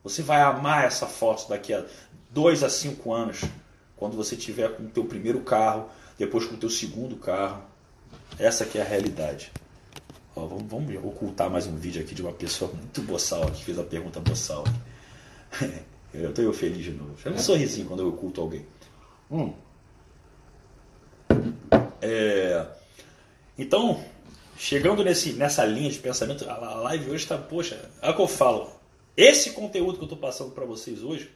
Você 0.03 0.22
vai 0.22 0.41
amar 0.41 0.86
essa 0.86 1.07
foto 1.07 1.47
daqui 1.47 1.74
a 1.74 1.86
dois 2.30 2.63
a 2.63 2.70
cinco 2.70 3.13
anos, 3.13 3.45
quando 3.95 4.18
você 4.18 4.36
tiver 4.36 4.76
com 4.76 4.84
o 4.84 4.89
teu 4.89 5.05
primeiro 5.05 5.39
carro, 5.39 5.89
depois 6.18 6.45
com 6.45 6.55
o 6.55 6.57
teu 6.57 6.70
segundo 6.70 7.15
carro. 7.15 7.63
Essa 8.38 8.65
aqui 8.65 8.78
é 8.78 8.82
a 8.82 8.86
realidade. 8.86 9.53
Ó, 10.36 10.45
vamos, 10.45 10.65
vamos, 10.70 10.95
ocultar 10.97 11.49
mais 11.49 11.65
um 11.65 11.78
vídeo 11.78 12.01
aqui 12.01 12.13
de 12.13 12.22
uma 12.22 12.34
pessoa 12.34 12.70
muito 12.72 13.01
boçal 13.01 13.49
que 13.49 13.63
fez 13.63 13.80
a 13.80 13.84
pergunta 13.84 14.20
boçal. 14.20 14.65
eu 16.24 16.30
estou 16.30 16.53
feliz 16.53 16.84
de 16.84 16.91
novo. 16.91 17.15
Faz 17.18 17.36
um 17.36 17.39
sorrisinho 17.39 17.88
quando 17.88 18.01
eu 18.01 18.09
oculto 18.09 18.41
alguém. 18.41 18.65
Hum. 19.32 19.53
É, 22.01 22.65
então, 23.57 24.03
chegando 24.57 25.03
nesse, 25.03 25.34
nessa 25.34 25.65
linha 25.65 25.89
de 25.89 25.99
pensamento, 25.99 26.49
a 26.49 26.76
live 26.76 27.11
hoje 27.11 27.24
está, 27.24 27.38
poxa, 27.38 27.89
é 28.01 28.09
o 28.09 28.15
que 28.15 28.22
eu 28.22 28.28
falo. 28.28 28.72
Esse 29.15 29.51
conteúdo 29.51 29.95
que 29.95 30.01
eu 30.01 30.05
estou 30.05 30.18
passando 30.18 30.51
para 30.51 30.65
vocês 30.65 31.03
hoje, 31.03 31.32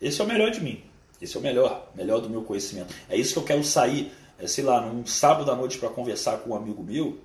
esse 0.00 0.20
é 0.20 0.24
o 0.24 0.26
melhor 0.26 0.50
de 0.50 0.60
mim. 0.60 0.82
Esse 1.20 1.36
é 1.36 1.40
o 1.40 1.42
melhor, 1.42 1.90
melhor 1.94 2.20
do 2.20 2.30
meu 2.30 2.42
conhecimento. 2.42 2.94
É 3.08 3.16
isso 3.16 3.32
que 3.32 3.38
eu 3.40 3.44
quero 3.44 3.64
sair, 3.64 4.12
é, 4.38 4.46
sei 4.46 4.62
lá, 4.62 4.80
num 4.80 5.04
sábado 5.04 5.50
à 5.50 5.56
noite 5.56 5.78
para 5.78 5.88
conversar 5.88 6.38
com 6.38 6.50
um 6.50 6.54
amigo 6.54 6.82
meu 6.82 7.18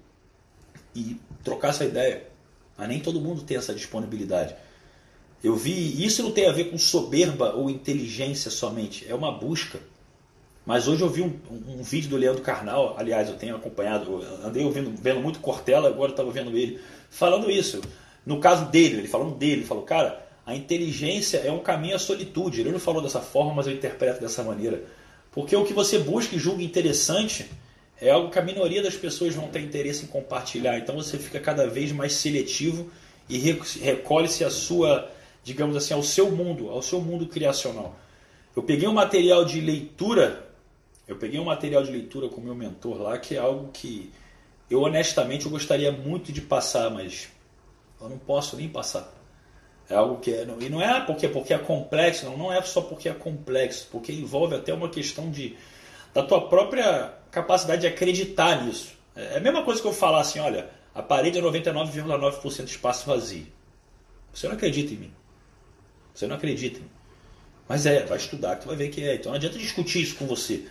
e 0.96 1.20
trocar 1.44 1.70
essa 1.70 1.86
ideia. 1.86 2.28
Mas 2.76 2.88
nem 2.88 3.00
todo 3.00 3.22
mundo 3.22 3.44
tem 3.44 3.56
essa 3.56 3.74
disponibilidade. 3.74 4.56
Eu 5.44 5.56
vi, 5.56 6.04
isso 6.04 6.24
não 6.24 6.32
tem 6.32 6.48
a 6.48 6.52
ver 6.52 6.66
com 6.66 6.78
soberba 6.78 7.54
ou 7.54 7.70
inteligência 7.70 8.50
somente, 8.50 9.06
é 9.10 9.14
uma 9.14 9.32
busca 9.32 9.80
mas 10.66 10.88
hoje 10.88 11.02
eu 11.02 11.10
vi 11.10 11.22
um, 11.22 11.34
um, 11.52 11.84
vídeo 11.84 12.10
do 12.10 12.16
Leandro 12.16 12.42
Carnal, 12.42 12.96
aliás, 12.98 13.28
eu 13.28 13.36
tenho 13.36 13.56
acompanhado, 13.56 14.24
eu 14.24 14.48
andei 14.48 14.64
ouvindo, 14.64 14.94
vendo 14.98 15.20
muito 15.20 15.40
Cortella, 15.40 15.90
agora 15.90 16.12
estava 16.12 16.32
vendo 16.32 16.58
ele, 16.58 16.80
falando 17.10 17.52
isso. 17.52 17.82
No 18.26 18.40
caso 18.40 18.72
dele, 18.72 19.00
ele 19.00 19.08
falando 19.08 19.36
dele, 19.36 19.54
ele 19.54 19.66
falou, 19.66 19.84
cara, 19.84 20.26
a 20.46 20.56
inteligência 20.56 21.40
é 21.40 21.52
um 21.52 21.60
caminho 21.60 21.96
à 21.96 22.00
solitude. 22.00 22.62
Ele 22.62 22.72
não 22.72 22.80
falou 22.80 23.02
dessa 23.02 23.20
forma, 23.20 23.54
mas 23.56 23.68
eu 23.68 23.74
interpreto 23.74 24.22
dessa 24.22 24.42
maneira. 24.42 24.84
Porque 25.32 25.54
o 25.54 25.66
que 25.66 25.74
você 25.74 26.00
busca 26.00 26.36
e 26.36 26.40
julga 26.40 26.64
interessante 26.64 27.46
é 28.00 28.10
algo 28.10 28.30
que 28.30 28.40
a 28.40 28.42
minoria 28.42 28.82
das 28.82 28.96
pessoas 28.96 29.36
vão 29.36 29.50
ter 29.50 29.60
interesse 29.60 30.06
em 30.06 30.08
compartilhar. 30.08 30.78
Então 30.78 30.96
você 30.96 31.18
fica 31.18 31.42
cada 31.42 31.68
vez 31.68 31.92
mais 31.92 32.14
seletivo 32.14 32.90
e 33.28 33.38
recolhe-se 33.38 34.46
a 34.46 34.50
sua, 34.50 35.12
digamos 35.44 35.76
assim, 35.76 35.94
ao 35.94 36.04
seu 36.04 36.32
mundo, 36.32 36.70
ao 36.70 36.82
seu 36.82 37.02
mundo 37.02 37.28
criacional. 37.28 37.96
Eu 38.56 38.64
peguei 38.64 38.88
um 38.88 38.94
material 38.94 39.44
de 39.46 39.60
leitura 39.60 40.54
eu 41.08 41.18
peguei 41.18 41.40
um 41.40 41.46
material 41.46 41.84
de 41.84 41.92
leitura 41.92 42.30
com 42.30 42.40
meu 42.40 42.56
mentor 42.56 43.02
lá, 43.02 43.18
que 43.18 43.36
é 43.36 43.40
algo 43.40 43.70
que 43.74 44.12
eu 44.70 44.82
honestamente 44.82 45.46
eu 45.46 45.52
gostaria 45.52 45.92
muito 45.92 46.32
de 46.32 46.42
passar, 46.42 46.90
mas 46.90 47.30
eu 48.00 48.08
não 48.08 48.18
posso 48.18 48.56
nem 48.56 48.70
passar. 48.70 49.12
É 49.90 49.96
algo 49.96 50.22
que 50.22 50.34
é, 50.34 50.48
e 50.62 50.70
não 50.70 50.82
é 50.82 51.02
porque 51.02 51.28
porque 51.28 51.54
é 51.54 51.58
complexo, 51.58 52.26
não, 52.26 52.38
não 52.38 52.54
é 52.54 52.62
só 52.62 52.82
porque 52.82 53.10
é 53.10 53.14
complexo, 53.14 53.90
porque 53.92 54.14
envolve 54.14 54.56
até 54.56 54.74
uma 54.74 54.88
questão 54.88 55.30
de 55.30 55.58
da 56.14 56.24
tua 56.24 56.48
própria 56.48 57.14
capacidade 57.30 57.82
de 57.82 57.88
acreditar 57.88 58.64
nisso. 58.64 58.94
É 59.16 59.38
a 59.38 59.40
mesma 59.42 59.64
coisa 59.64 59.82
que 59.82 59.88
eu 59.88 59.94
falar 59.94 60.22
assim, 60.22 60.40
olha, 60.40 60.70
a 60.96 61.02
parede 61.04 61.38
é 61.38 61.42
99,9% 61.42 62.64
de 62.64 62.72
espaço 62.72 63.06
vazio. 63.06 63.48
Você 64.34 64.48
não 64.48 64.56
acredita 64.56 64.94
em 64.94 64.98
mim. 64.98 65.14
Você 66.14 66.28
não 66.28 66.36
acredita. 66.36 66.80
Mas 67.68 67.86
é, 67.86 68.06
vai 68.06 68.18
estudar 68.18 68.58
que 68.58 68.64
tu 68.64 68.68
vai 68.68 68.76
ver 68.76 68.90
que 68.90 69.04
é. 69.04 69.16
Então 69.16 69.32
não 69.32 69.38
adianta 69.38 69.58
discutir 69.58 70.02
isso 70.02 70.16
com 70.16 70.28
você. 70.28 70.68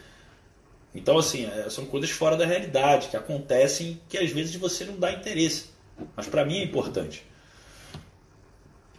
Então, 0.95 1.19
assim, 1.19 1.47
é, 1.47 1.71
são 1.71 1.87
coisas 1.87 2.11
fora 2.11 2.37
da 2.37 2.45
realidade, 2.45 3.09
que 3.09 3.17
acontecem 3.17 4.01
que 4.09 4.19
às 4.19 4.31
vezes 4.31 4.55
você 4.57 4.85
não 4.85 4.99
dá 4.99 5.11
interesse. 5.11 5.67
Mas 6.15 6.27
para 6.27 6.45
mim 6.45 6.59
é 6.59 6.65
importante. 6.65 7.25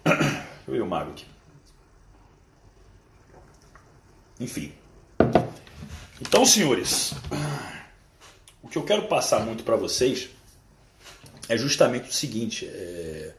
Eu 0.68 0.76
e 0.76 0.82
o 0.82 0.88
Mago 0.88 1.12
aqui. 1.12 1.26
Enfim. 4.39 4.74
Então, 6.20 6.46
senhores, 6.46 7.14
o 8.62 8.68
que 8.68 8.78
eu 8.78 8.84
quero 8.84 9.08
passar 9.08 9.41
muito 9.41 9.64
para 9.64 9.76
vocês 9.76 10.30
é 11.48 11.58
justamente 11.58 12.10
o 12.10 12.14
seguinte: 12.14 12.66
é... 12.66 13.34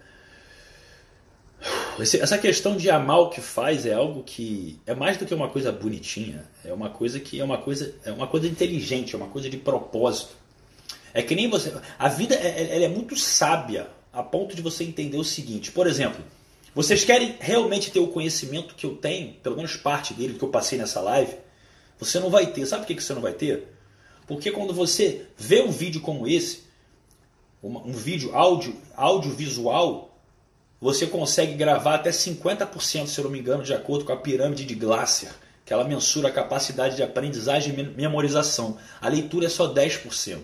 Essa 1.99 2.39
questão 2.39 2.77
de 2.77 2.91
amar 2.91 3.21
o 3.21 3.31
que 3.31 3.41
faz 3.41 3.87
é 3.87 3.95
algo 3.95 4.25
que 4.25 4.81
é 4.85 4.95
mais 4.95 5.17
do 5.17 5.25
que 5.25 5.35
uma 5.35 5.49
coisa 5.49 5.71
bonitinha, 5.71 6.45
é 6.65 6.73
uma 6.73 6.91
coisa 6.91 7.21
que 7.21 7.41
é 7.41 7.45
uma 7.45 7.59
coisa, 7.59 7.95
é 8.05 8.11
uma 8.11 8.27
coisa 8.27 8.49
inteligente, 8.49 9.15
é 9.15 9.19
uma 9.19 9.29
coisa 9.29 9.49
de 9.49 9.57
propósito. 9.57 10.35
É 11.13 11.23
que 11.23 11.37
nem 11.37 11.49
você. 11.49 11.73
A 11.97 12.09
vida 12.09 12.35
é, 12.35 12.79
é, 12.79 12.83
é 12.83 12.89
muito 12.89 13.17
sábia 13.17 13.89
a 14.13 14.23
ponto 14.23 14.57
de 14.57 14.63
você 14.63 14.83
entender 14.83 15.17
o 15.17 15.25
seguinte. 15.25 15.71
Por 15.71 15.87
exemplo, 15.87 16.25
vocês 16.75 17.05
querem 17.05 17.37
realmente 17.39 17.93
ter 17.93 18.01
o 18.01 18.09
conhecimento 18.09 18.75
que 18.75 18.85
eu 18.85 18.97
tenho, 18.97 19.35
pelo 19.35 19.57
menos 19.57 19.77
parte 19.77 20.13
dele 20.13 20.35
que 20.35 20.45
eu 20.45 20.49
passei 20.49 20.77
nessa 20.77 21.01
live? 21.01 21.37
Você 22.01 22.19
não 22.19 22.31
vai 22.31 22.49
ter. 22.49 22.67
Sabe 22.67 22.85
por 22.85 22.95
que 22.95 23.01
você 23.01 23.15
não 23.15 23.23
vai 23.23 23.33
ter? 23.33 23.69
Porque 24.27 24.51
quando 24.51 24.75
você 24.75 25.27
vê 25.37 25.63
um 25.63 25.71
vídeo 25.71 26.01
como 26.01 26.27
esse, 26.27 26.65
um 27.63 27.93
vídeo 27.93 28.35
áudio, 28.35 28.75
audiovisual, 28.97 30.14
você 30.85 31.07
consegue 31.07 31.55
gravar 31.55 31.95
até 31.95 32.11
50%, 32.11 33.07
se 33.07 33.19
eu 33.19 33.25
não 33.25 33.31
me 33.31 33.39
engano, 33.39 33.63
de 33.63 33.73
acordo 33.73 34.05
com 34.05 34.13
a 34.13 34.19
pirâmide 34.19 34.67
de 34.67 34.75
Glaser, 34.75 35.31
que 35.65 35.73
ela 35.73 35.83
mensura 35.83 36.29
a 36.29 36.31
capacidade 36.31 36.95
de 36.95 37.03
aprendizagem 37.03 37.73
e 37.73 37.83
memorização. 37.83 38.77
A 39.01 39.09
leitura 39.09 39.47
é 39.47 39.49
só 39.49 39.73
10%. 39.73 40.41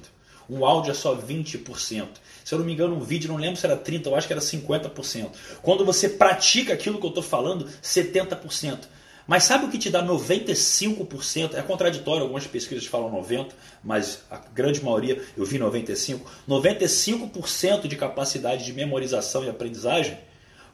Um 0.49 0.64
áudio 0.64 0.93
é 0.93 0.95
só 0.95 1.14
20%. 1.14 2.09
Se 2.43 2.55
eu 2.55 2.59
não 2.59 2.64
me 2.64 2.72
engano, 2.72 2.97
um 2.97 3.01
vídeo, 3.01 3.28
não 3.28 3.36
lembro 3.36 3.61
se 3.61 3.66
era 3.66 3.76
30%, 3.76 4.07
eu 4.07 4.16
acho 4.16 4.26
que 4.26 4.32
era 4.32 4.41
50%. 4.41 5.28
Quando 5.61 5.84
você 5.84 6.09
pratica 6.09 6.72
aquilo 6.72 6.99
que 6.99 7.05
eu 7.05 7.11
estou 7.11 7.22
falando, 7.22 7.68
70%. 7.82 8.78
Mas 9.26 9.45
sabe 9.45 9.66
o 9.66 9.68
que 9.68 9.76
te 9.76 9.91
dá 9.91 10.03
95%? 10.03 11.53
É 11.53 11.61
contraditório, 11.61 12.22
algumas 12.22 12.47
pesquisas 12.47 12.86
falam 12.86 13.12
90%, 13.22 13.51
mas 13.84 14.22
a 14.30 14.38
grande 14.38 14.82
maioria 14.82 15.22
eu 15.36 15.45
vi 15.45 15.59
95%. 15.59 16.22
95% 16.49 17.86
de 17.86 17.95
capacidade 17.95 18.64
de 18.64 18.72
memorização 18.72 19.45
e 19.45 19.51
aprendizagem 19.51 20.29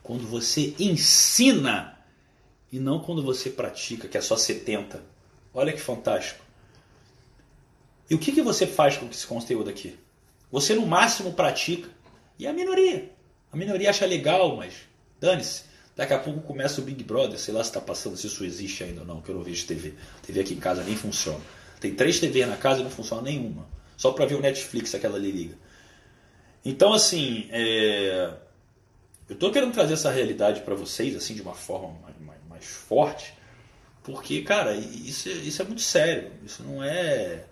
quando 0.07 0.24
você 0.24 0.72
ensina 0.78 1.98
e 2.70 2.78
não 2.78 3.00
quando 3.00 3.24
você 3.24 3.50
pratica, 3.50 4.07
que 4.07 4.16
é 4.16 4.20
só 4.20 4.36
70. 4.36 5.02
Olha 5.52 5.72
que 5.72 5.80
fantástico. 5.80 6.44
E 8.09 8.14
o 8.14 8.18
que, 8.18 8.30
que 8.30 8.40
você 8.40 8.68
faz 8.68 8.96
com 8.96 9.07
esse 9.07 9.26
conteúdo 9.26 9.68
aqui? 9.68 9.98
Você 10.48 10.76
no 10.76 10.86
máximo 10.86 11.32
pratica 11.32 11.88
e 12.38 12.46
a 12.46 12.52
minoria. 12.52 13.11
A 13.50 13.57
minoria 13.57 13.90
acha 13.90 14.07
legal, 14.07 14.54
mas 14.54 14.74
dane-se. 15.18 15.64
Daqui 15.96 16.14
a 16.14 16.20
pouco 16.20 16.40
começa 16.40 16.80
o 16.80 16.84
Big 16.84 17.02
Brother, 17.02 17.36
sei 17.36 17.52
lá 17.52 17.64
se 17.64 17.70
está 17.70 17.80
passando, 17.80 18.16
se 18.16 18.28
isso 18.28 18.44
existe 18.44 18.84
ainda 18.84 19.00
ou 19.00 19.07
não, 19.07 19.20
que 19.20 19.28
eu 19.28 19.34
não 19.34 19.42
vejo 19.42 19.66
TV. 19.66 19.94
TV 20.22 20.40
aqui 20.40 20.54
em 20.54 20.61
casa 20.61 20.84
nem 20.84 20.94
funciona. 20.94 21.40
Tem 21.80 21.92
três 21.92 22.20
TVs 22.20 22.46
na 22.46 22.57
casa 22.57 22.80
e 22.80 22.84
não 22.84 22.90
funciona 22.90 23.22
nenhuma. 23.22 23.66
Só 23.96 24.12
para 24.12 24.24
ver 24.24 24.36
o 24.36 24.40
Netflix 24.40 24.94
aquela 24.94 25.16
ali 25.16 25.32
liga. 25.32 25.59
Então, 26.64 26.92
assim, 26.92 27.48
é... 27.50 28.45
eu 29.29 29.35
estou 29.35 29.51
querendo 29.51 29.72
trazer 29.72 29.95
essa 29.95 30.11
realidade 30.11 30.61
para 30.61 30.74
vocês, 30.74 31.16
assim, 31.16 31.35
de 31.35 31.43
uma 31.43 31.55
forma 31.55 31.99
mais, 32.03 32.18
mais, 32.20 32.41
mais 32.49 32.64
forte, 32.64 33.35
porque, 34.07 34.43
cara, 34.43 34.72
isso, 34.72 35.29
isso 35.29 35.61
é 35.61 35.64
muito 35.64 35.83
sério. 35.83 36.31
Isso 36.45 36.62
não 36.62 36.83
é. 36.83 37.45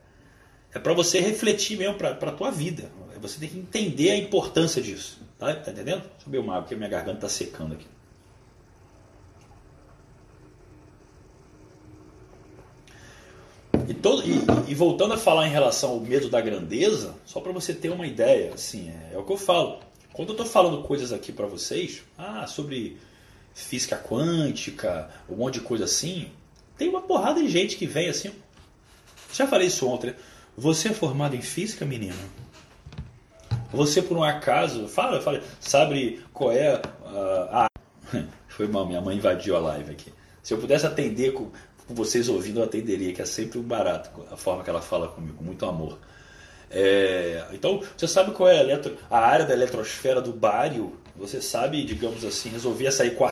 É 0.73 0.79
para 0.79 0.93
você 0.93 1.19
refletir 1.19 1.77
mesmo 1.77 1.97
para 1.97 2.11
a 2.11 2.33
tua 2.33 2.53
vida. 2.53 2.91
Você 3.21 3.41
tem 3.41 3.49
que 3.49 3.59
entender 3.59 4.13
a 4.13 4.17
importância 4.17 4.81
disso. 4.81 5.19
Tá, 5.37 5.53
tá 5.53 5.73
entendendo? 5.73 6.03
Deixa 6.03 6.27
eu 6.27 6.31
beber 6.31 6.39
uma 6.39 6.53
água, 6.53 6.63
porque 6.63 6.77
minha 6.77 6.89
garganta 6.89 7.27
está 7.27 7.29
secando 7.29 7.75
aqui. 7.75 7.87
E, 13.89 13.95
todo, 13.95 14.23
e, 14.23 14.71
e, 14.71 14.75
voltando 14.77 15.15
a 15.15 15.19
falar 15.19 15.49
em 15.49 15.51
relação 15.51 15.91
ao 15.91 16.01
medo 16.01 16.29
da 16.29 16.41
grandeza, 16.41 17.15
só 17.27 17.41
para 17.41 17.51
você 17.51 17.75
ter 17.75 17.91
uma 17.91 18.07
ideia, 18.07 18.55
assim, 18.55 18.91
é, 18.91 19.15
é, 19.15 19.19
o 19.19 19.25
que 19.25 19.33
eu 19.33 19.37
falo. 19.37 19.81
Quando 20.15 20.29
eu 20.29 20.35
estou 20.35 20.47
falando 20.47 20.81
coisas 20.85 21.13
aqui 21.13 21.33
para 21.33 21.45
vocês, 21.45 22.05
ah, 22.17 22.47
sobre 22.47 22.97
física 23.53 23.97
quântica, 23.97 25.11
um 25.29 25.35
monte 25.35 25.55
de 25.55 25.61
coisa 25.63 25.87
assim, 25.87 26.31
tem 26.79 26.89
uma 26.89 27.03
porrada 27.03 27.43
de 27.43 27.49
gente 27.49 27.77
que 27.77 27.85
vem 27.85 28.09
assim. 28.09 28.31
Já 29.33 29.49
falei 29.49 29.67
isso 29.67 29.85
ontem. 29.89 30.15
Você 30.57 30.91
é 30.91 30.93
formado 30.93 31.35
em 31.35 31.43
física, 31.43 31.85
menino? 31.85 32.15
Você 33.73 34.01
por 34.01 34.17
um 34.17 34.23
acaso, 34.23 34.87
fala, 34.87 35.21
fala, 35.21 35.43
sabe 35.59 36.23
qual 36.33 36.53
é 36.53 36.81
a. 37.05 37.67
Foi 38.47 38.69
mal, 38.69 38.87
minha 38.87 39.01
mãe 39.01 39.17
invadiu 39.17 39.57
a 39.57 39.59
live 39.59 39.91
aqui. 39.91 40.15
Se 40.45 40.55
eu 40.55 40.59
pudesse 40.59 40.87
atender 40.87 41.33
com, 41.33 41.51
com 41.89 41.93
vocês 41.93 42.29
ouvindo, 42.29 42.61
eu 42.61 42.65
atenderia, 42.65 43.13
que 43.13 43.21
é 43.21 43.25
sempre 43.25 43.59
um 43.59 43.65
barato 43.65 44.11
a 44.31 44.37
forma 44.37 44.63
que 44.63 44.71
ela 44.71 44.81
fala 44.81 45.09
comigo, 45.09 45.39
com 45.39 45.43
muito 45.43 45.67
amor. 45.67 45.99
É, 46.77 47.47
então, 47.53 47.81
você 47.97 48.09
sabe 48.09 48.33
qual 48.33 48.49
é 48.49 48.59
a, 48.59 48.61
eletro, 48.61 48.97
a, 49.09 49.21
área 49.21 49.47
da 49.47 49.55
eletrosfera 49.55 50.21
do 50.21 50.33
bário? 50.33 50.99
Você 51.15 51.41
sabe, 51.41 51.85
digamos 51.85 52.25
assim, 52.25 52.49
resolvia 52.49 52.91
sair 52.91 53.15
com 53.15 53.27
a... 53.27 53.31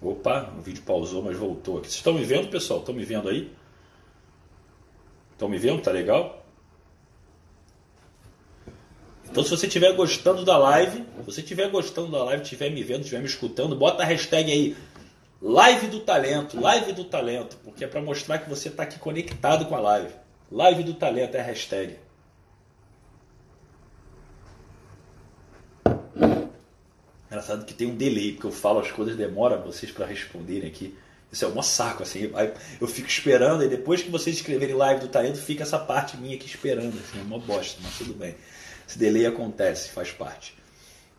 Opa, 0.00 0.50
o 0.56 0.62
vídeo 0.62 0.82
pausou, 0.82 1.22
mas 1.22 1.36
voltou 1.36 1.76
aqui. 1.76 1.88
Vocês 1.88 1.96
estão 1.96 2.14
me 2.14 2.24
vendo, 2.24 2.48
pessoal? 2.48 2.80
Estão 2.80 2.94
me 2.94 3.04
vendo 3.04 3.28
aí? 3.28 3.52
Estão 5.32 5.46
me 5.46 5.58
vendo? 5.58 5.82
Tá 5.82 5.90
legal? 5.90 6.42
Então, 9.30 9.44
se 9.44 9.50
você 9.50 9.66
estiver 9.66 9.92
gostando 9.92 10.42
da 10.42 10.56
live, 10.56 11.04
se 11.18 11.22
você 11.26 11.40
estiver 11.42 11.68
gostando 11.68 12.10
da 12.10 12.24
live, 12.24 12.42
estiver 12.42 12.70
me 12.70 12.82
vendo, 12.82 13.00
estiver 13.00 13.20
me 13.20 13.26
escutando, 13.26 13.76
bota 13.76 14.02
a 14.02 14.06
hashtag 14.06 14.50
aí 14.50 14.76
Live 15.42 15.86
do 15.86 16.00
Talento, 16.00 16.58
Live 16.58 16.92
do 16.92 17.04
Talento, 17.04 17.58
porque 17.62 17.84
é 17.84 17.86
para 17.86 18.00
mostrar 18.00 18.38
que 18.38 18.48
você 18.48 18.68
está 18.68 18.84
aqui 18.84 18.98
conectado 18.98 19.66
com 19.66 19.76
a 19.76 19.80
live. 19.80 20.12
Live 20.50 20.82
do 20.82 20.94
Talento 20.94 21.34
é 21.36 21.40
a 21.40 21.44
hashtag. 21.44 21.96
Engraçado 27.30 27.64
que 27.64 27.72
tem 27.72 27.86
um 27.86 27.94
delay, 27.94 28.32
porque 28.32 28.48
eu 28.48 28.52
falo 28.52 28.80
as 28.80 28.90
coisas, 28.90 29.16
demora 29.16 29.56
vocês 29.56 29.92
para 29.92 30.04
responderem 30.04 30.68
aqui. 30.68 30.96
Isso 31.30 31.44
é 31.44 31.48
um 31.48 31.62
saco, 31.62 32.02
assim. 32.02 32.28
eu 32.80 32.88
fico 32.88 33.08
esperando, 33.08 33.62
e 33.62 33.68
depois 33.68 34.02
que 34.02 34.10
vocês 34.10 34.34
escreverem 34.34 34.74
live 34.74 35.02
do 35.02 35.08
talento, 35.08 35.38
fica 35.38 35.62
essa 35.62 35.78
parte 35.78 36.16
minha 36.16 36.34
aqui 36.34 36.46
esperando. 36.46 36.98
Assim, 36.98 37.20
é 37.20 37.22
uma 37.22 37.38
bosta, 37.38 37.78
mas 37.82 37.96
tudo 37.96 38.14
bem. 38.14 38.34
Esse 38.88 38.98
delay 38.98 39.26
acontece, 39.26 39.90
faz 39.90 40.10
parte. 40.10 40.54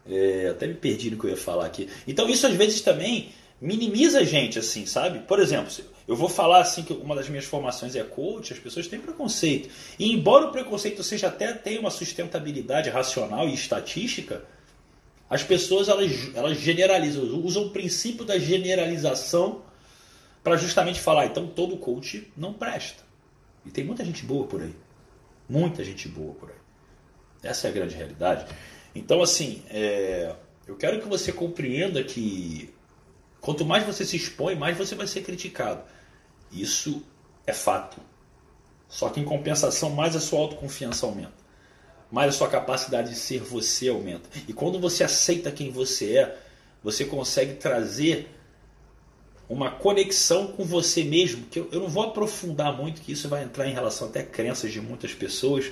É, 0.05 0.49
até 0.51 0.68
me 0.68 0.74
perdi 0.74 1.12
no 1.12 1.18
que 1.18 1.26
eu 1.26 1.30
ia 1.30 1.38
falar 1.38 1.66
aqui. 1.66 1.88
Então 2.05 2.28
isso 2.28 2.45
às 2.45 2.53
vezes 2.53 2.82
também 2.82 3.32
minimiza 3.62 4.20
a 4.20 4.24
gente, 4.26 4.59
assim, 4.59 4.86
sabe? 4.86 5.20
Por 5.20 5.39
exemplo, 5.39 5.72
eu 6.07 6.16
vou 6.16 6.28
falar 6.28 6.59
assim 6.59 6.84
que 6.84 6.91
uma 6.91 7.16
das 7.16 7.30
minhas 7.30 7.45
formações 7.45 7.95
é 7.95 8.03
coach, 8.03 8.51
as 8.51 8.59
pessoas 8.59 8.88
têm 8.88 8.99
preconceito. 8.99 9.70
E 9.97 10.12
embora 10.12 10.47
o 10.47 10.51
preconceito 10.51 11.03
seja 11.03 11.28
até 11.28 11.53
tenha 11.53 11.80
uma 11.80 11.91
sustentabilidade 11.91 12.89
racional 12.89 13.47
e 13.47 13.53
estatística, 13.53 14.43
as 15.32 15.43
pessoas 15.45 15.88
elas, 15.88 16.11
elas 16.36 16.57
generalizam, 16.59 17.23
usam 17.39 17.67
o 17.67 17.69
princípio 17.69 18.25
da 18.25 18.38
generalização 18.38 19.61
para 20.43 20.57
justamente 20.57 20.99
falar, 20.99 21.27
então 21.27 21.47
todo 21.47 21.77
coach 21.77 22.29
não 22.36 22.51
presta. 22.51 23.01
E 23.65 23.71
tem 23.71 23.86
muita 23.86 24.03
gente 24.03 24.25
boa 24.25 24.45
por 24.45 24.61
aí. 24.61 24.75
Muita 25.47 25.86
gente 25.86 26.09
boa 26.09 26.34
por 26.34 26.49
aí. 26.49 26.57
Essa 27.41 27.67
é 27.67 27.69
a 27.69 27.73
grande 27.73 27.95
realidade. 27.95 28.45
Então, 28.93 29.21
assim, 29.21 29.63
é, 29.69 30.36
eu 30.67 30.75
quero 30.75 30.99
que 30.99 31.07
você 31.07 31.32
compreenda 31.32 32.03
que 32.03 32.69
quanto 33.39 33.63
mais 33.63 33.86
você 33.86 34.03
se 34.03 34.17
expõe, 34.17 34.55
mais 34.55 34.77
você 34.77 34.95
vai 34.95 35.07
ser 35.07 35.21
criticado. 35.21 35.82
Isso 36.51 37.01
é 37.47 37.53
fato. 37.53 38.01
Só 38.89 39.07
que 39.07 39.21
em 39.21 39.23
compensação, 39.23 39.91
mais 39.91 40.13
a 40.13 40.19
sua 40.19 40.39
autoconfiança 40.39 41.05
aumenta. 41.05 41.40
Mais 42.12 42.36
a 42.36 42.38
sua 42.38 42.49
capacidade 42.49 43.09
de 43.09 43.16
ser 43.16 43.41
você 43.41 43.88
aumenta. 43.88 44.30
E 44.47 44.53
quando 44.53 44.80
você 44.80 45.03
aceita 45.03 45.51
quem 45.51 45.72
você 45.72 46.18
é, 46.18 46.38
você 46.84 47.05
consegue 47.05 47.53
trazer 47.53 48.30
uma 49.47 49.70
conexão 49.70 50.47
com 50.47 50.64
você 50.64 51.03
mesmo, 51.03 51.45
que 51.45 51.59
eu, 51.59 51.70
eu 51.72 51.82
não 51.82 51.89
vou 51.89 52.03
aprofundar 52.03 52.76
muito, 52.76 53.01
que 53.01 53.12
isso 53.12 53.28
vai 53.28 53.43
entrar 53.43 53.68
em 53.68 53.74
relação 53.74 54.07
até 54.07 54.24
crenças 54.24 54.72
de 54.72 54.80
muitas 54.80 55.14
pessoas, 55.14 55.72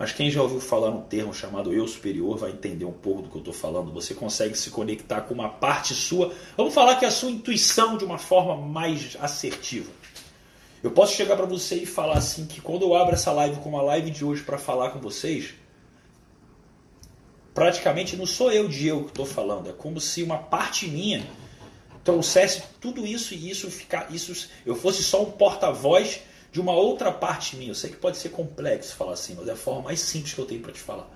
mas 0.00 0.12
quem 0.12 0.30
já 0.30 0.42
ouviu 0.42 0.60
falar 0.60 0.90
um 0.90 1.02
termo 1.02 1.32
chamado 1.32 1.74
eu 1.74 1.86
superior 1.86 2.38
vai 2.38 2.52
entender 2.52 2.86
um 2.86 2.92
pouco 2.92 3.20
do 3.20 3.28
que 3.28 3.36
eu 3.36 3.40
estou 3.40 3.52
falando. 3.52 3.92
Você 3.92 4.14
consegue 4.14 4.56
se 4.56 4.70
conectar 4.70 5.20
com 5.20 5.34
uma 5.34 5.50
parte 5.50 5.92
sua. 5.92 6.32
Vamos 6.56 6.72
falar 6.72 6.96
que 6.96 7.04
é 7.04 7.08
a 7.08 7.10
sua 7.10 7.30
intuição 7.30 7.98
de 7.98 8.04
uma 8.06 8.16
forma 8.16 8.56
mais 8.56 9.14
assertiva. 9.20 9.90
Eu 10.82 10.90
posso 10.90 11.14
chegar 11.14 11.36
para 11.36 11.44
você 11.44 11.76
e 11.76 11.86
falar 11.86 12.16
assim 12.16 12.46
que 12.46 12.60
quando 12.60 12.82
eu 12.82 12.94
abro 12.94 13.14
essa 13.14 13.30
live 13.32 13.60
como 13.60 13.78
a 13.78 13.82
live 13.82 14.10
de 14.10 14.24
hoje 14.24 14.42
para 14.42 14.56
falar 14.56 14.90
com 14.90 14.98
vocês, 14.98 15.54
praticamente 17.52 18.16
não 18.16 18.24
sou 18.24 18.50
eu 18.50 18.66
de 18.66 18.86
eu 18.86 19.04
que 19.04 19.10
estou 19.10 19.26
falando. 19.26 19.68
É 19.68 19.72
como 19.72 20.00
se 20.00 20.22
uma 20.22 20.38
parte 20.38 20.88
minha 20.88 21.26
trouxesse 22.02 22.62
tudo 22.80 23.06
isso 23.06 23.34
e 23.34 23.50
isso 23.50 23.70
ficar, 23.70 24.10
isso 24.10 24.48
eu 24.64 24.74
fosse 24.74 25.02
só 25.02 25.22
um 25.22 25.30
porta-voz 25.30 26.20
de 26.50 26.60
uma 26.60 26.72
outra 26.72 27.12
parte 27.12 27.56
minha. 27.56 27.70
Eu 27.70 27.74
sei 27.74 27.90
que 27.90 27.96
pode 27.96 28.16
ser 28.16 28.30
complexo 28.30 28.96
falar 28.96 29.12
assim, 29.12 29.34
mas 29.34 29.48
é 29.48 29.52
a 29.52 29.56
forma 29.56 29.82
mais 29.82 30.00
simples 30.00 30.32
que 30.32 30.40
eu 30.40 30.46
tenho 30.46 30.62
para 30.62 30.72
te 30.72 30.80
falar. 30.80 31.08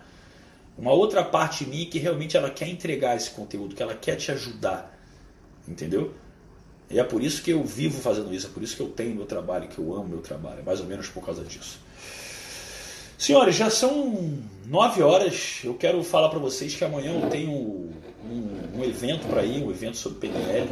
Uma 0.76 0.92
outra 0.92 1.24
parte 1.24 1.64
minha 1.64 1.86
que 1.86 1.98
realmente 1.98 2.36
ela 2.36 2.50
quer 2.50 2.68
entregar 2.68 3.16
esse 3.16 3.30
conteúdo, 3.30 3.74
que 3.74 3.82
ela 3.82 3.94
quer 3.94 4.16
te 4.16 4.30
ajudar. 4.30 4.94
Entendeu? 5.66 6.12
E 6.91 6.99
é 6.99 7.05
por 7.05 7.22
isso 7.22 7.43
que 7.43 7.51
eu 7.51 7.64
vivo 7.64 8.01
fazendo 8.01 8.32
isso, 8.32 8.47
é 8.47 8.51
por 8.51 8.62
isso 8.62 8.76
que 8.76 8.82
eu 8.82 8.89
tenho 8.89 9.14
meu 9.14 9.26
trabalho, 9.26 9.68
que 9.68 9.78
eu 9.78 9.95
amo 9.95 10.09
meu 10.09 10.20
trabalho, 10.20 10.61
é 10.61 10.62
mais 10.62 10.80
ou 10.80 10.87
menos 10.87 11.09
por 11.09 11.24
causa 11.24 11.43
disso. 11.43 11.78
Senhores, 13.16 13.55
já 13.55 13.70
são 13.70 14.39
nove 14.66 15.03
horas. 15.03 15.61
Eu 15.64 15.74
quero 15.74 16.03
falar 16.03 16.28
para 16.28 16.39
vocês 16.39 16.74
que 16.74 16.85
amanhã 16.85 17.12
eu 17.12 17.30
tenho 17.30 17.51
um, 17.51 17.93
um 18.76 18.85
evento 18.85 19.26
para 19.28 19.45
ir, 19.45 19.62
um 19.62 19.70
evento 19.70 19.97
sobre 19.97 20.18
PNL. 20.18 20.68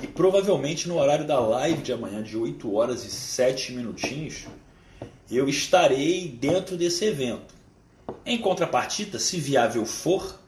E 0.00 0.06
provavelmente 0.06 0.88
no 0.88 0.98
horário 0.98 1.26
da 1.26 1.38
live 1.38 1.82
de 1.82 1.92
amanhã, 1.92 2.22
de 2.22 2.36
8 2.36 2.74
horas 2.74 3.04
e 3.04 3.10
7 3.10 3.72
minutinhos, 3.72 4.46
eu 5.30 5.48
estarei 5.48 6.28
dentro 6.28 6.76
desse 6.76 7.04
evento. 7.04 7.54
Em 8.24 8.38
contrapartida, 8.38 9.18
se 9.18 9.38
viável 9.38 9.84
for, 9.84 10.40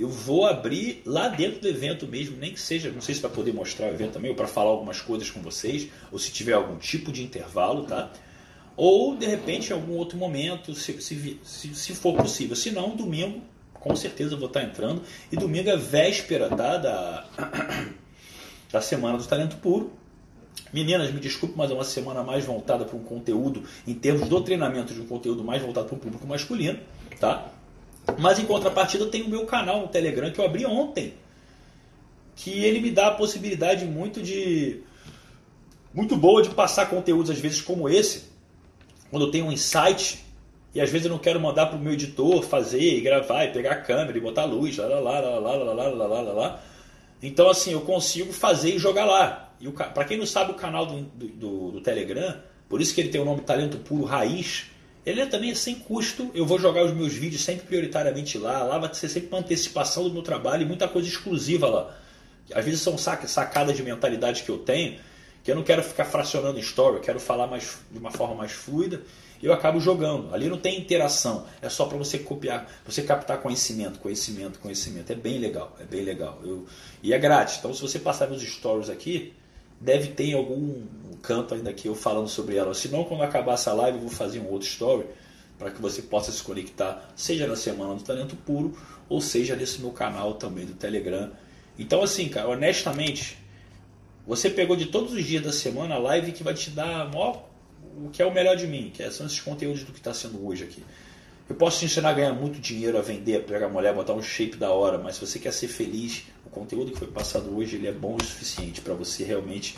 eu 0.00 0.08
vou 0.08 0.46
abrir 0.46 1.02
lá 1.04 1.28
dentro 1.28 1.60
do 1.60 1.68
evento 1.68 2.06
mesmo, 2.06 2.36
nem 2.38 2.54
que 2.54 2.60
seja, 2.60 2.90
não 2.90 3.02
sei 3.02 3.14
se 3.14 3.20
para 3.20 3.28
poder 3.28 3.52
mostrar 3.52 3.86
o 3.86 3.90
evento 3.90 4.12
também, 4.12 4.30
ou 4.30 4.36
para 4.36 4.48
falar 4.48 4.70
algumas 4.70 5.00
coisas 5.00 5.30
com 5.30 5.42
vocês, 5.42 5.88
ou 6.10 6.18
se 6.18 6.32
tiver 6.32 6.54
algum 6.54 6.78
tipo 6.78 7.12
de 7.12 7.22
intervalo, 7.22 7.84
tá? 7.84 8.10
Ou 8.76 9.14
de 9.14 9.26
repente 9.26 9.70
em 9.70 9.72
algum 9.74 9.92
outro 9.92 10.16
momento, 10.16 10.74
se, 10.74 11.02
se, 11.02 11.38
se, 11.44 11.74
se 11.74 11.94
for 11.94 12.16
possível. 12.16 12.56
Se 12.56 12.70
não, 12.70 12.96
domingo, 12.96 13.42
com 13.74 13.94
certeza 13.94 14.34
eu 14.34 14.38
vou 14.38 14.48
estar 14.48 14.62
entrando. 14.62 15.02
E 15.30 15.36
domingo 15.36 15.68
é 15.68 15.76
véspera 15.76 16.48
tá, 16.48 16.78
da, 16.78 17.26
da 18.72 18.80
Semana 18.80 19.18
do 19.18 19.24
Talento 19.26 19.56
Puro. 19.56 19.92
Meninas, 20.72 21.12
me 21.12 21.20
desculpe, 21.20 21.54
mas 21.58 21.70
é 21.70 21.74
uma 21.74 21.84
semana 21.84 22.22
mais 22.22 22.46
voltada 22.46 22.86
para 22.86 22.96
um 22.96 23.02
conteúdo, 23.02 23.64
em 23.86 23.92
termos 23.92 24.28
do 24.28 24.40
treinamento 24.40 24.94
de 24.94 25.00
um 25.00 25.06
conteúdo 25.06 25.44
mais 25.44 25.60
voltado 25.60 25.88
para 25.88 25.96
o 25.96 25.98
público 25.98 26.26
masculino, 26.26 26.78
tá? 27.18 27.52
Mas 28.18 28.38
em 28.38 28.44
contrapartida, 28.44 29.06
tenho 29.06 29.26
o 29.26 29.28
meu 29.28 29.46
canal 29.46 29.80
no 29.80 29.88
Telegram 29.88 30.30
que 30.30 30.40
eu 30.40 30.44
abri 30.44 30.66
ontem, 30.66 31.14
que 32.36 32.64
ele 32.64 32.80
me 32.80 32.90
dá 32.90 33.08
a 33.08 33.12
possibilidade 33.12 33.84
muito 33.84 34.22
de 34.22 34.80
muito 35.92 36.16
boa 36.16 36.42
de 36.42 36.50
passar 36.50 36.86
conteúdos 36.86 37.30
às 37.30 37.38
vezes 37.38 37.60
como 37.60 37.88
esse, 37.88 38.30
quando 39.10 39.26
eu 39.26 39.30
tenho 39.30 39.46
um 39.46 39.52
insight 39.52 40.24
e 40.72 40.80
às 40.80 40.88
vezes 40.88 41.06
eu 41.06 41.10
não 41.10 41.18
quero 41.18 41.40
mandar 41.40 41.66
para 41.66 41.76
o 41.76 41.80
meu 41.80 41.92
editor 41.92 42.42
fazer 42.42 42.80
e 42.80 43.00
gravar 43.00 43.44
e 43.44 43.52
pegar 43.52 43.72
a 43.72 43.80
câmera 43.80 44.16
e 44.16 44.20
botar 44.20 44.44
luz, 44.44 44.76
lá 44.76 44.86
lá 44.86 45.00
lá 45.00 45.20
lá 45.20 45.38
lá 45.38 45.54
lá 45.56 45.72
lá 45.72 46.06
lá 46.06 46.20
lá 46.20 46.32
lá 46.32 46.60
então, 47.22 47.50
assim, 47.50 47.72
eu 47.72 47.82
consigo 47.82 48.32
fazer 48.32 48.74
e 48.74 48.78
jogar 48.78 49.04
lá. 49.04 49.52
E 49.60 49.68
para 49.70 50.04
quem 50.04 50.16
não 50.16 50.26
sabe, 50.26 50.52
o 50.52 50.54
canal 50.54 50.86
do, 50.86 51.02
do, 51.02 51.70
do, 51.72 51.80
Telegram, 51.82 52.36
por 52.68 52.80
isso 52.80 52.94
que 52.94 53.00
ele 53.00 53.10
tem 53.10 53.20
o 53.20 53.24
nome 53.24 53.42
Talento 53.42 53.76
Puro 53.78 54.04
Raiz, 54.04 54.69
Ele 55.04 55.20
é 55.20 55.26
também 55.26 55.54
sem 55.54 55.76
custo. 55.76 56.30
Eu 56.34 56.44
vou 56.44 56.58
jogar 56.58 56.84
os 56.84 56.92
meus 56.92 57.12
vídeos 57.12 57.42
sempre 57.42 57.66
prioritariamente 57.66 58.36
lá. 58.38 58.62
Lá 58.62 58.78
vai 58.78 58.92
ser 58.94 59.08
sempre 59.08 59.28
uma 59.28 59.38
antecipação 59.38 60.04
do 60.04 60.12
meu 60.12 60.22
trabalho 60.22 60.62
e 60.62 60.66
muita 60.66 60.86
coisa 60.86 61.08
exclusiva 61.08 61.68
lá. 61.68 61.96
Às 62.54 62.64
vezes 62.64 62.80
são 62.80 62.98
sacadas 62.98 63.76
de 63.76 63.82
mentalidade 63.82 64.42
que 64.42 64.50
eu 64.50 64.58
tenho 64.58 64.98
que 65.42 65.50
eu 65.50 65.56
não 65.56 65.62
quero 65.62 65.82
ficar 65.82 66.04
fracionando 66.04 66.58
story, 66.58 66.96
eu 66.96 67.02
quero 67.02 67.20
falar 67.20 67.46
mais, 67.46 67.78
de 67.90 67.98
uma 67.98 68.10
forma 68.10 68.34
mais 68.34 68.52
fluida. 68.52 69.02
E 69.42 69.46
eu 69.46 69.54
acabo 69.54 69.80
jogando. 69.80 70.34
Ali 70.34 70.50
não 70.50 70.58
tem 70.58 70.78
interação, 70.78 71.46
é 71.62 71.68
só 71.70 71.86
para 71.86 71.96
você 71.96 72.18
copiar, 72.18 72.70
você 72.84 73.02
captar 73.02 73.40
conhecimento, 73.40 73.98
conhecimento, 73.98 74.58
conhecimento. 74.58 75.10
É 75.10 75.14
bem 75.14 75.38
legal, 75.38 75.74
é 75.80 75.84
bem 75.84 76.02
legal. 76.02 76.38
Eu, 76.44 76.66
e 77.02 77.14
é 77.14 77.18
grátis. 77.18 77.56
Então, 77.58 77.72
se 77.72 77.80
você 77.80 77.98
passar 77.98 78.28
meus 78.28 78.42
stories 78.42 78.90
aqui, 78.90 79.32
deve 79.80 80.08
ter 80.08 80.34
algum 80.34 80.82
canto 81.22 81.54
ainda 81.54 81.70
aqui 81.70 81.88
eu 81.88 81.94
falando 81.94 82.28
sobre 82.28 82.56
ela. 82.56 82.74
Se 82.74 82.88
não, 82.88 83.04
quando 83.04 83.22
acabar 83.22 83.54
essa 83.54 83.72
live, 83.72 83.98
eu 83.98 84.02
vou 84.02 84.10
fazer 84.10 84.40
um 84.40 84.50
outro 84.50 84.68
story 84.68 85.06
para 85.58 85.70
que 85.70 85.80
você 85.80 86.02
possa 86.02 86.32
se 86.32 86.42
conectar, 86.42 87.12
seja 87.14 87.46
na 87.46 87.56
semana 87.56 87.94
do 87.94 88.02
Talento 88.02 88.34
Puro 88.34 88.76
ou 89.08 89.20
seja 89.20 89.54
nesse 89.56 89.80
meu 89.80 89.90
canal 89.90 90.34
também 90.34 90.64
do 90.64 90.74
Telegram. 90.74 91.30
Então, 91.78 92.02
assim, 92.02 92.28
cara, 92.28 92.48
honestamente, 92.48 93.38
você 94.26 94.48
pegou 94.48 94.76
de 94.76 94.86
todos 94.86 95.12
os 95.12 95.24
dias 95.24 95.42
da 95.42 95.52
semana 95.52 95.96
a 95.96 95.98
live 95.98 96.32
que 96.32 96.42
vai 96.42 96.54
te 96.54 96.70
dar 96.70 97.10
maior, 97.10 97.46
o 98.02 98.08
que 98.10 98.22
é 98.22 98.26
o 98.26 98.32
melhor 98.32 98.56
de 98.56 98.66
mim, 98.66 98.90
que 98.94 99.08
são 99.10 99.26
esses 99.26 99.40
conteúdos 99.40 99.82
do 99.84 99.92
que 99.92 99.98
está 99.98 100.14
sendo 100.14 100.46
hoje 100.46 100.64
aqui. 100.64 100.82
Eu 101.48 101.56
posso 101.56 101.80
te 101.80 101.86
ensinar 101.86 102.10
a 102.10 102.12
ganhar 102.12 102.32
muito 102.32 102.60
dinheiro, 102.60 102.96
a 102.96 103.02
vender, 103.02 103.38
a 103.38 103.40
pegar 103.40 103.68
mulher, 103.68 103.92
botar 103.92 104.12
um 104.12 104.22
shape 104.22 104.56
da 104.56 104.70
hora, 104.70 104.98
mas 104.98 105.16
se 105.16 105.26
você 105.26 105.38
quer 105.38 105.52
ser 105.52 105.66
feliz, 105.66 106.24
conteúdo 106.50 106.92
que 106.92 106.98
foi 106.98 107.08
passado 107.08 107.56
hoje 107.56 107.76
ele 107.76 107.86
é 107.86 107.92
bom 107.92 108.16
o 108.16 108.24
suficiente 108.24 108.80
para 108.80 108.94
você 108.94 109.24
realmente 109.24 109.76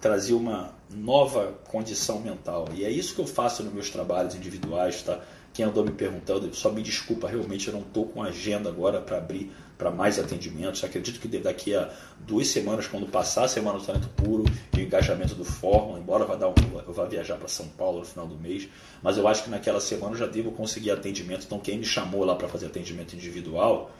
trazer 0.00 0.34
uma 0.34 0.74
nova 0.90 1.54
condição 1.68 2.20
mental. 2.20 2.68
E 2.74 2.84
é 2.84 2.90
isso 2.90 3.14
que 3.14 3.20
eu 3.20 3.26
faço 3.26 3.62
nos 3.62 3.72
meus 3.72 3.88
trabalhos 3.88 4.34
individuais, 4.34 5.02
tá? 5.02 5.20
Quem 5.54 5.64
andou 5.64 5.84
me 5.84 5.92
perguntando, 5.92 6.52
só 6.54 6.72
me 6.72 6.82
desculpa, 6.82 7.28
realmente 7.28 7.68
eu 7.68 7.74
não 7.74 7.82
estou 7.82 8.06
com 8.06 8.22
agenda 8.22 8.68
agora 8.68 9.00
para 9.00 9.18
abrir 9.18 9.52
para 9.82 9.90
mais 9.90 10.18
atendimentos. 10.18 10.82
Acredito 10.84 11.20
que 11.20 11.28
daqui 11.38 11.74
a 11.74 11.90
duas 12.20 12.48
semanas, 12.48 12.86
quando 12.86 13.06
passar 13.06 13.44
a 13.44 13.48
Semana 13.48 13.78
do 13.78 13.84
Talento 13.84 14.08
Puro 14.10 14.44
e 14.76 14.80
o 14.80 14.80
engajamento 14.80 15.34
do 15.34 15.44
Fórmula, 15.44 15.98
embora 15.98 16.24
vá, 16.24 16.36
um, 16.48 16.78
eu 16.86 16.92
vá 16.92 17.04
viajar 17.04 17.36
para 17.36 17.48
São 17.48 17.66
Paulo 17.68 17.98
no 18.00 18.04
final 18.04 18.26
do 18.26 18.36
mês, 18.36 18.68
mas 19.02 19.18
eu 19.18 19.26
acho 19.26 19.44
que 19.44 19.50
naquela 19.50 19.80
semana 19.80 20.14
eu 20.14 20.18
já 20.18 20.26
devo 20.26 20.52
conseguir 20.52 20.90
atendimento. 20.90 21.44
Então, 21.46 21.58
quem 21.58 21.78
me 21.78 21.84
chamou 21.84 22.24
lá 22.24 22.34
para 22.34 22.48
fazer 22.48 22.66
atendimento 22.66 23.14
individual, 23.14 23.90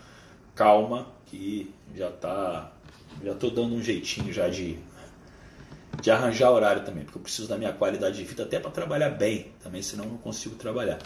calma, 0.54 1.06
que 1.26 1.72
já 1.94 2.08
está. 2.08 2.72
Já 3.22 3.32
estou 3.32 3.50
dando 3.50 3.74
um 3.74 3.82
jeitinho 3.82 4.32
já 4.32 4.48
de, 4.48 4.78
de 6.00 6.10
arranjar 6.10 6.50
horário 6.50 6.84
também, 6.84 7.04
porque 7.04 7.18
eu 7.18 7.22
preciso 7.22 7.46
da 7.46 7.58
minha 7.58 7.72
qualidade 7.72 8.16
de 8.16 8.24
vida 8.24 8.42
até 8.42 8.58
para 8.58 8.70
trabalhar 8.70 9.10
bem, 9.10 9.52
também, 9.62 9.82
senão 9.82 10.06
não 10.06 10.16
consigo 10.16 10.54
trabalhar. 10.56 10.98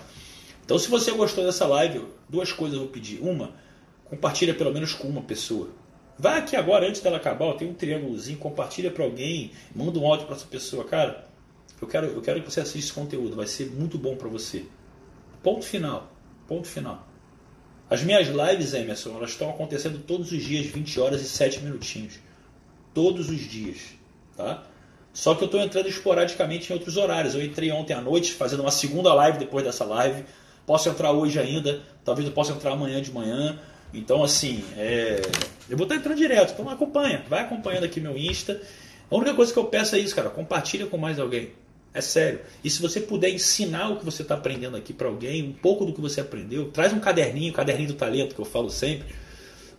Então, 0.64 0.78
se 0.78 0.88
você 0.88 1.12
gostou 1.12 1.44
dessa 1.44 1.66
live, 1.66 2.04
duas 2.28 2.52
coisas 2.52 2.76
eu 2.76 2.84
vou 2.84 2.92
pedir. 2.92 3.20
Uma, 3.20 3.52
compartilha 4.04 4.54
pelo 4.54 4.72
menos 4.72 4.94
com 4.94 5.08
uma 5.08 5.22
pessoa. 5.22 5.70
Vai 6.18 6.38
aqui 6.38 6.56
agora, 6.56 6.88
antes 6.88 7.00
dela 7.00 7.18
acabar, 7.18 7.52
tem 7.54 7.68
um 7.68 7.74
triângulozinho, 7.74 8.38
compartilha 8.38 8.90
para 8.90 9.04
alguém, 9.04 9.52
manda 9.74 9.98
um 9.98 10.06
áudio 10.06 10.26
para 10.26 10.36
essa 10.36 10.46
pessoa. 10.46 10.84
Cara, 10.84 11.28
eu 11.80 11.86
quero, 11.86 12.06
eu 12.06 12.22
quero 12.22 12.40
que 12.40 12.50
você 12.50 12.60
assista 12.60 12.78
esse 12.78 12.92
conteúdo, 12.92 13.36
vai 13.36 13.46
ser 13.46 13.70
muito 13.70 13.98
bom 13.98 14.16
para 14.16 14.28
você. 14.28 14.64
Ponto 15.42 15.64
final. 15.64 16.10
Ponto 16.48 16.66
final. 16.66 17.06
As 17.88 18.02
minhas 18.02 18.26
lives, 18.26 18.74
Emerson, 18.74 19.16
elas 19.16 19.30
estão 19.30 19.48
acontecendo 19.48 19.98
todos 19.98 20.32
os 20.32 20.42
dias, 20.42 20.66
20 20.66 20.98
horas 21.00 21.20
e 21.20 21.28
7 21.28 21.60
minutinhos. 21.60 22.14
Todos 22.92 23.30
os 23.30 23.40
dias. 23.40 23.78
Tá? 24.36 24.64
Só 25.12 25.34
que 25.34 25.42
eu 25.42 25.46
estou 25.46 25.60
entrando 25.60 25.88
esporadicamente 25.88 26.70
em 26.70 26.74
outros 26.74 26.96
horários. 26.96 27.34
Eu 27.34 27.44
entrei 27.44 27.70
ontem 27.70 27.94
à 27.94 28.00
noite 28.00 28.32
fazendo 28.32 28.60
uma 28.60 28.72
segunda 28.72 29.14
live 29.14 29.38
depois 29.38 29.64
dessa 29.64 29.84
live. 29.84 30.24
Posso 30.66 30.88
entrar 30.88 31.12
hoje 31.12 31.38
ainda, 31.38 31.80
talvez 32.04 32.26
eu 32.26 32.34
possa 32.34 32.52
entrar 32.52 32.72
amanhã 32.72 33.00
de 33.00 33.12
manhã. 33.12 33.58
Então, 33.94 34.24
assim, 34.24 34.64
é... 34.76 35.22
eu 35.70 35.76
vou 35.76 35.84
estar 35.84 35.94
entrando 35.94 36.18
direto. 36.18 36.52
Então, 36.52 36.68
acompanha. 36.68 37.24
Vai 37.28 37.42
acompanhando 37.42 37.84
aqui 37.84 38.00
meu 38.00 38.18
Insta. 38.18 38.60
A 39.08 39.14
única 39.14 39.32
coisa 39.32 39.52
que 39.52 39.58
eu 39.58 39.64
peço 39.64 39.94
é 39.94 40.00
isso, 40.00 40.14
cara. 40.14 40.28
Compartilha 40.28 40.86
com 40.86 40.98
mais 40.98 41.20
alguém. 41.20 41.52
É 41.96 42.02
sério. 42.02 42.40
E 42.62 42.68
se 42.68 42.82
você 42.82 43.00
puder 43.00 43.30
ensinar 43.30 43.88
o 43.88 43.96
que 43.96 44.04
você 44.04 44.20
está 44.20 44.34
aprendendo 44.34 44.76
aqui 44.76 44.92
para 44.92 45.08
alguém, 45.08 45.42
um 45.42 45.52
pouco 45.54 45.86
do 45.86 45.94
que 45.94 46.00
você 46.00 46.20
aprendeu, 46.20 46.70
traz 46.70 46.92
um 46.92 47.00
caderninho, 47.00 47.54
caderninho 47.54 47.88
do 47.88 47.94
talento, 47.94 48.34
que 48.34 48.40
eu 48.40 48.44
falo 48.44 48.68
sempre, 48.68 49.14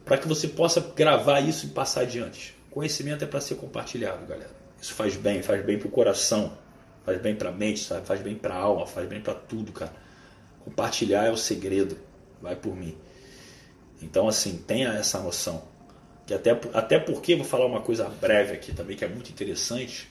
para 0.03 0.18
que 0.18 0.28
você 0.28 0.47
possa 0.47 0.82
gravar 0.95 1.41
isso 1.41 1.68
e 1.68 1.70
passar 1.70 2.01
adiante. 2.01 2.57
Conhecimento 2.72 3.24
é 3.24 3.28
para 3.28 3.39
ser 3.39 3.53
compartilhado, 3.53 4.26
galera. 4.26 4.49
Isso 4.82 4.95
faz 4.95 5.15
bem, 5.15 5.43
faz 5.43 5.63
bem 5.63 5.78
para 5.78 5.88
o 5.88 5.91
coração, 5.91 6.57
faz 7.05 7.22
bem 7.22 7.36
para 7.36 7.49
a 7.49 7.51
mente, 7.51 7.82
sabe? 7.82 8.07
faz 8.07 8.20
bem 8.20 8.34
para 8.34 8.55
a 8.55 8.57
alma, 8.57 8.88
faz 8.88 9.07
bem 9.07 9.22
para 9.22 9.36
tudo, 9.36 9.72
cara. 9.72 9.93
Compartilhar 10.65 11.26
é 11.26 11.30
o 11.30 11.38
segredo. 11.38 11.99
Vai 12.41 12.55
por 12.55 12.76
mim. 12.76 12.97
Então, 14.01 14.28
assim, 14.28 14.57
tenha 14.65 14.89
essa 14.93 15.20
noção. 15.20 15.65
Que 16.26 16.34
até, 16.34 16.59
até 16.74 16.97
porque, 16.97 17.36
vou 17.36 17.45
falar 17.45 17.68
uma 17.68 17.82
coisa 17.82 18.09
breve 18.09 18.53
aqui 18.53 18.74
também, 18.74 18.97
que 18.97 19.05
é 19.05 19.07
muito 19.07 19.30
interessante, 19.30 20.09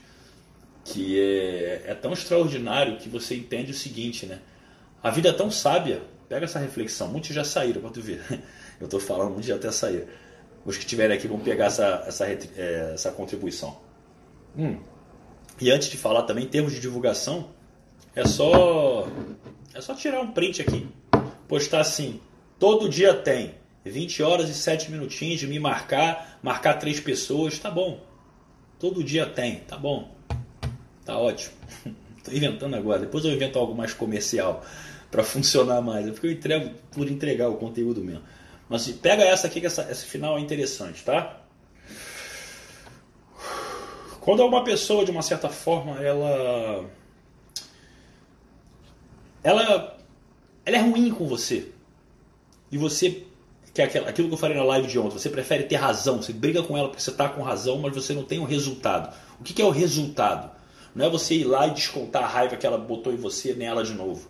que 0.87 1.19
é, 1.19 1.83
é 1.87 1.95
tão 1.95 2.13
extraordinário 2.13 2.97
que 2.97 3.09
você 3.09 3.35
entende 3.35 3.71
o 3.71 3.73
seguinte, 3.73 4.25
né? 4.25 4.39
A 5.03 5.11
vida 5.11 5.29
é 5.29 5.33
tão 5.33 5.51
sábia, 5.51 6.01
pega 6.29 6.45
essa 6.45 6.59
reflexão, 6.59 7.09
muitos 7.09 7.29
já 7.29 7.43
saíram, 7.43 7.81
tu 7.89 8.01
ver. 8.01 8.21
Eu 8.79 8.85
estou 8.85 8.99
falando, 8.99 9.29
muitos 9.29 9.47
já 9.47 9.55
até 9.55 9.71
saíram. 9.71 10.07
Os 10.65 10.77
que 10.77 10.83
estiverem 10.83 11.17
aqui 11.17 11.27
vão 11.27 11.39
pegar 11.39 11.65
essa, 11.65 12.03
essa, 12.07 12.25
é, 12.27 12.91
essa 12.93 13.11
contribuição. 13.11 13.77
Hum. 14.57 14.79
E 15.59 15.71
antes 15.71 15.89
de 15.89 15.97
falar 15.97 16.23
também, 16.23 16.45
em 16.45 16.47
termos 16.47 16.73
de 16.73 16.79
divulgação, 16.79 17.49
é 18.15 18.25
só, 18.25 19.07
é 19.73 19.81
só 19.81 19.93
tirar 19.93 20.21
um 20.21 20.31
print 20.31 20.61
aqui. 20.61 20.87
Postar 21.47 21.81
assim, 21.81 22.21
todo 22.59 22.89
dia 22.89 23.13
tem 23.13 23.55
20 23.83 24.23
horas 24.23 24.49
e 24.49 24.53
7 24.53 24.91
minutinhos 24.91 25.39
de 25.39 25.47
me 25.47 25.59
marcar, 25.59 26.39
marcar 26.41 26.75
três 26.75 26.99
pessoas, 26.99 27.59
tá 27.59 27.71
bom. 27.71 28.05
Todo 28.79 29.03
dia 29.03 29.25
tem, 29.25 29.61
tá 29.61 29.77
bom. 29.77 30.16
Tá 31.07 31.17
ótimo. 31.17 31.53
Estou 32.17 32.33
inventando 32.33 32.75
agora. 32.75 32.99
Depois 32.99 33.23
eu 33.23 33.31
invento 33.31 33.57
algo 33.57 33.73
mais 33.73 33.93
comercial 33.93 34.61
para 35.09 35.23
funcionar 35.23 35.79
mais. 35.81 36.05
É 36.05 36.11
porque 36.11 36.27
eu 36.27 36.31
entrego 36.31 36.75
por 36.91 37.09
entregar 37.09 37.47
o 37.47 37.55
conteúdo 37.55 38.03
mesmo. 38.03 38.23
Mas 38.67 38.89
pega 38.89 39.23
essa 39.23 39.47
aqui 39.47 39.61
que 39.61 39.67
essa, 39.67 39.89
esse 39.89 40.05
final 40.05 40.37
é 40.37 40.41
interessante, 40.41 41.01
tá? 41.05 41.39
Quando 44.19 44.45
uma 44.45 44.65
pessoa, 44.65 45.05
de 45.05 45.11
uma 45.11 45.21
certa 45.21 45.47
forma, 45.47 46.03
ela. 46.03 46.85
Ela. 49.41 49.97
Ela 50.65 50.77
é 50.77 50.81
ruim 50.81 51.09
com 51.09 51.25
você. 51.25 51.71
E 52.69 52.77
você 52.77 53.23
que 53.73 53.81
é 53.81 53.85
aquilo 53.85 54.27
que 54.27 54.33
eu 54.33 54.37
falei 54.37 54.57
na 54.57 54.63
live 54.63 54.87
de 54.87 54.97
ontem, 54.97 55.19
você 55.19 55.29
prefere 55.29 55.63
ter 55.63 55.75
razão, 55.75 56.21
você 56.21 56.33
briga 56.33 56.63
com 56.63 56.75
ela 56.75 56.89
porque 56.89 57.01
você 57.01 57.11
está 57.11 57.29
com 57.29 57.43
razão, 57.43 57.77
mas 57.77 57.93
você 57.93 58.11
não 58.11 58.23
tem 58.23 58.39
o 58.39 58.41
um 58.41 58.45
resultado. 58.45 59.15
O 59.39 59.43
que, 59.43 59.53
que 59.53 59.61
é 59.61 59.65
o 59.65 59.69
resultado? 59.69 60.56
Não 60.97 61.05
é 61.05 61.09
você 61.09 61.35
ir 61.35 61.43
lá 61.43 61.67
e 61.67 61.75
descontar 61.75 62.23
a 62.23 62.27
raiva 62.27 62.57
que 62.57 62.65
ela 62.65 62.77
botou 62.77 63.13
em 63.13 63.17
você 63.17 63.53
nela 63.53 63.83
de 63.83 63.93
novo. 63.93 64.27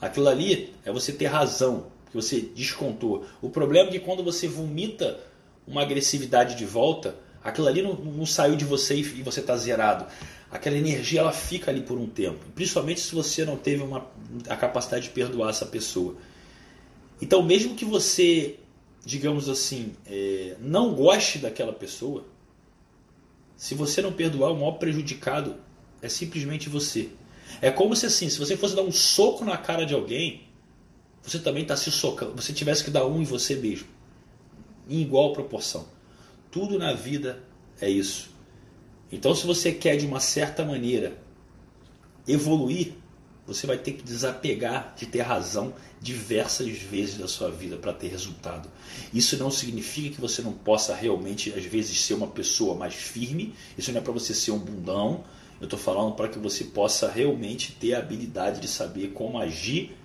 Aquilo 0.00 0.28
ali 0.28 0.74
é 0.84 0.90
você 0.90 1.12
ter 1.12 1.26
razão, 1.26 1.86
que 2.10 2.16
você 2.16 2.40
descontou. 2.40 3.24
O 3.40 3.48
problema 3.48 3.88
é 3.88 3.92
que 3.92 4.00
quando 4.00 4.24
você 4.24 4.48
vomita 4.48 5.20
uma 5.64 5.82
agressividade 5.82 6.56
de 6.56 6.64
volta, 6.64 7.14
aquilo 7.44 7.68
ali 7.68 7.82
não, 7.82 7.94
não 7.94 8.26
saiu 8.26 8.56
de 8.56 8.64
você 8.64 8.96
e 8.96 9.22
você 9.22 9.38
está 9.38 9.56
zerado. 9.56 10.04
Aquela 10.50 10.76
energia 10.76 11.20
ela 11.20 11.30
fica 11.30 11.70
ali 11.70 11.82
por 11.82 11.96
um 11.96 12.08
tempo, 12.08 12.40
principalmente 12.52 13.00
se 13.00 13.14
você 13.14 13.44
não 13.44 13.56
teve 13.56 13.84
uma, 13.84 14.04
a 14.48 14.56
capacidade 14.56 15.04
de 15.04 15.10
perdoar 15.10 15.50
essa 15.50 15.66
pessoa. 15.66 16.16
Então, 17.20 17.44
mesmo 17.44 17.76
que 17.76 17.84
você 17.84 18.56
digamos 19.04 19.48
assim, 19.48 19.94
é, 20.06 20.56
não 20.60 20.94
goste 20.94 21.38
daquela 21.38 21.72
pessoa, 21.72 22.24
se 23.56 23.74
você 23.74 24.02
não 24.02 24.12
perdoar, 24.12 24.50
o 24.50 24.56
maior 24.56 24.72
prejudicado 24.72 25.56
é 26.02 26.08
simplesmente 26.08 26.68
você. 26.68 27.08
É 27.60 27.70
como 27.70 27.94
se 27.94 28.04
assim, 28.04 28.28
se 28.28 28.38
você 28.38 28.56
fosse 28.56 28.74
dar 28.74 28.82
um 28.82 28.92
soco 28.92 29.44
na 29.44 29.56
cara 29.56 29.86
de 29.86 29.94
alguém, 29.94 30.48
você 31.22 31.38
também 31.38 31.62
está 31.62 31.76
se 31.76 31.90
socando. 31.90 32.34
Você 32.34 32.52
tivesse 32.52 32.82
que 32.82 32.90
dar 32.90 33.06
um 33.06 33.22
em 33.22 33.24
você 33.24 33.54
mesmo. 33.54 33.86
Em 34.90 35.00
igual 35.00 35.32
proporção. 35.32 35.86
Tudo 36.50 36.78
na 36.78 36.92
vida 36.92 37.42
é 37.80 37.88
isso. 37.88 38.30
Então, 39.10 39.34
se 39.34 39.46
você 39.46 39.72
quer 39.72 39.96
de 39.96 40.06
uma 40.06 40.20
certa 40.20 40.64
maneira 40.64 41.16
evoluir, 42.26 42.94
você 43.46 43.66
vai 43.66 43.76
ter 43.76 43.92
que 43.92 44.02
desapegar 44.02 44.94
de 44.96 45.06
ter 45.06 45.20
razão 45.20 45.74
diversas 46.00 46.70
vezes 46.78 47.18
da 47.18 47.28
sua 47.28 47.50
vida 47.50 47.76
para 47.76 47.92
ter 47.92 48.08
resultado. 48.08 48.68
Isso 49.12 49.36
não 49.36 49.50
significa 49.50 50.14
que 50.14 50.20
você 50.20 50.42
não 50.42 50.52
possa 50.52 50.94
realmente, 50.94 51.52
às 51.52 51.64
vezes, 51.64 52.00
ser 52.00 52.14
uma 52.14 52.28
pessoa 52.28 52.74
mais 52.74 52.94
firme. 52.94 53.54
Isso 53.76 53.92
não 53.92 54.00
é 54.00 54.02
para 54.02 54.12
você 54.12 54.32
ser 54.34 54.52
um 54.52 54.58
bundão. 54.58 55.24
Eu 55.62 55.66
estou 55.66 55.78
falando 55.78 56.16
para 56.16 56.26
que 56.26 56.40
você 56.40 56.64
possa 56.64 57.08
realmente 57.08 57.70
ter 57.70 57.94
a 57.94 58.00
habilidade 58.00 58.58
de 58.58 58.66
saber 58.66 59.12
como 59.12 59.38
agir 59.38 59.96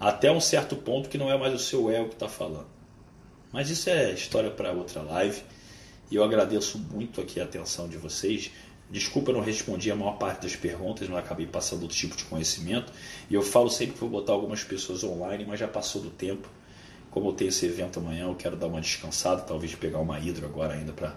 até 0.00 0.32
um 0.32 0.40
certo 0.40 0.74
ponto 0.74 1.10
que 1.10 1.18
não 1.18 1.30
é 1.30 1.36
mais 1.36 1.52
o 1.52 1.58
seu 1.58 1.90
ego 1.90 2.08
que 2.08 2.14
está 2.14 2.30
falando. 2.30 2.66
Mas 3.52 3.68
isso 3.68 3.90
é 3.90 4.10
história 4.12 4.50
para 4.50 4.72
outra 4.72 5.02
live. 5.02 5.42
E 6.10 6.16
eu 6.16 6.24
agradeço 6.24 6.78
muito 6.78 7.20
aqui 7.20 7.38
a 7.40 7.44
atenção 7.44 7.86
de 7.86 7.98
vocês. 7.98 8.52
Desculpa, 8.90 9.32
eu 9.32 9.34
não 9.34 9.42
respondi 9.42 9.90
a 9.90 9.94
maior 9.94 10.16
parte 10.16 10.44
das 10.44 10.56
perguntas, 10.56 11.10
não 11.10 11.18
acabei 11.18 11.46
passando 11.46 11.82
outro 11.82 11.98
tipo 11.98 12.16
de 12.16 12.24
conhecimento. 12.24 12.90
E 13.28 13.34
eu 13.34 13.42
falo 13.42 13.68
sempre 13.68 13.92
que 13.92 14.00
vou 14.00 14.08
botar 14.08 14.32
algumas 14.32 14.64
pessoas 14.64 15.04
online, 15.04 15.44
mas 15.44 15.60
já 15.60 15.68
passou 15.68 16.00
do 16.00 16.08
tempo. 16.08 16.48
Como 17.10 17.28
eu 17.28 17.34
tenho 17.34 17.50
esse 17.50 17.66
evento 17.66 17.98
amanhã, 17.98 18.28
eu 18.28 18.34
quero 18.34 18.56
dar 18.56 18.68
uma 18.68 18.80
descansada, 18.80 19.42
talvez 19.42 19.74
pegar 19.74 19.98
uma 19.98 20.18
hidro 20.18 20.46
agora 20.46 20.72
ainda 20.72 20.94
para 20.94 21.14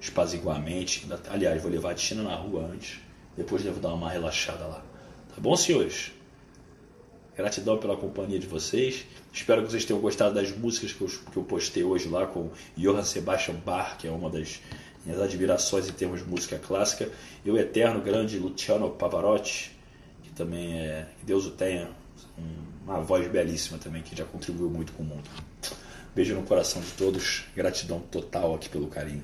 espaziguar 0.00 0.56
a 0.56 0.60
mente. 0.60 1.06
Aliás, 1.28 1.60
vou 1.60 1.70
levar 1.70 1.90
a 1.90 1.94
Tina 1.94 2.22
na 2.22 2.34
rua 2.34 2.70
antes, 2.72 2.98
depois 3.36 3.62
devo 3.62 3.80
dar 3.80 3.92
uma 3.92 4.10
relaxada 4.10 4.66
lá. 4.66 4.82
Tá 5.28 5.40
bom, 5.40 5.56
senhores? 5.56 6.12
Gratidão 7.36 7.78
pela 7.78 7.96
companhia 7.96 8.38
de 8.38 8.46
vocês. 8.46 9.06
Espero 9.32 9.62
que 9.62 9.70
vocês 9.70 9.84
tenham 9.84 10.00
gostado 10.00 10.34
das 10.34 10.50
músicas 10.50 10.92
que 10.92 11.00
eu, 11.00 11.08
que 11.08 11.36
eu 11.36 11.44
postei 11.44 11.84
hoje 11.84 12.08
lá 12.08 12.26
com 12.26 12.50
Johann 12.76 13.04
Sebastian 13.04 13.54
Bach, 13.54 13.96
que 13.96 14.08
é 14.08 14.10
uma 14.10 14.28
das 14.28 14.60
minhas 15.04 15.20
admirações 15.20 15.88
em 15.88 15.92
termos 15.92 16.20
de 16.20 16.28
música 16.28 16.58
clássica, 16.58 17.08
e 17.44 17.50
o 17.50 17.56
eterno 17.56 18.00
grande 18.00 18.38
Luciano 18.38 18.90
Pavarotti, 18.90 19.70
que 20.22 20.30
também 20.30 20.80
é, 20.80 21.06
que 21.18 21.24
Deus 21.24 21.46
o 21.46 21.50
tenha, 21.50 21.88
uma 22.84 23.00
voz 23.00 23.26
belíssima 23.28 23.78
também, 23.78 24.02
que 24.02 24.16
já 24.16 24.24
contribuiu 24.24 24.68
muito 24.68 24.92
com 24.92 25.02
o 25.02 25.06
mundo. 25.06 25.30
Beijo 26.14 26.34
no 26.34 26.42
coração 26.42 26.82
de 26.82 26.90
todos, 26.92 27.44
gratidão 27.54 28.00
total 28.00 28.54
aqui 28.54 28.68
pelo 28.68 28.88
carinho. 28.88 29.22